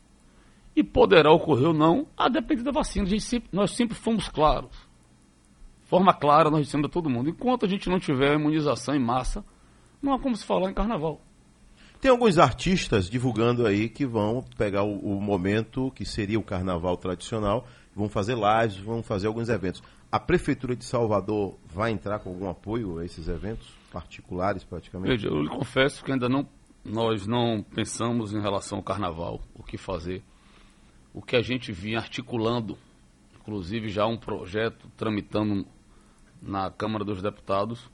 e 0.74 0.82
poderá 0.82 1.30
ocorrer 1.30 1.68
ou 1.68 1.74
não, 1.74 2.07
a 2.16 2.30
depender 2.30 2.64
da 2.64 2.72
vacina. 2.72 3.05
Sempre, 3.20 3.49
nós 3.51 3.72
sempre 3.72 3.97
fomos 3.97 4.30
claros. 4.30 4.72
Forma 5.88 6.14
clara, 6.14 6.49
nós 6.49 6.64
dissemos 6.64 6.86
a 6.86 6.89
todo 6.89 7.09
mundo. 7.09 7.30
Enquanto 7.30 7.66
a 7.66 7.68
gente 7.68 7.89
não 7.89 7.99
tiver 7.99 8.34
imunização 8.36 8.95
em 8.95 9.03
massa, 9.03 9.43
não 10.01 10.14
há 10.14 10.20
como 10.20 10.34
se 10.34 10.45
falar 10.45 10.72
em 10.72 10.74
carnaval. 10.74 11.20
Tem 11.99 12.09
alguns 12.09 12.38
artistas 12.38 13.09
divulgando 13.09 13.68
aí 13.68 13.89
que 13.89 14.05
vão 14.05 14.41
pegar 14.57 14.84
o, 14.84 14.97
o 14.97 15.22
momento 15.22 15.91
que 15.91 16.05
seria 16.05 16.39
o 16.39 16.43
carnaval 16.43 16.95
tradicional, 16.95 17.68
vão 17.93 18.07
fazer 18.07 18.38
lives, 18.38 18.78
vão 18.78 19.03
fazer 19.03 19.28
alguns 19.28 19.49
eventos. 19.49 19.84
A 20.12 20.20
Prefeitura 20.20 20.76
de 20.76 20.84
Salvador 20.84 21.57
vai 21.66 21.91
entrar 21.91 22.20
com 22.20 22.32
algum 22.32 22.49
apoio 22.49 22.99
a 22.99 23.05
esses 23.05 23.30
eventos 23.30 23.74
particulares, 23.93 24.64
praticamente? 24.64 25.09
Veja, 25.09 25.30
eu 25.30 25.41
lhe 25.41 25.47
confesso 25.49 26.03
que 26.03 26.12
ainda 26.12 26.28
não, 26.28 26.45
nós 26.84 27.26
não 27.26 27.64
pensamos 27.64 28.34
em 28.34 28.41
relação 28.41 28.80
ao 28.80 28.84
carnaval, 28.84 29.41
o 29.53 29.64
que 29.64 29.78
fazer. 29.78 30.22
O 31.14 31.22
que 31.22 31.36
a 31.36 31.41
gente 31.41 31.72
vinha 31.72 31.97
articulando, 31.97 32.78
inclusive 33.39 33.88
já 33.88 34.05
um 34.05 34.18
projeto 34.18 34.89
tramitando 34.97 35.66
na 36.41 36.70
Câmara 36.70 37.05
dos 37.05 37.22
Deputados, 37.22 37.89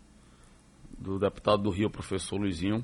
do 0.97 1.19
deputado 1.19 1.61
do 1.63 1.69
Rio, 1.69 1.89
professor 1.89 2.37
Luizinho, 2.37 2.83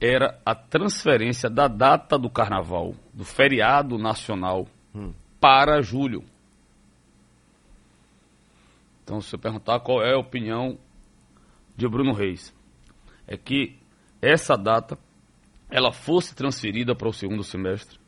era 0.00 0.40
a 0.44 0.54
transferência 0.54 1.50
da 1.50 1.68
data 1.68 2.18
do 2.18 2.30
carnaval, 2.30 2.94
do 3.12 3.24
feriado 3.24 3.98
nacional, 3.98 4.66
hum. 4.94 5.12
para 5.40 5.82
julho. 5.82 6.24
Então, 9.06 9.20
se 9.20 9.30
você 9.30 9.38
perguntar 9.38 9.78
qual 9.78 10.02
é 10.02 10.14
a 10.14 10.18
opinião 10.18 10.76
de 11.76 11.86
Bruno 11.86 12.12
Reis, 12.12 12.52
é 13.24 13.36
que 13.36 13.78
essa 14.20 14.56
data 14.56 14.98
ela 15.70 15.92
fosse 15.92 16.34
transferida 16.34 16.92
para 16.92 17.08
o 17.08 17.12
segundo 17.12 17.44
semestre, 17.44 18.00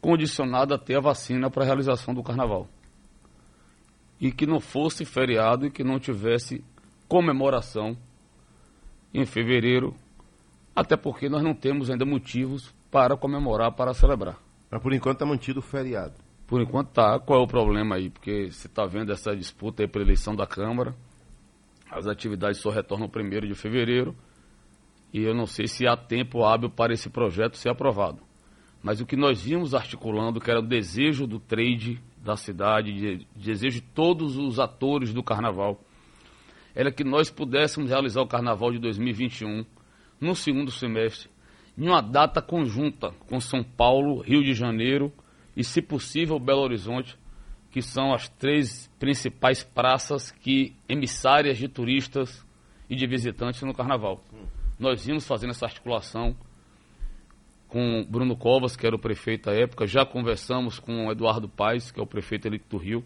condicionada 0.00 0.76
a 0.76 0.78
ter 0.78 0.98
a 0.98 1.00
vacina 1.00 1.50
para 1.50 1.64
a 1.64 1.66
realização 1.66 2.14
do 2.14 2.22
carnaval. 2.22 2.68
E 4.20 4.30
que 4.30 4.46
não 4.46 4.60
fosse 4.60 5.04
feriado 5.04 5.66
e 5.66 5.70
que 5.72 5.82
não 5.82 5.98
tivesse 5.98 6.64
comemoração 7.08 7.98
em 9.12 9.26
fevereiro, 9.26 9.96
até 10.76 10.96
porque 10.96 11.28
nós 11.28 11.42
não 11.42 11.54
temos 11.54 11.90
ainda 11.90 12.06
motivos 12.06 12.72
para 12.88 13.16
comemorar, 13.16 13.72
para 13.72 13.92
celebrar. 13.92 14.38
Mas 14.70 14.80
por 14.80 14.92
enquanto 14.92 15.16
está 15.16 15.26
mantido 15.26 15.58
o 15.58 15.62
feriado. 15.62 16.21
Por 16.52 16.60
enquanto 16.60 16.90
tá. 16.90 17.18
Qual 17.18 17.40
é 17.40 17.42
o 17.42 17.46
problema 17.46 17.94
aí? 17.94 18.10
Porque 18.10 18.50
você 18.50 18.66
está 18.66 18.84
vendo 18.84 19.10
essa 19.10 19.34
disputa 19.34 19.82
aí 19.82 19.88
para 19.88 20.02
eleição 20.02 20.36
da 20.36 20.46
Câmara. 20.46 20.94
As 21.90 22.06
atividades 22.06 22.60
só 22.60 22.68
retornam 22.68 23.08
1 23.08 23.46
de 23.48 23.54
fevereiro. 23.54 24.14
E 25.14 25.22
eu 25.22 25.34
não 25.34 25.46
sei 25.46 25.66
se 25.66 25.86
há 25.86 25.96
tempo 25.96 26.44
hábil 26.44 26.68
para 26.68 26.92
esse 26.92 27.08
projeto 27.08 27.56
ser 27.56 27.70
aprovado. 27.70 28.18
Mas 28.82 29.00
o 29.00 29.06
que 29.06 29.16
nós 29.16 29.40
vimos 29.40 29.74
articulando, 29.74 30.42
que 30.42 30.50
era 30.50 30.60
o 30.60 30.62
desejo 30.62 31.26
do 31.26 31.40
trade 31.40 31.98
da 32.18 32.36
cidade, 32.36 32.92
de, 32.92 33.26
desejo 33.34 33.80
de 33.80 33.86
todos 33.86 34.36
os 34.36 34.60
atores 34.60 35.14
do 35.14 35.22
carnaval, 35.22 35.80
era 36.74 36.92
que 36.92 37.02
nós 37.02 37.30
pudéssemos 37.30 37.88
realizar 37.88 38.20
o 38.20 38.28
carnaval 38.28 38.72
de 38.72 38.78
2021 38.78 39.64
no 40.20 40.36
segundo 40.36 40.70
semestre, 40.70 41.30
em 41.78 41.88
uma 41.88 42.02
data 42.02 42.42
conjunta 42.42 43.10
com 43.26 43.40
São 43.40 43.64
Paulo, 43.64 44.20
Rio 44.20 44.44
de 44.44 44.52
Janeiro 44.52 45.10
e, 45.56 45.62
se 45.62 45.82
possível, 45.82 46.38
Belo 46.38 46.62
Horizonte, 46.62 47.18
que 47.70 47.80
são 47.80 48.12
as 48.12 48.28
três 48.28 48.90
principais 48.98 49.62
praças 49.62 50.30
que 50.30 50.74
emissárias 50.88 51.58
de 51.58 51.68
turistas 51.68 52.44
e 52.88 52.94
de 52.94 53.06
visitantes 53.06 53.62
no 53.62 53.74
Carnaval. 53.74 54.22
Nós 54.78 55.06
vimos 55.06 55.26
fazendo 55.26 55.50
essa 55.50 55.66
articulação 55.66 56.36
com 57.68 58.04
Bruno 58.04 58.36
Covas, 58.36 58.76
que 58.76 58.86
era 58.86 58.94
o 58.94 58.98
prefeito 58.98 59.48
à 59.48 59.54
época, 59.54 59.86
já 59.86 60.04
conversamos 60.04 60.78
com 60.78 61.10
Eduardo 61.10 61.48
Paes, 61.48 61.90
que 61.90 61.98
é 61.98 62.02
o 62.02 62.06
prefeito 62.06 62.46
eleito 62.46 62.66
do 62.68 62.76
Rio. 62.76 63.02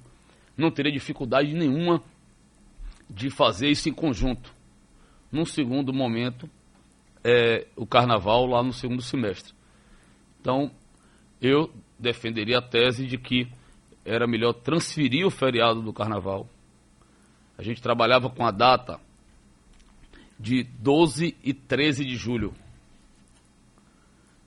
Não 0.57 0.73
teria 0.73 0.91
dificuldade 0.91 1.55
nenhuma 1.55 2.03
de 3.09 3.31
fazer 3.31 3.69
isso 3.69 3.89
em 3.89 3.93
conjunto. 3.93 4.53
Num 5.31 5.45
segundo 5.45 5.93
momento, 5.93 6.51
é, 7.23 7.69
o 7.77 7.87
carnaval 7.87 8.47
lá 8.47 8.63
no 8.63 8.73
segundo 8.73 9.03
semestre. 9.03 9.55
Então, 10.41 10.73
eu 11.41 11.73
defenderia 11.99 12.59
a 12.59 12.63
tese 12.63 13.07
de 13.07 13.19
que 13.19 13.49
era 14.05 14.27
melhor 14.27 14.53
transferir 14.53 15.27
o 15.27 15.31
feriado 15.31 15.83
do 15.83 15.93
carnaval. 15.93 16.49
A 17.59 17.63
gente 17.63 17.83
trabalhava 17.83 18.31
com 18.31 18.45
a 18.47 18.51
data 18.51 19.01
de 20.39 20.63
12 20.63 21.37
e 21.43 21.55
13 21.55 22.05
de 22.05 22.17
julho, 22.17 22.55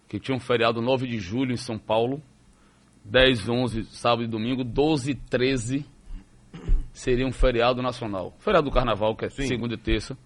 que 0.07 0.19
tinha 0.19 0.35
um 0.35 0.39
feriado 0.39 0.81
9 0.81 1.07
de 1.07 1.19
julho 1.19 1.51
em 1.51 1.57
São 1.57 1.77
Paulo, 1.77 2.21
10, 3.03 3.49
11, 3.49 3.83
sábado 3.85 4.23
e 4.23 4.27
domingo, 4.27 4.63
12 4.63 5.11
e 5.11 5.15
13 5.15 5.85
seria 6.93 7.25
um 7.25 7.31
feriado 7.31 7.81
nacional. 7.81 8.35
Feriado 8.39 8.69
do 8.69 8.73
carnaval, 8.73 9.15
que 9.15 9.25
é 9.25 9.29
Sim. 9.29 9.47
segunda 9.47 9.73
e 9.73 9.77
terça. 9.77 10.17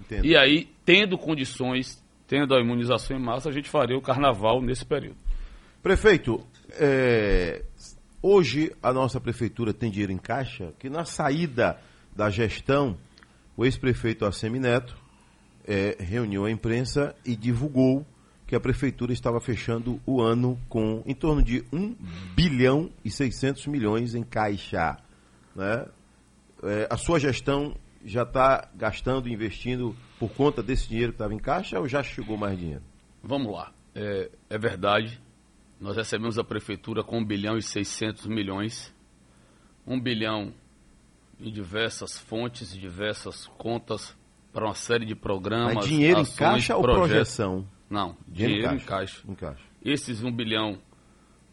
Entendo. 0.00 0.24
E 0.24 0.36
aí, 0.36 0.68
tendo 0.84 1.16
condições, 1.16 2.02
tendo 2.26 2.54
a 2.54 2.60
imunização 2.60 3.16
em 3.16 3.22
massa, 3.22 3.48
a 3.48 3.52
gente 3.52 3.68
faria 3.68 3.96
o 3.96 4.02
carnaval 4.02 4.60
nesse 4.60 4.84
período. 4.84 5.16
Prefeito, 5.82 6.44
é, 6.72 7.62
hoje 8.22 8.74
a 8.82 8.92
nossa 8.92 9.20
prefeitura 9.20 9.72
tem 9.72 9.90
dinheiro 9.90 10.12
em 10.12 10.18
caixa, 10.18 10.72
que 10.78 10.88
na 10.88 11.04
saída 11.04 11.78
da 12.14 12.30
gestão, 12.30 12.96
o 13.56 13.64
ex-prefeito 13.64 14.24
Assemineto 14.24 14.96
é, 15.66 15.96
reuniu 15.98 16.44
a 16.44 16.50
imprensa 16.50 17.14
e 17.24 17.36
divulgou 17.36 18.06
que 18.46 18.54
a 18.54 18.60
prefeitura 18.60 19.12
estava 19.12 19.40
fechando 19.40 20.00
o 20.06 20.20
ano 20.20 20.58
com 20.68 21.02
em 21.04 21.14
torno 21.14 21.42
de 21.42 21.64
1 21.72 21.96
bilhão 22.34 22.90
e 23.04 23.10
600 23.10 23.66
milhões 23.66 24.14
em 24.14 24.22
caixa. 24.22 24.96
Né? 25.54 25.86
É, 26.62 26.86
a 26.88 26.96
sua 26.96 27.18
gestão 27.18 27.74
já 28.04 28.22
está 28.22 28.68
gastando, 28.74 29.28
investindo 29.28 29.96
por 30.18 30.30
conta 30.30 30.62
desse 30.62 30.88
dinheiro 30.88 31.12
que 31.12 31.16
estava 31.16 31.34
em 31.34 31.38
caixa 31.38 31.80
ou 31.80 31.88
já 31.88 32.02
chegou 32.02 32.36
mais 32.36 32.56
dinheiro? 32.56 32.82
Vamos 33.22 33.52
lá. 33.52 33.72
É, 33.94 34.30
é 34.48 34.58
verdade, 34.58 35.20
nós 35.80 35.96
recebemos 35.96 36.38
a 36.38 36.44
prefeitura 36.44 37.02
com 37.04 37.18
1 37.18 37.24
bilhão 37.24 37.58
e 37.58 37.62
600 37.62 38.26
milhões. 38.26 38.94
1 39.86 40.00
bilhão 40.00 40.52
em 41.38 41.52
diversas 41.52 42.18
fontes, 42.18 42.74
e 42.74 42.78
diversas 42.78 43.46
contas 43.58 44.16
para 44.52 44.64
uma 44.64 44.74
série 44.74 45.04
de 45.04 45.14
programas. 45.14 45.74
Mas 45.74 45.86
dinheiro 45.86 46.20
ações, 46.20 46.34
em 46.34 46.38
caixa 46.38 46.76
ou 46.76 46.82
projeção? 46.82 47.68
Não, 47.90 48.16
dinheiro, 48.26 48.54
dinheiro 48.54 48.76
em, 48.76 48.84
caixa. 48.84 49.22
em 49.28 49.34
caixa. 49.34 49.62
Esses 49.84 50.22
1 50.22 50.32
bilhão 50.32 50.78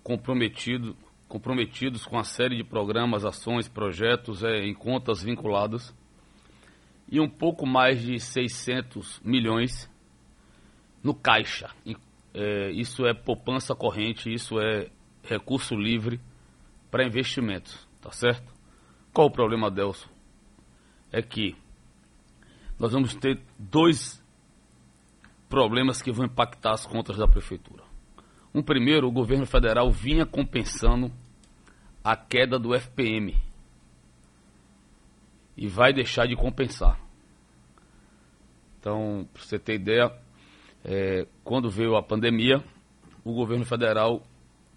comprometido 0.02 0.96
comprometidos 1.28 2.06
com 2.06 2.20
a 2.20 2.24
série 2.24 2.56
de 2.58 2.64
programas, 2.64 3.26
ações, 3.26 3.68
projetos 3.68 4.44
é, 4.44 4.60
em 4.68 4.74
contas 4.74 5.24
vinculadas 5.24 5.92
e 7.10 7.20
um 7.20 7.28
pouco 7.28 7.66
mais 7.66 8.04
de 8.04 8.20
600 8.20 9.20
milhões 9.24 9.90
no 11.02 11.16
caixa. 11.16 11.72
É, 12.34 12.72
isso 12.72 13.06
é 13.06 13.14
poupança 13.14 13.76
corrente, 13.76 14.34
isso 14.34 14.60
é 14.60 14.90
recurso 15.24 15.76
livre 15.76 16.20
para 16.90 17.06
investimentos, 17.06 17.88
tá 18.02 18.12
certo? 18.12 18.52
Qual 19.14 19.28
o 19.28 19.32
problema, 19.32 19.70
Delso? 19.70 20.10
É 21.12 21.22
que 21.22 21.56
nós 22.80 22.92
vamos 22.92 23.14
ter 23.16 23.40
dois 23.58 24.24
problemas 25.48 26.02
que 26.02 26.12
vão 26.12 26.26
impactar 26.26 26.72
as 26.72 26.86
contas 26.86 27.18
da 27.18 27.28
prefeitura. 27.28 27.84
Um 28.54 28.64
primeiro, 28.64 29.08
o 29.08 29.12
governo 29.12 29.46
federal 29.46 29.92
vinha 29.92 30.26
compensando 30.26 31.12
a 32.04 32.16
queda 32.16 32.58
do 32.58 32.74
FPM 32.74 33.36
e 35.56 35.68
vai 35.68 35.94
deixar 35.94 36.28
de 36.28 36.36
compensar. 36.36 37.00
Então, 38.80 39.28
para 39.32 39.42
você 39.42 39.58
ter 39.58 39.76
ideia, 39.76 40.12
é, 40.84 41.28
quando 41.44 41.70
veio 41.70 41.96
a 41.96 42.04
pandemia, 42.04 42.64
o 43.24 43.34
governo 43.34 43.66
federal 43.66 44.22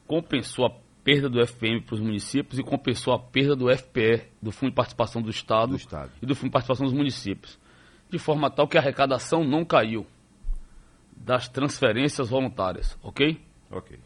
compensou 0.07 0.67
a 0.67 0.71
perda 1.03 1.29
do 1.29 1.41
FPM 1.41 1.81
para 1.83 1.95
os 1.95 2.01
municípios 2.01 2.59
e 2.59 2.63
compensou 2.63 3.15
a 3.15 3.19
perda 3.19 3.55
do 3.55 3.71
FPE, 3.71 4.25
do 4.41 4.51
Fundo 4.51 4.71
de 4.71 4.77
Participação 4.77 5.23
do 5.23 5.31
Estado, 5.31 5.71
do 5.71 5.77
Estado, 5.77 6.13
e 6.23 6.27
do 6.27 6.35
Fundo 6.35 6.49
de 6.49 6.53
Participação 6.53 6.87
dos 6.87 6.95
Municípios, 6.95 7.59
de 8.11 8.19
forma 8.19 8.51
tal 8.51 8.67
que 8.67 8.77
a 8.77 8.81
arrecadação 8.81 9.45
não 9.45 9.65
caiu 9.65 10.07
das 11.17 11.49
transferências 11.49 12.29
voluntárias, 12.29 12.99
ok? 13.03 13.41
Ok. 13.71 13.99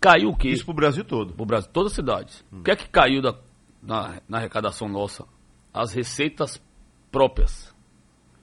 Caiu 0.00 0.30
o 0.30 0.36
quê? 0.36 0.48
Isso 0.48 0.64
para 0.64 0.72
o 0.72 0.76
Brasil 0.76 1.04
todo. 1.04 1.34
Para 1.34 1.42
o 1.42 1.46
Brasil, 1.46 1.70
todas 1.72 1.92
as 1.92 1.96
cidades. 1.96 2.44
Hum. 2.52 2.60
O 2.60 2.62
que 2.62 2.70
é 2.70 2.76
que 2.76 2.88
caiu 2.88 3.20
da, 3.20 3.38
na, 3.82 4.20
na 4.28 4.38
arrecadação 4.38 4.88
nossa? 4.88 5.26
As 5.72 5.92
receitas 5.92 6.60
próprias. 7.12 7.74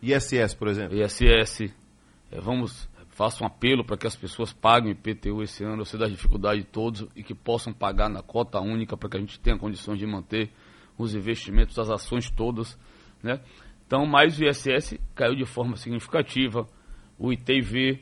ISS, 0.02 0.54
por 0.54 0.68
exemplo. 0.68 0.96
ISS. 0.98 1.74
É, 2.32 2.40
vamos, 2.40 2.90
faço 3.10 3.44
um 3.44 3.48
apelo 3.48 3.84
para 3.84 3.98
que 3.98 4.06
as 4.06 4.16
pessoas 4.16 4.54
paguem 4.54 4.92
o 4.92 4.94
IPTU 4.94 5.42
esse 5.42 5.64
ano. 5.64 5.82
Eu 5.82 5.86
sei 5.86 6.00
da 6.00 6.08
dificuldade 6.08 6.62
de 6.62 6.68
todos 6.68 7.08
e 7.16 7.24
que 7.24 7.34
possam 7.34 7.74
pagar 7.74 8.10
na 8.10 8.22
cota 8.22 8.60
única 8.60 8.98
para 8.98 9.10
que 9.10 9.18
a 9.18 9.20
gente 9.20 9.40
tenha 9.40 9.58
condições 9.58 9.98
de 9.98 10.06
manter 10.06 10.52
os 10.98 11.16
investimentos, 11.16 11.80
as 11.80 11.90
ações 11.90 12.30
todas. 12.30 12.78
Né? 13.24 13.40
Então, 13.86 14.06
mais 14.06 14.38
o 14.40 14.44
ISS 14.44 15.00
caiu 15.16 15.36
de 15.36 15.46
forma 15.46 15.78
significativa. 15.78 16.68
O 17.18 17.32
ITV, 17.32 18.02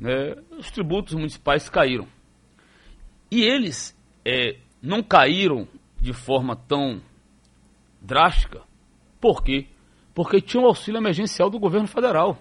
né? 0.00 0.34
os 0.58 0.70
tributos 0.70 1.14
municipais 1.14 1.68
caíram. 1.68 2.08
E 3.30 3.42
eles 3.42 3.96
é, 4.24 4.56
não 4.80 5.02
caíram 5.02 5.68
de 6.00 6.12
forma 6.12 6.56
tão 6.56 7.00
drástica. 8.00 8.62
Por 9.20 9.42
quê? 9.42 9.66
Porque 10.14 10.40
tinha 10.40 10.62
o 10.62 10.66
auxílio 10.66 10.98
emergencial 10.98 11.50
do 11.50 11.58
governo 11.58 11.86
federal. 11.86 12.38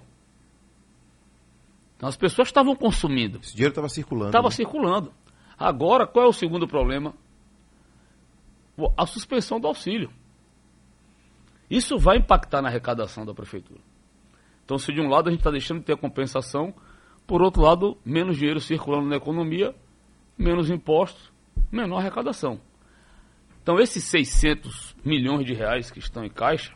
Então 1.95 2.09
as 2.09 2.17
pessoas 2.17 2.47
estavam 2.47 2.75
consumindo. 2.75 3.39
Esse 3.39 3.53
dinheiro 3.53 3.71
estava 3.71 3.89
circulando. 3.89 4.29
Estava 4.29 4.47
né? 4.47 4.51
circulando. 4.51 5.13
Agora, 5.57 6.05
qual 6.05 6.25
é 6.25 6.27
o 6.27 6.33
segundo 6.33 6.67
problema? 6.67 7.13
A 8.97 9.05
suspensão 9.05 9.59
do 9.59 9.67
auxílio. 9.67 10.09
Isso 11.69 11.97
vai 11.97 12.17
impactar 12.17 12.61
na 12.61 12.69
arrecadação 12.69 13.25
da 13.25 13.33
prefeitura. 13.33 13.79
Então, 14.63 14.77
se 14.77 14.91
de 14.91 14.99
um 14.99 15.07
lado 15.07 15.29
a 15.29 15.31
gente 15.31 15.39
está 15.39 15.51
deixando 15.51 15.79
de 15.79 15.85
ter 15.85 15.97
compensação, 15.97 16.73
por 17.25 17.41
outro 17.41 17.61
lado, 17.61 17.97
menos 18.03 18.37
dinheiro 18.37 18.59
circulando 18.59 19.07
na 19.07 19.15
economia, 19.15 19.73
menos 20.37 20.69
impostos, 20.69 21.31
menor 21.71 21.99
arrecadação. 21.99 22.59
Então, 23.63 23.79
esses 23.79 24.03
600 24.03 24.95
milhões 25.03 25.45
de 25.45 25.53
reais 25.53 25.89
que 25.89 25.99
estão 25.99 26.23
em 26.23 26.29
caixa, 26.29 26.73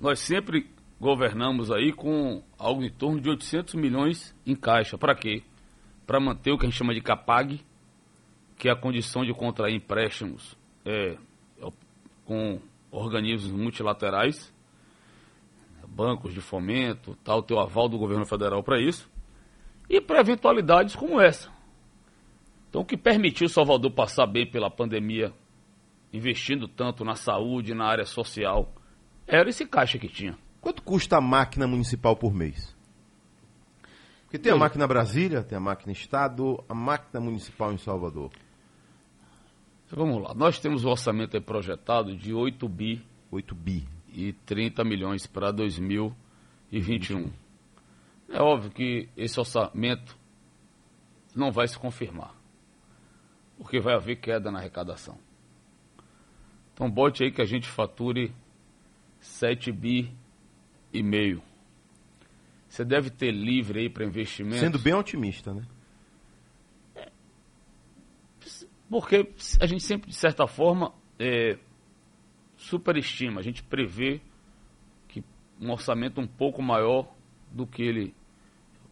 nós 0.00 0.20
sempre 0.20 0.70
governamos 1.00 1.70
aí 1.70 1.92
com 1.92 2.42
algo 2.58 2.82
em 2.82 2.90
torno 2.90 3.20
de 3.20 3.28
800 3.28 3.74
milhões 3.74 4.34
em 4.46 4.54
caixa. 4.54 4.96
Para 4.96 5.14
quê? 5.14 5.42
Para 6.06 6.20
manter 6.20 6.52
o 6.52 6.58
que 6.58 6.66
a 6.66 6.68
gente 6.68 6.78
chama 6.78 6.94
de 6.94 7.00
CAPAG, 7.00 7.60
que 8.56 8.68
é 8.68 8.72
a 8.72 8.76
condição 8.76 9.24
de 9.24 9.32
contrair 9.32 9.74
empréstimos 9.74 10.56
é, 10.84 11.16
com 12.24 12.60
organismos 12.90 13.52
multilaterais, 13.52 14.52
bancos 15.88 16.34
de 16.34 16.40
fomento, 16.40 17.16
tal, 17.22 17.42
ter 17.42 17.54
o 17.54 17.60
aval 17.60 17.88
do 17.88 17.98
governo 17.98 18.26
federal 18.26 18.62
para 18.62 18.80
isso, 18.80 19.10
e 19.88 20.00
para 20.00 20.20
eventualidades 20.20 20.96
como 20.96 21.20
essa. 21.20 21.52
Então, 22.68 22.82
o 22.82 22.84
que 22.84 22.96
permitiu 22.96 23.48
Salvador 23.48 23.90
passar 23.92 24.26
bem 24.26 24.46
pela 24.46 24.70
pandemia, 24.70 25.32
investindo 26.12 26.66
tanto 26.66 27.04
na 27.04 27.14
saúde, 27.14 27.74
na 27.74 27.86
área 27.86 28.04
social, 28.04 28.72
era 29.26 29.48
esse 29.48 29.66
caixa 29.66 29.98
que 29.98 30.08
tinha. 30.08 30.36
Quanto 30.64 30.82
custa 30.82 31.18
a 31.18 31.20
máquina 31.20 31.66
municipal 31.66 32.16
por 32.16 32.32
mês? 32.32 32.74
Porque 34.22 34.38
tem 34.38 34.50
a 34.50 34.56
máquina 34.56 34.86
Brasília, 34.86 35.42
tem 35.42 35.58
a 35.58 35.60
máquina 35.60 35.92
Estado, 35.92 36.64
a 36.66 36.74
máquina 36.74 37.20
municipal 37.20 37.70
em 37.70 37.76
Salvador. 37.76 38.30
Vamos 39.90 40.22
lá. 40.22 40.32
Nós 40.32 40.58
temos 40.58 40.82
o 40.86 40.88
orçamento 40.88 41.38
projetado 41.42 42.16
de 42.16 42.32
8 42.32 42.66
bi. 42.66 43.06
8 43.30 43.54
bi. 43.54 43.86
E 44.08 44.32
30 44.32 44.82
milhões 44.84 45.26
para 45.26 45.52
2021. 45.52 47.30
É 48.30 48.40
óbvio 48.40 48.70
que 48.70 49.10
esse 49.18 49.38
orçamento 49.38 50.16
não 51.36 51.52
vai 51.52 51.68
se 51.68 51.78
confirmar. 51.78 52.34
Porque 53.58 53.80
vai 53.80 53.94
haver 53.96 54.16
queda 54.16 54.50
na 54.50 54.60
arrecadação. 54.60 55.18
Então 56.72 56.90
bote 56.90 57.22
aí 57.22 57.30
que 57.30 57.42
a 57.42 57.46
gente 57.46 57.68
fature 57.68 58.34
7 59.20 59.70
bi 59.70 60.23
e 60.94 61.02
meio. 61.02 61.42
Você 62.68 62.84
deve 62.84 63.10
ter 63.10 63.30
livre 63.30 63.80
aí 63.80 63.90
para 63.90 64.04
investimento. 64.04 64.58
Sendo 64.58 64.78
bem 64.78 64.94
otimista, 64.94 65.52
né? 65.52 65.62
Porque 68.88 69.32
a 69.60 69.66
gente 69.66 69.82
sempre, 69.82 70.08
de 70.08 70.16
certa 70.16 70.46
forma, 70.46 70.92
é, 71.18 71.58
superestima, 72.56 73.40
a 73.40 73.42
gente 73.42 73.62
prevê 73.62 74.20
que 75.08 75.22
um 75.60 75.70
orçamento 75.70 76.20
um 76.20 76.26
pouco 76.26 76.62
maior 76.62 77.12
do 77.50 77.66
que 77.66 77.82
ele 77.82 78.14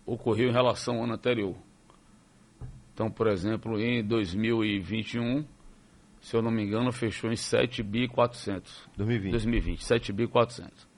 ocorreu 0.06 0.48
em 0.48 0.52
relação 0.52 0.96
ao 0.96 1.04
ano 1.04 1.14
anterior. 1.14 1.56
Então, 2.94 3.10
por 3.10 3.26
exemplo, 3.26 3.80
em 3.80 4.04
2021, 4.04 5.44
se 6.20 6.36
eu 6.36 6.42
não 6.42 6.50
me 6.50 6.62
engano, 6.62 6.92
fechou 6.92 7.30
em 7.32 7.36
7 7.36 7.82
bi 7.82 8.06
400. 8.08 8.88
2020. 8.96 9.30
2020, 9.32 9.84
7 9.84 10.12
bi 10.12 10.26
400. 10.28 10.91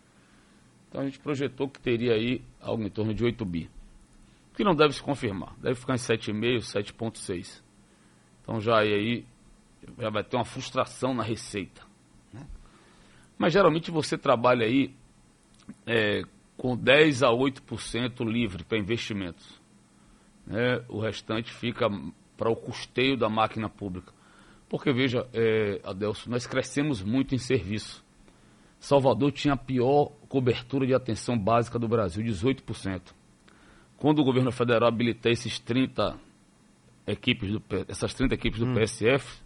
Então 0.95 1.03
a 1.03 1.07
gente 1.07 1.18
projetou 1.18 1.68
que 1.68 1.80
teria 1.80 2.14
aí 2.14 2.40
algo 2.61 2.84
em 2.84 2.88
torno 2.88 3.12
de 3.12 3.24
8 3.24 3.45
bi. 3.45 3.68
Que 4.55 4.62
não 4.62 4.76
deve 4.76 4.95
se 4.95 5.03
confirmar, 5.03 5.53
deve 5.59 5.74
ficar 5.74 5.95
em 5.95 5.97
7,5, 5.97 6.59
7,6. 6.59 7.61
Então 8.40 8.61
já 8.61 8.78
aí 8.78 9.26
já 9.99 10.09
vai 10.09 10.22
ter 10.22 10.36
uma 10.36 10.45
frustração 10.45 11.12
na 11.12 11.24
receita. 11.24 11.82
Né? 12.32 12.47
Mas 13.36 13.53
geralmente 13.53 13.90
você 13.90 14.16
trabalha 14.16 14.64
aí 14.64 14.95
é, 15.84 16.22
com 16.57 16.76
10 16.76 17.24
a 17.24 17.30
8% 17.30 18.24
livre 18.24 18.62
para 18.62 18.78
investimentos. 18.78 19.61
Né? 20.47 20.80
O 20.88 21.01
restante 21.01 21.53
fica 21.53 21.88
para 22.36 22.49
o 22.49 22.55
custeio 22.55 23.16
da 23.16 23.28
máquina 23.28 23.68
pública. 23.68 24.12
Porque, 24.68 24.92
veja, 24.92 25.28
é, 25.32 25.80
Adelso, 25.82 26.30
nós 26.30 26.47
crescemos 26.47 27.03
muito 27.03 27.34
em 27.34 27.38
serviço. 27.38 28.04
Salvador 28.85 29.32
tinha 29.32 29.55
a 29.55 29.57
pior 29.57 30.12
cobertura 30.28 30.87
de 30.87 30.93
atenção 30.93 31.39
básica 31.39 31.78
do 31.78 31.89
Brasil, 31.89 32.22
18%. 32.22 33.01
Quando 33.97 34.18
o 34.18 34.24
governo 34.24 34.53
federal 34.53 34.87
habilitar 34.87 35.32
esses 35.32 35.59
30 35.59 36.14
equipes 37.07 37.51
do, 37.51 37.62
essas 37.89 38.12
30 38.12 38.35
equipes 38.35 38.61
do 38.61 38.66
hum. 38.66 38.74
PSF, 38.74 39.41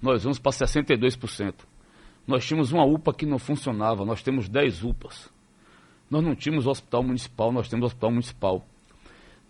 nós 0.00 0.22
vamos 0.22 0.38
para 0.38 0.52
62%. 0.52 1.54
Nós 2.26 2.46
tínhamos 2.46 2.72
uma 2.72 2.82
UPA 2.82 3.12
que 3.12 3.26
não 3.26 3.38
funcionava, 3.38 4.06
nós 4.06 4.22
temos 4.22 4.48
10 4.48 4.82
UPAs. 4.82 5.30
Nós 6.10 6.24
não 6.24 6.34
tínhamos 6.34 6.66
hospital 6.66 7.02
municipal, 7.02 7.52
nós 7.52 7.68
temos 7.68 7.88
hospital 7.88 8.10
municipal. 8.10 8.66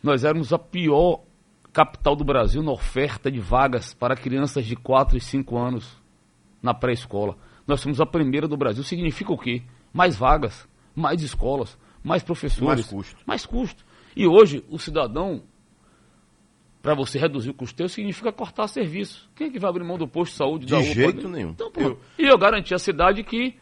Nós 0.02 0.24
éramos 0.24 0.52
a 0.52 0.58
pior 0.58 1.20
capital 1.72 2.16
do 2.16 2.24
Brasil 2.24 2.60
na 2.60 2.72
oferta 2.72 3.30
de 3.30 3.38
vagas 3.38 3.94
para 3.94 4.16
crianças 4.16 4.66
de 4.66 4.74
4 4.74 5.16
e 5.16 5.20
5 5.20 5.56
anos 5.56 5.96
na 6.60 6.74
pré-escola. 6.74 7.38
Nós 7.68 7.80
somos 7.80 8.00
a 8.00 8.06
primeira 8.06 8.48
do 8.48 8.56
Brasil. 8.56 8.82
Significa 8.82 9.30
o 9.30 9.36
quê? 9.38 9.62
Mais 9.92 10.16
vagas, 10.16 10.66
mais 10.94 11.22
escolas, 11.22 11.78
mais 12.02 12.22
professores. 12.22 12.66
Mais 12.66 12.86
custo. 12.86 13.16
Mais 13.26 13.46
custo. 13.46 13.84
E 14.16 14.26
hoje, 14.26 14.64
o 14.70 14.78
cidadão, 14.78 15.42
para 16.80 16.94
você 16.94 17.18
reduzir 17.18 17.50
o 17.50 17.54
custeio, 17.54 17.90
significa 17.90 18.32
cortar 18.32 18.66
serviço. 18.68 19.30
Quem 19.36 19.48
é 19.48 19.50
que 19.50 19.58
vai 19.58 19.68
abrir 19.68 19.84
mão 19.84 19.98
do 19.98 20.08
posto 20.08 20.32
de 20.32 20.38
saúde? 20.38 20.66
De 20.66 20.82
jeito 20.94 21.28
nenhum. 21.28 21.50
Então, 21.50 21.70
eu... 21.76 22.00
E 22.18 22.24
eu 22.24 22.38
garanti 22.38 22.74
à 22.74 22.78
cidade 22.78 23.22
que 23.22 23.54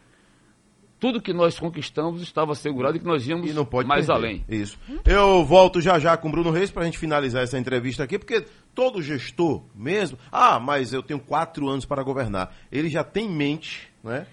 tudo 0.99 1.21
que 1.21 1.33
nós 1.33 1.59
conquistamos 1.59 2.21
estava 2.21 2.53
assegurado 2.53 2.95
e 2.97 2.99
que 2.99 3.05
nós 3.05 3.27
íamos 3.27 3.49
E 3.49 3.53
não 3.53 3.65
pode 3.65 3.87
mais 3.87 4.07
perder. 4.07 4.19
além. 4.19 4.45
Isso. 4.49 4.79
Eu 5.05 5.43
volto 5.45 5.79
já 5.81 5.99
já 5.99 6.15
com 6.15 6.29
o 6.29 6.31
Bruno 6.31 6.49
Reis 6.49 6.71
para 6.71 6.83
a 6.83 6.85
gente 6.85 6.97
finalizar 6.97 7.43
essa 7.43 7.59
entrevista 7.59 8.03
aqui, 8.03 8.17
porque 8.17 8.45
todo 8.73 9.01
gestor 9.01 9.63
mesmo. 9.75 10.17
Ah, 10.31 10.59
mas 10.59 10.93
eu 10.93 11.03
tenho 11.03 11.19
quatro 11.19 11.67
anos 11.67 11.85
para 11.85 12.01
governar. 12.01 12.55
Ele 12.71 12.89
já 12.89 13.03
tem 13.03 13.25
em 13.25 13.35
mente 13.35 13.86
né, 14.03 14.27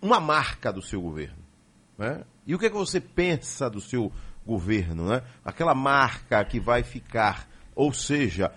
uma 0.00 0.20
marca 0.20 0.72
do 0.72 0.82
seu 0.82 1.00
governo. 1.00 1.38
Né? 1.98 2.22
E 2.46 2.54
o 2.54 2.58
que, 2.58 2.66
é 2.66 2.70
que 2.70 2.76
você 2.76 3.00
pensa 3.00 3.68
do 3.68 3.80
seu 3.80 4.12
governo? 4.46 5.08
Né? 5.08 5.22
Aquela 5.44 5.74
marca 5.74 6.44
que 6.44 6.60
vai 6.60 6.82
ficar. 6.82 7.48
Ou 7.74 7.92
seja, 7.92 8.52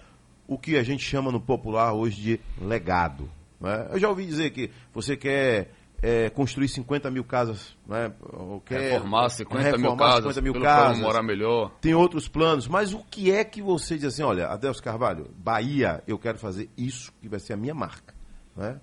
o 0.47 0.57
que 0.57 0.77
a 0.77 0.83
gente 0.83 1.03
chama 1.03 1.31
no 1.31 1.39
popular 1.39 1.93
hoje 1.93 2.21
de 2.21 2.39
legado. 2.61 3.29
né? 3.59 3.87
Eu 3.91 3.99
já 3.99 4.09
ouvi 4.09 4.25
dizer 4.25 4.51
que 4.51 4.71
você 4.93 5.15
quer 5.17 5.71
é, 6.01 6.29
construir 6.29 6.67
50 6.67 7.11
mil 7.11 7.23
casas, 7.23 7.75
né? 7.87 8.11
ou 8.31 8.61
quer 8.61 8.79
Reformar 8.79 9.29
50 9.29 9.63
mil 9.63 9.71
reformar 9.71 9.97
casas, 9.97 10.35
50 10.35 10.41
mil 10.41 10.61
casas 10.61 10.99
morar 10.99 11.23
melhor. 11.23 11.71
tem 11.81 11.93
outros 11.93 12.27
planos, 12.27 12.67
mas 12.67 12.93
o 12.93 13.03
que 13.03 13.31
é 13.31 13.43
que 13.43 13.61
você 13.61 13.95
diz 13.95 14.05
assim, 14.05 14.23
olha, 14.23 14.47
Adelso 14.47 14.81
Carvalho, 14.81 15.29
Bahia, 15.37 16.01
eu 16.07 16.17
quero 16.17 16.37
fazer 16.37 16.69
isso 16.77 17.11
que 17.21 17.27
vai 17.27 17.39
ser 17.39 17.53
a 17.53 17.57
minha 17.57 17.73
marca, 17.73 18.13
né? 18.55 18.79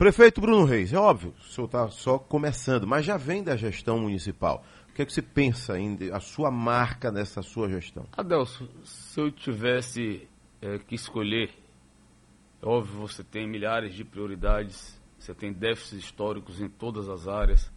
Prefeito 0.00 0.40
Bruno 0.40 0.64
Reis, 0.64 0.94
é 0.94 0.98
óbvio, 0.98 1.34
o 1.38 1.42
senhor 1.42 1.66
está 1.66 1.86
só 1.88 2.18
começando, 2.18 2.86
mas 2.86 3.04
já 3.04 3.18
vem 3.18 3.44
da 3.44 3.54
gestão 3.54 3.98
municipal. 3.98 4.64
O 4.88 4.94
que 4.94 5.02
é 5.02 5.04
que 5.04 5.12
você 5.12 5.20
pensa 5.20 5.74
ainda, 5.74 6.16
a 6.16 6.20
sua 6.20 6.50
marca 6.50 7.12
nessa 7.12 7.42
sua 7.42 7.68
gestão? 7.68 8.06
Adelso, 8.16 8.66
se 8.82 9.20
eu 9.20 9.30
tivesse 9.30 10.26
eh, 10.62 10.78
que 10.78 10.94
escolher, 10.94 11.50
é 12.62 12.66
óbvio, 12.66 13.00
você 13.00 13.22
tem 13.22 13.46
milhares 13.46 13.94
de 13.94 14.02
prioridades, 14.02 14.98
você 15.18 15.34
tem 15.34 15.52
déficits 15.52 16.02
históricos 16.02 16.62
em 16.62 16.68
todas 16.70 17.06
as 17.06 17.28
áreas. 17.28 17.70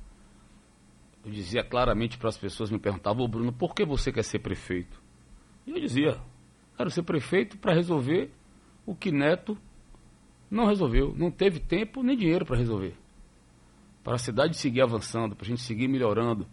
Eu 1.25 1.29
dizia 1.29 1.61
claramente 1.61 2.17
para 2.17 2.29
as 2.29 2.37
pessoas, 2.37 2.71
me 2.71 2.79
perguntavam, 2.79 3.25
ô 3.25 3.27
Bruno, 3.27 3.51
por 3.51 3.75
que 3.75 3.83
você 3.83 4.13
quer 4.13 4.23
ser 4.23 4.39
prefeito? 4.39 5.03
E 5.67 5.71
eu 5.71 5.79
dizia, 5.81 6.17
quero 6.77 6.89
ser 6.89 7.03
prefeito 7.03 7.57
para 7.57 7.73
resolver 7.73 8.31
o 8.85 8.95
que 8.95 9.11
Neto 9.11 9.57
não 10.53 10.65
resolveu. 10.65 11.13
Não 11.17 11.31
teve 11.31 11.59
tempo 11.59 12.03
nem 12.03 12.15
dinheiro 12.15 12.45
para 12.45 12.55
resolver. 12.55 12.95
Para 14.03 14.15
a 14.15 14.19
cidade 14.19 14.55
seguir 14.55 14.81
avançando, 14.81 15.35
para 15.35 15.45
a 15.45 15.47
gente 15.47 15.61
seguir 15.61 15.87
melhorando, 15.87 16.45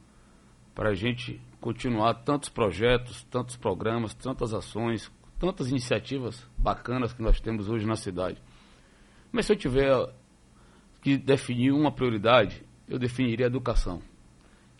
para 0.74 0.90
a 0.90 0.94
gente 0.94 1.40
continuar 1.60 2.14
tantos 2.14 2.48
projetos, 2.48 3.22
tantos 3.24 3.56
programas, 3.56 4.14
tantas 4.14 4.54
ações, 4.54 5.12
tantas 5.38 5.68
iniciativas 5.68 6.46
bacanas 6.56 7.12
que 7.12 7.22
nós 7.22 7.40
temos 7.40 7.68
hoje 7.68 7.86
na 7.86 7.96
cidade. 7.96 8.40
Mas 9.30 9.46
se 9.46 9.52
eu 9.52 9.56
tiver 9.56 9.92
que 11.02 11.18
definir 11.18 11.72
uma 11.72 11.92
prioridade, 11.92 12.64
eu 12.88 12.98
definiria 12.98 13.46
a 13.46 13.48
educação. 13.48 14.00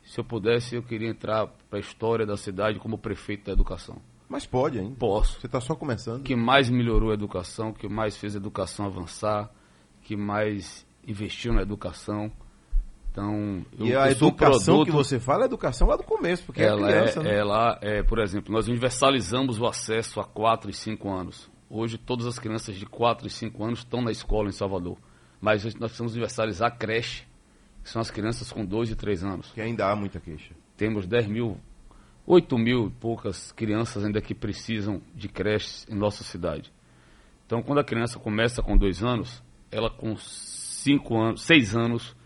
Se 0.05 0.19
eu 0.19 0.25
pudesse, 0.25 0.75
eu 0.75 0.83
queria 0.83 1.09
entrar 1.09 1.47
para 1.69 1.79
a 1.79 1.81
história 1.81 2.25
da 2.25 2.37
cidade 2.37 2.79
como 2.79 2.99
prefeito 2.99 3.45
da 3.45 3.53
educação. 3.53 4.01
Mas 4.31 4.47
pode 4.47 4.79
ainda. 4.79 4.95
Posso. 4.95 5.41
Você 5.41 5.47
está 5.47 5.61
só 5.61 5.75
começando. 5.75 6.23
que 6.23 6.37
mais 6.37 6.71
melhorou 6.71 7.11
a 7.11 7.15
educação, 7.15 7.73
que 7.73 7.89
mais 7.89 8.17
fez 8.17 8.37
a 8.37 8.39
educação 8.39 8.87
avançar, 8.87 9.51
que 10.03 10.17
mais 10.17 10.87
investiu 11.05 11.53
na 11.53 11.63
educação. 11.63 12.31
Então, 13.11 13.67
eu, 13.77 13.87
e 13.87 13.97
a 13.97 14.07
eu 14.07 14.13
educação 14.13 14.77
produto, 14.77 14.85
que 14.85 14.93
você 14.93 15.19
fala 15.19 15.41
é 15.41 15.43
a 15.43 15.47
educação 15.47 15.89
lá 15.89 15.97
do 15.97 16.05
começo, 16.05 16.45
porque 16.45 16.63
ela 16.63 16.89
é 16.89 16.93
criança, 16.93 17.21
é, 17.21 17.23
né? 17.25 17.39
ela 17.39 17.79
é, 17.83 18.03
por 18.05 18.21
exemplo, 18.21 18.53
nós 18.53 18.69
universalizamos 18.69 19.59
o 19.59 19.67
acesso 19.67 20.21
a 20.21 20.25
4 20.25 20.71
e 20.71 20.75
5 20.75 21.11
anos. 21.11 21.51
Hoje 21.69 21.99
todas 21.99 22.25
as 22.25 22.39
crianças 22.39 22.77
de 22.77 22.87
4 22.87 23.27
e 23.27 23.31
5 23.31 23.65
anos 23.65 23.81
estão 23.81 24.01
na 24.01 24.13
escola 24.13 24.49
em 24.49 24.53
Salvador. 24.53 24.97
Mas 25.41 25.65
nós 25.65 25.75
precisamos 25.75 26.13
universalizar 26.13 26.69
a 26.69 26.71
creche, 26.71 27.25
que 27.83 27.91
são 27.91 28.01
as 28.01 28.13
crianças 28.13 28.53
com 28.53 28.65
2 28.65 28.91
e 28.91 28.95
3 28.95 29.25
anos. 29.25 29.51
Que 29.53 29.61
ainda 29.61 29.91
há 29.91 29.97
muita 29.97 30.21
queixa. 30.21 30.55
Temos 30.77 31.05
10 31.05 31.27
mil, 31.27 31.59
8 32.31 32.57
mil 32.59 32.87
e 32.87 32.91
poucas 32.91 33.51
crianças 33.51 34.05
ainda 34.05 34.21
que 34.21 34.35
precisam 34.35 35.03
de 35.15 35.29
creches 35.29 35.85
em 35.91 35.97
nossa 35.97 36.23
cidade. 36.23 36.73
Então, 37.45 37.61
quando 37.61 37.81
a 37.81 37.85
criança 37.85 38.21
começa 38.21 38.63
com 38.63 38.77
2 38.77 39.03
anos, 39.03 39.43
ela 39.69 39.91
com 39.91 40.15
5 40.17 41.19
anos, 41.21 41.43
6 41.43 41.75
anos, 41.75 42.17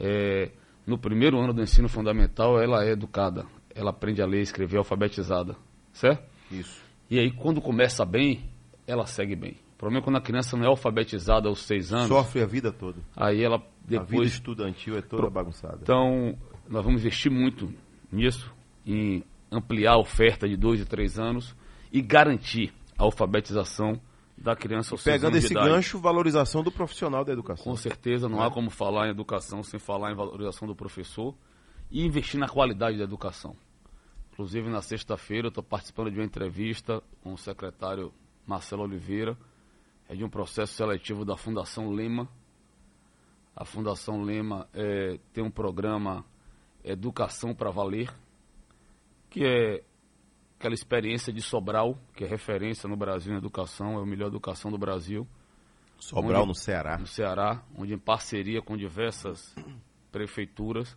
é, 0.00 0.50
no 0.84 0.98
primeiro 0.98 1.38
ano 1.38 1.52
do 1.52 1.62
ensino 1.62 1.88
fundamental, 1.88 2.60
ela 2.60 2.84
é 2.84 2.90
educada. 2.90 3.46
Ela 3.72 3.90
aprende 3.90 4.20
a 4.20 4.26
ler, 4.26 4.40
escrever, 4.40 4.78
alfabetizada. 4.78 5.54
Certo? 5.92 6.24
Isso. 6.50 6.82
E 7.08 7.20
aí, 7.20 7.30
quando 7.30 7.60
começa 7.60 8.04
bem, 8.04 8.50
ela 8.88 9.06
segue 9.06 9.36
bem. 9.36 9.52
O 9.74 9.78
problema 9.78 10.02
é 10.02 10.04
quando 10.04 10.16
a 10.16 10.20
criança 10.20 10.56
não 10.56 10.64
é 10.64 10.68
alfabetizada 10.68 11.48
aos 11.48 11.60
6 11.62 11.92
anos, 11.92 12.08
Sofre 12.08 12.42
a 12.42 12.46
vida 12.46 12.72
toda. 12.72 12.98
aí 13.16 13.40
ela 13.44 13.56
A 13.56 13.58
vida 13.86 14.04
depois 14.04 14.32
estudantil 14.32 14.98
é 14.98 15.00
toda 15.02 15.30
bagunçada. 15.30 15.78
então, 15.80 16.36
nós 16.68 16.84
vamos 16.84 17.02
investir 17.02 17.30
muito 17.30 17.72
nisso, 18.10 18.52
em 18.94 19.22
ampliar 19.50 19.92
a 19.92 19.98
oferta 19.98 20.48
de 20.48 20.56
dois 20.56 20.80
e 20.80 20.84
três 20.84 21.18
anos 21.18 21.54
e 21.92 22.00
garantir 22.00 22.72
a 22.96 23.04
alfabetização 23.04 24.00
da 24.36 24.54
criança 24.54 24.96
seis 24.96 25.16
Pegando 25.16 25.36
esse 25.36 25.52
gancho, 25.52 25.98
valorização 25.98 26.62
do 26.62 26.70
profissional 26.70 27.24
da 27.24 27.32
educação. 27.32 27.64
Com 27.64 27.76
certeza, 27.76 28.28
não 28.28 28.40
há 28.40 28.50
como 28.50 28.70
falar 28.70 29.08
em 29.08 29.10
educação 29.10 29.62
sem 29.62 29.78
falar 29.78 30.12
em 30.12 30.14
valorização 30.14 30.66
do 30.66 30.74
professor 30.74 31.34
e 31.90 32.04
investir 32.04 32.38
na 32.38 32.48
qualidade 32.48 32.96
da 32.96 33.04
educação. 33.04 33.54
Inclusive, 34.32 34.70
na 34.70 34.80
sexta-feira, 34.80 35.46
eu 35.46 35.48
estou 35.48 35.64
participando 35.64 36.10
de 36.10 36.18
uma 36.18 36.24
entrevista 36.24 37.02
com 37.22 37.32
o 37.32 37.38
secretário 37.38 38.12
Marcelo 38.46 38.84
Oliveira, 38.84 39.36
é 40.08 40.14
de 40.14 40.24
um 40.24 40.30
processo 40.30 40.74
seletivo 40.74 41.24
da 41.24 41.36
Fundação 41.36 41.90
Lema. 41.90 42.28
A 43.54 43.64
Fundação 43.64 44.22
Lema 44.22 44.68
eh, 44.72 45.18
tem 45.32 45.42
um 45.42 45.50
programa 45.50 46.24
Educação 46.84 47.52
para 47.52 47.70
Valer, 47.70 48.08
que 49.38 49.44
é 49.46 49.84
aquela 50.58 50.74
experiência 50.74 51.32
de 51.32 51.40
Sobral, 51.40 51.96
que 52.16 52.24
é 52.24 52.26
referência 52.26 52.88
no 52.88 52.96
Brasil 52.96 53.32
em 53.32 53.36
educação, 53.36 53.96
é 53.96 54.02
a 54.02 54.04
melhor 54.04 54.26
educação 54.26 54.68
do 54.68 54.76
Brasil 54.76 55.24
Sobral 56.00 56.40
Onde- 56.42 56.48
no 56.48 56.54
Ceará. 56.56 56.98
no 56.98 57.06
Ceará, 57.06 57.62
onde 57.76 57.94
em 57.94 57.98
parceria 57.98 58.60
com 58.60 58.76
diversas 58.76 59.54
prefeituras 60.10 60.96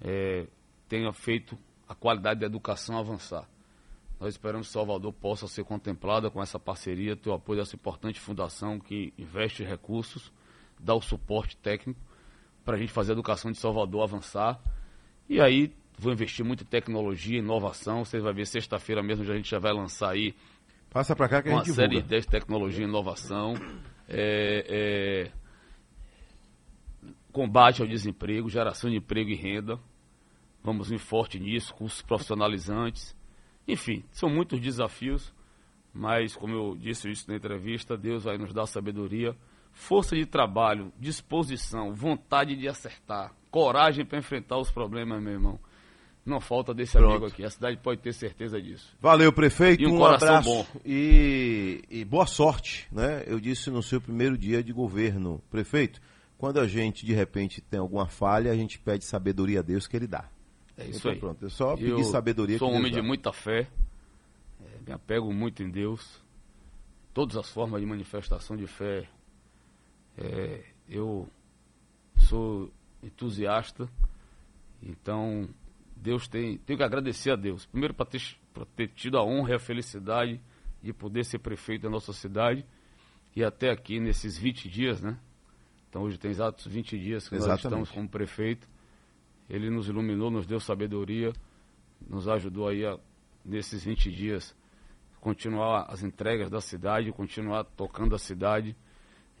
eh, 0.00 0.48
tenha 0.88 1.12
feito 1.12 1.56
a 1.88 1.94
qualidade 1.94 2.40
da 2.40 2.46
educação 2.46 2.98
avançar. 2.98 3.48
Nós 4.18 4.34
esperamos 4.34 4.66
que 4.66 4.72
Salvador 4.72 5.12
possa 5.12 5.46
ser 5.46 5.62
contemplada 5.64 6.30
com 6.30 6.42
essa 6.42 6.58
parceria, 6.58 7.14
ter 7.14 7.30
o 7.30 7.34
apoio 7.34 7.60
dessa 7.60 7.76
importante 7.76 8.18
fundação 8.18 8.80
que 8.80 9.12
investe 9.16 9.62
recursos, 9.62 10.32
dá 10.80 10.94
o 10.94 11.00
suporte 11.00 11.56
técnico 11.58 12.00
para 12.64 12.74
a 12.76 12.78
gente 12.80 12.92
fazer 12.92 13.12
a 13.12 13.14
educação 13.14 13.52
de 13.52 13.58
Salvador 13.58 14.02
avançar. 14.02 14.60
E 15.28 15.40
aí 15.40 15.72
vou 16.02 16.12
investir 16.12 16.44
muito 16.44 16.64
em 16.64 16.66
tecnologia, 16.66 17.38
inovação. 17.38 18.04
Vocês 18.04 18.22
vão 18.22 18.34
ver 18.34 18.46
sexta-feira 18.46 19.02
mesmo, 19.02 19.24
a 19.30 19.36
gente 19.36 19.50
já 19.50 19.58
vai 19.58 19.72
lançar 19.72 20.10
aí 20.10 20.34
Passa 20.92 21.16
pra 21.16 21.26
cá 21.26 21.42
que 21.42 21.48
a 21.48 21.52
uma 21.52 21.64
gente 21.64 21.74
série 21.74 21.88
de 21.88 21.94
divulga. 21.94 22.06
ideias 22.06 22.26
de 22.26 22.30
tecnologia 22.30 22.84
e 22.84 22.88
inovação, 22.88 23.54
é, 24.06 24.66
é, 24.68 25.32
combate 27.32 27.80
ao 27.80 27.88
desemprego, 27.88 28.50
geração 28.50 28.90
de 28.90 28.96
emprego 28.96 29.30
e 29.30 29.34
renda. 29.34 29.80
Vamos 30.62 30.90
vir 30.90 30.98
forte 30.98 31.40
nisso, 31.40 31.74
cursos 31.74 32.02
profissionalizantes. 32.02 33.16
Enfim, 33.66 34.04
são 34.10 34.28
muitos 34.28 34.60
desafios, 34.60 35.32
mas 35.94 36.36
como 36.36 36.52
eu 36.54 36.76
disse 36.76 37.10
isso 37.10 37.30
na 37.30 37.36
entrevista, 37.36 37.96
Deus 37.96 38.24
vai 38.24 38.36
nos 38.36 38.52
dar 38.52 38.66
sabedoria, 38.66 39.34
força 39.72 40.14
de 40.14 40.26
trabalho, 40.26 40.92
disposição, 41.00 41.94
vontade 41.94 42.54
de 42.54 42.68
acertar, 42.68 43.34
coragem 43.50 44.04
para 44.04 44.18
enfrentar 44.18 44.58
os 44.58 44.70
problemas, 44.70 45.22
meu 45.22 45.32
irmão. 45.32 45.58
Não 46.24 46.40
falta 46.40 46.72
desse 46.72 46.92
Pronto. 46.92 47.10
amigo 47.10 47.26
aqui, 47.26 47.44
a 47.44 47.50
cidade 47.50 47.76
pode 47.78 48.00
ter 48.00 48.12
certeza 48.12 48.62
disso. 48.62 48.96
Valeu, 49.00 49.32
prefeito. 49.32 49.82
E 49.82 49.86
um 49.88 49.94
um 49.94 49.98
coração 49.98 50.28
abraço 50.28 50.48
bom. 50.50 50.66
E, 50.84 51.82
e 51.90 52.04
boa 52.04 52.26
sorte, 52.26 52.86
né? 52.92 53.24
Eu 53.26 53.40
disse 53.40 53.70
no 53.70 53.82
seu 53.82 54.00
primeiro 54.00 54.38
dia 54.38 54.62
de 54.62 54.72
governo, 54.72 55.42
prefeito. 55.50 56.00
Quando 56.38 56.60
a 56.60 56.66
gente 56.68 57.04
de 57.04 57.12
repente 57.12 57.60
tem 57.60 57.80
alguma 57.80 58.06
falha, 58.06 58.52
a 58.52 58.54
gente 58.54 58.78
pede 58.78 59.04
sabedoria 59.04 59.58
a 59.60 59.62
Deus 59.62 59.86
que 59.88 59.96
Ele 59.96 60.06
dá. 60.06 60.28
É 60.76 60.84
isso 60.86 61.00
Então, 61.00 61.10
aí. 61.12 61.18
pronto, 61.18 61.44
é 61.46 61.48
só 61.48 61.72
Eu 61.72 61.96
pedir 61.96 62.04
sabedoria 62.04 62.58
Sou 62.58 62.70
um 62.70 62.76
homem 62.76 62.90
de 62.92 62.98
dá. 63.00 63.02
muita 63.06 63.32
fé, 63.32 63.68
é, 64.60 64.78
me 64.86 64.92
apego 64.92 65.32
muito 65.32 65.62
em 65.62 65.70
Deus. 65.70 66.22
Todas 67.12 67.36
as 67.36 67.50
formas 67.50 67.80
de 67.80 67.86
manifestação 67.86 68.56
de 68.56 68.66
fé, 68.68 69.06
é, 70.16 70.62
eu 70.88 71.28
sou 72.16 72.72
entusiasta. 73.02 73.88
Então, 74.82 75.48
Deus 76.02 76.26
tem, 76.26 76.58
tenho 76.58 76.76
que 76.76 76.82
agradecer 76.82 77.30
a 77.30 77.36
Deus. 77.36 77.64
Primeiro, 77.64 77.94
para 77.94 78.06
ter, 78.06 78.20
pra 78.52 78.64
ter 78.64 78.88
tido 78.88 79.16
a 79.16 79.22
honra 79.22 79.52
e 79.52 79.54
a 79.54 79.58
felicidade 79.60 80.40
de 80.82 80.92
poder 80.92 81.24
ser 81.24 81.38
prefeito 81.38 81.82
da 81.82 81.90
nossa 81.90 82.12
cidade. 82.12 82.66
E 83.36 83.44
até 83.44 83.70
aqui, 83.70 84.00
nesses 84.00 84.36
20 84.36 84.68
dias, 84.68 85.00
né? 85.00 85.16
Então, 85.88 86.02
hoje 86.02 86.18
tem 86.18 86.30
exatos 86.32 86.66
20 86.66 86.98
dias 86.98 87.28
que 87.28 87.36
nós 87.36 87.44
Exatamente. 87.44 87.66
estamos 87.66 87.90
como 87.92 88.08
prefeito. 88.08 88.68
Ele 89.48 89.70
nos 89.70 89.88
iluminou, 89.88 90.28
nos 90.28 90.44
deu 90.44 90.58
sabedoria, 90.58 91.32
nos 92.08 92.26
ajudou 92.26 92.66
aí 92.66 92.84
a, 92.84 92.98
nesses 93.44 93.84
20 93.84 94.10
dias, 94.10 94.56
continuar 95.20 95.86
as 95.88 96.02
entregas 96.02 96.50
da 96.50 96.60
cidade, 96.60 97.12
continuar 97.12 97.62
tocando 97.62 98.16
a 98.16 98.18
cidade 98.18 98.74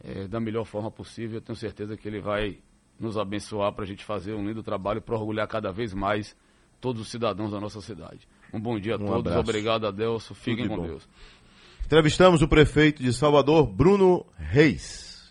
eh, 0.04 0.28
da 0.28 0.38
melhor 0.38 0.64
forma 0.64 0.92
possível. 0.92 1.38
Eu 1.38 1.42
tenho 1.42 1.56
certeza 1.56 1.96
que 1.96 2.06
ele 2.06 2.20
vai 2.20 2.62
nos 3.00 3.18
abençoar 3.18 3.72
para 3.72 3.82
a 3.82 3.86
gente 3.86 4.04
fazer 4.04 4.32
um 4.34 4.46
lindo 4.46 4.62
trabalho 4.62 5.02
para 5.02 5.16
orgulhar 5.16 5.48
cada 5.48 5.72
vez 5.72 5.92
mais 5.92 6.36
todos 6.82 7.00
os 7.00 7.08
cidadãos 7.08 7.52
da 7.52 7.60
nossa 7.60 7.80
cidade. 7.80 8.28
Um 8.52 8.60
bom 8.60 8.78
dia 8.78 8.94
a 8.94 8.96
Um 8.96 9.06
todos, 9.06 9.20
abraço. 9.20 9.38
obrigado, 9.40 9.86
Adelso, 9.86 10.34
fiquem 10.34 10.64
Tudo 10.66 10.68
de 10.68 10.68
com 10.76 10.82
bom. 10.82 10.86
Deus. 10.88 11.08
Entrevistamos 11.86 12.42
o 12.42 12.48
prefeito 12.48 13.02
de 13.02 13.12
Salvador, 13.12 13.66
Bruno 13.66 14.26
Reis. 14.36 15.11